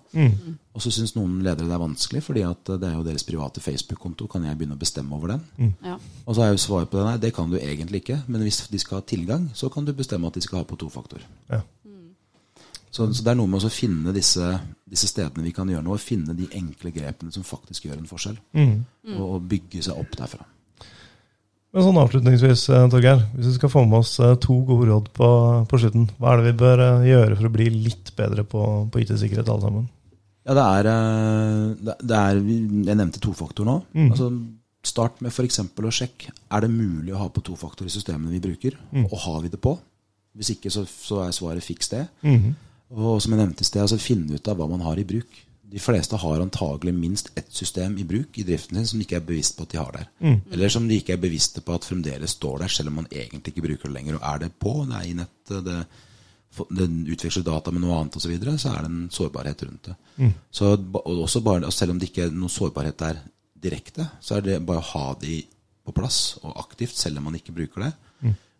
Og 0.74 0.82
så 0.82 0.90
syns 0.90 1.14
noen 1.16 1.42
ledere 1.42 1.66
det 1.66 1.74
er 1.74 1.82
vanskelig, 1.82 2.22
fordi 2.22 2.42
at 2.46 2.64
det 2.66 2.86
er 2.86 2.94
jo 2.94 3.04
deres 3.04 3.24
private 3.24 3.60
Facebook-konto. 3.60 4.26
Kan 4.26 4.44
jeg 4.44 4.56
begynne 4.56 4.76
å 4.76 4.78
bestemme 4.78 5.14
over 5.16 5.34
den? 5.34 5.72
Ja. 5.82 5.98
Og 6.26 6.34
så 6.36 6.42
er 6.42 6.52
jo 6.52 6.58
svaret 6.62 6.90
på 6.90 6.98
det 6.98 7.06
nei, 7.06 7.18
det 7.18 7.34
kan 7.34 7.50
du 7.50 7.58
egentlig 7.58 8.02
ikke. 8.02 8.22
Men 8.28 8.42
hvis 8.42 8.68
de 8.68 8.78
skal 8.78 9.00
ha 9.00 9.06
tilgang, 9.06 9.50
så 9.54 9.68
kan 9.68 9.84
du 9.84 9.92
bestemme 9.92 10.26
at 10.28 10.34
de 10.34 10.40
skal 10.40 10.62
ha 10.62 10.64
på 10.64 10.78
tofaktor. 10.78 11.24
Ja. 11.50 11.62
Så, 12.90 13.04
så 13.12 13.22
det 13.22 13.30
er 13.30 13.36
noe 13.36 13.50
med 13.50 13.64
å 13.64 13.70
finne 13.70 14.14
disse, 14.16 14.46
disse 14.88 15.10
stedene 15.10 15.44
vi 15.44 15.52
kan 15.52 15.68
gjøre 15.68 15.84
noe, 15.84 15.98
finne 16.00 16.34
de 16.34 16.48
enkle 16.56 16.90
grepene 16.94 17.32
som 17.34 17.44
faktisk 17.44 17.84
gjør 17.84 17.98
en 18.00 18.08
forskjell. 18.08 18.38
Og, 19.18 19.26
og 19.26 19.50
bygge 19.50 19.82
seg 19.84 19.98
opp 19.98 20.16
derfra. 20.16 20.46
Men 21.78 21.86
sånn 21.86 21.98
avslutningsvis, 22.02 22.62
eh, 22.74 22.84
Torgeir. 22.90 23.20
Hvis 23.36 23.52
vi 23.52 23.54
skal 23.54 23.70
få 23.70 23.84
med 23.86 24.00
oss 24.00 24.16
eh, 24.18 24.32
to 24.42 24.56
gode 24.66 24.88
råd 24.88 25.12
på, 25.14 25.28
på 25.70 25.78
slutten, 25.78 26.08
hva 26.18 26.32
er 26.32 26.40
det 26.40 26.48
vi 26.48 26.58
bør 26.64 26.80
eh, 26.82 27.04
gjøre 27.06 27.36
for 27.38 27.46
å 27.46 27.52
bli 27.54 27.68
litt 27.70 28.10
bedre 28.18 28.42
på, 28.42 28.62
på 28.90 29.02
IT-sikkerhet 29.04 29.46
alle 29.52 29.62
sammen? 29.62 29.84
Ja, 30.48 30.56
det 30.56 30.64
er, 30.64 30.88
det 32.08 32.18
er 32.18 32.40
Jeg 32.40 32.96
nevnte 32.98 33.22
tofaktor 33.22 33.68
nå. 33.68 33.76
Altså, 34.08 34.32
start 34.82 35.20
med 35.22 35.30
f.eks. 35.30 35.60
å 35.62 35.92
sjekke 35.92 36.32
er 36.34 36.64
det 36.64 36.72
mulig 36.72 37.14
å 37.14 37.20
ha 37.20 37.28
på 37.30 37.44
tofaktor 37.46 37.86
i 37.86 37.94
systemene 37.94 38.32
vi 38.32 38.42
bruker. 38.48 38.78
Og 39.04 39.14
har 39.28 39.42
vi 39.44 39.52
det 39.52 39.60
på? 39.62 39.76
Hvis 40.34 40.56
ikke, 40.56 40.72
så, 40.74 40.82
så 40.88 41.20
er 41.28 41.36
svaret 41.36 41.62
fiks 41.62 41.92
det. 41.94 42.08
Og 42.90 43.20
som 43.22 43.36
jeg 43.36 43.42
nevnte 43.44 43.62
i 43.62 43.68
sted, 43.68 43.84
altså 43.84 44.00
finne 44.02 44.34
ut 44.34 44.50
av 44.50 44.58
hva 44.58 44.66
man 44.72 44.82
har 44.88 44.98
i 44.98 45.06
bruk. 45.06 45.44
De 45.68 45.80
fleste 45.82 46.16
har 46.16 46.40
antagelig 46.40 46.94
minst 46.96 47.30
ett 47.36 47.52
system 47.52 47.98
i 48.00 48.04
bruk 48.08 48.38
i 48.40 48.44
driften 48.48 48.78
sin 48.78 48.86
som 48.88 48.98
de 49.00 49.04
ikke 49.04 49.18
er 49.18 49.26
bevisst 49.28 49.56
på 49.58 49.66
at 49.66 49.72
de 49.74 49.78
har 49.80 49.92
der. 49.92 50.06
Eller 50.52 50.72
som 50.72 50.86
de 50.88 50.96
ikke 50.96 51.12
er 51.12 51.20
bevisste 51.20 51.60
på 51.60 51.74
at 51.76 51.84
fremdeles 51.84 52.36
står 52.38 52.62
der, 52.62 52.72
selv 52.72 52.88
om 52.88 53.00
man 53.02 53.08
egentlig 53.12 53.52
ikke 53.52 53.66
bruker 53.66 53.88
det 53.88 53.96
lenger. 53.98 54.16
Og 54.16 54.24
er 54.30 54.38
det 54.44 54.52
på, 54.58 54.72
det 54.88 54.96
er 54.96 55.08
i 55.10 55.16
nettet, 55.18 55.64
det, 55.68 55.78
det 56.78 56.88
utveksler 57.14 57.44
data 57.44 57.70
med 57.74 57.84
noe 57.84 57.98
annet 57.98 58.16
osv., 58.16 58.24
så, 58.24 58.32
videre, 58.32 58.56
så 58.58 58.72
er 58.72 58.86
det 58.86 58.92
en 58.94 59.10
sårbarhet 59.12 59.66
rundt 59.68 59.90
det. 59.90 59.96
Så, 60.50 60.72
og 61.02 61.22
også 61.26 61.40
bare, 61.44 61.66
og 61.68 61.72
selv 61.76 61.92
om 61.92 62.00
det 62.00 62.08
ikke 62.08 62.26
er 62.26 62.32
noen 62.34 62.52
sårbarhet 62.52 62.98
der 63.04 63.20
direkte, 63.58 64.08
så 64.24 64.38
er 64.38 64.46
det 64.46 64.60
bare 64.64 64.80
å 64.80 64.90
ha 64.94 65.06
de 65.20 65.42
på 65.84 65.92
plass 65.96 66.38
og 66.42 66.56
aktivt, 66.60 66.96
selv 66.96 67.20
om 67.20 67.28
man 67.28 67.36
ikke 67.36 67.52
bruker 67.56 67.84
det, 67.84 67.92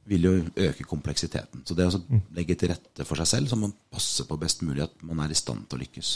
vil 0.09 0.25
jo 0.25 0.31
øke 0.57 0.85
kompleksiteten. 0.89 1.63
Så 1.69 1.75
det 1.77 1.85
å 1.85 1.99
legge 2.37 2.55
til 2.57 2.71
rette 2.73 3.05
for 3.05 3.21
seg 3.21 3.29
selv, 3.29 3.49
så 3.51 3.57
man 3.61 3.75
passer 3.93 4.25
på 4.25 4.39
best 4.41 4.63
mulig 4.65 4.81
at 4.87 4.95
man 5.05 5.21
er 5.21 5.33
i 5.33 5.37
stand 5.37 5.67
til 5.69 5.77
å 5.77 5.83
lykkes. 5.83 6.13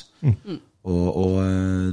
Og, 0.89 1.07
og 1.23 1.37
eh, 1.45 1.93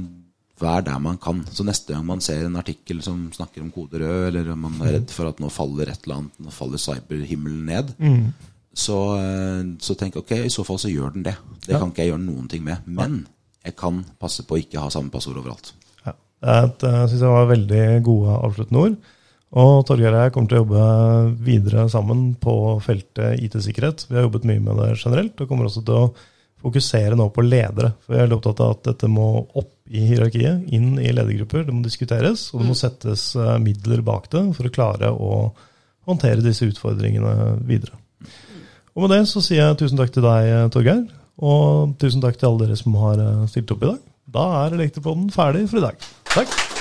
vær 0.60 0.84
der 0.84 1.00
man 1.02 1.18
kan. 1.22 1.42
Så 1.50 1.64
neste 1.66 1.94
gang 1.94 2.06
man 2.06 2.22
ser 2.24 2.44
en 2.46 2.58
artikkel 2.60 3.02
som 3.04 3.28
snakker 3.34 3.64
om 3.64 3.72
kode 3.74 4.02
rød, 4.02 4.30
eller 4.34 4.54
man 4.58 4.78
er 4.84 4.98
redd 4.98 5.12
for 5.14 5.30
at 5.30 5.40
nå 5.42 5.50
faller 5.52 5.92
et 5.92 6.04
eller 6.04 6.20
annet, 6.20 6.40
nå 6.42 6.54
faller 6.54 6.82
cyberhimmelen 6.82 7.68
ned, 7.70 7.92
så, 8.76 8.98
eh, 9.18 9.62
så 9.82 9.96
tenk 9.98 10.18
ok, 10.20 10.36
i 10.46 10.52
så 10.52 10.64
fall 10.66 10.78
så 10.78 10.92
gjør 10.92 11.14
den 11.16 11.26
det. 11.26 11.36
Det 11.66 11.76
kan 11.76 11.90
ikke 11.90 12.04
jeg 12.04 12.12
gjøre 12.12 12.26
noen 12.26 12.50
ting 12.50 12.66
med. 12.66 12.84
Men 12.86 13.22
jeg 13.64 13.76
kan 13.76 14.04
passe 14.20 14.44
på 14.46 14.56
å 14.56 14.60
ikke 14.60 14.82
ha 14.82 14.90
samme 14.92 15.12
passord 15.12 15.40
overalt. 15.40 15.72
Ja. 16.06 16.14
Det 16.40 16.60
syns 16.76 16.92
eh, 16.92 17.08
synes 17.08 17.24
jeg 17.24 17.34
var 17.34 17.50
veldig 17.50 17.86
gode 18.06 18.36
avsluttende 18.48 18.84
ord. 18.84 19.00
Og 19.60 19.80
Torgeir 19.82 20.14
og 20.14 20.22
jeg 20.22 20.32
kommer 20.34 20.50
til 20.50 20.60
å 20.60 20.62
jobbe 20.62 20.82
videre 21.42 21.88
sammen 21.90 22.36
på 22.38 22.54
feltet 22.84 23.40
IT-sikkerhet. 23.42 24.04
Vi 24.06 24.14
har 24.14 24.28
jobbet 24.28 24.46
mye 24.46 24.62
med 24.62 24.78
det 24.78 24.92
generelt, 24.94 25.40
og 25.40 25.50
kommer 25.50 25.66
også 25.66 25.82
til 25.82 25.96
å 25.98 26.12
fokusere 26.60 27.16
nå 27.18 27.28
på 27.34 27.44
ledere. 27.44 27.92
For 28.04 28.14
jeg 28.14 28.20
er 28.20 28.26
veldig 28.26 28.38
opptatt 28.38 28.62
av 28.64 28.74
at 28.76 28.84
dette 28.90 29.10
må 29.10 29.28
opp 29.44 29.72
i 29.90 30.04
hierarkiet, 30.06 30.66
inn 30.74 30.92
i 31.00 31.10
ledergrupper. 31.14 31.64
Det 31.66 31.74
må 31.74 31.82
diskuteres, 31.84 32.48
og 32.54 32.62
det 32.62 32.68
må 32.68 32.76
settes 32.78 33.30
eh, 33.38 33.56
midler 33.62 34.04
bak 34.06 34.28
det 34.32 34.44
for 34.56 34.68
å 34.68 34.74
klare 34.74 35.10
å 35.10 35.32
håndtere 36.08 36.44
disse 36.44 36.68
utfordringene 36.68 37.56
videre. 37.68 37.96
Og 38.94 39.04
med 39.04 39.14
det 39.14 39.24
så 39.30 39.42
sier 39.44 39.62
jeg 39.62 39.80
tusen 39.80 40.00
takk 40.00 40.12
til 40.14 40.26
deg, 40.26 40.50
Torgeir. 40.74 41.06
Og 41.40 41.96
tusen 42.00 42.22
takk 42.22 42.36
til 42.36 42.50
alle 42.50 42.66
dere 42.66 42.80
som 42.80 42.98
har 43.00 43.22
eh, 43.24 43.48
stilt 43.52 43.72
opp 43.74 43.86
i 43.86 43.92
dag. 43.92 44.04
Da 44.30 44.50
er 44.64 44.76
Elektropoden 44.78 45.32
ferdig 45.34 45.66
for 45.70 45.80
i 45.80 45.88
dag. 45.88 46.12
Takk. 46.34 46.79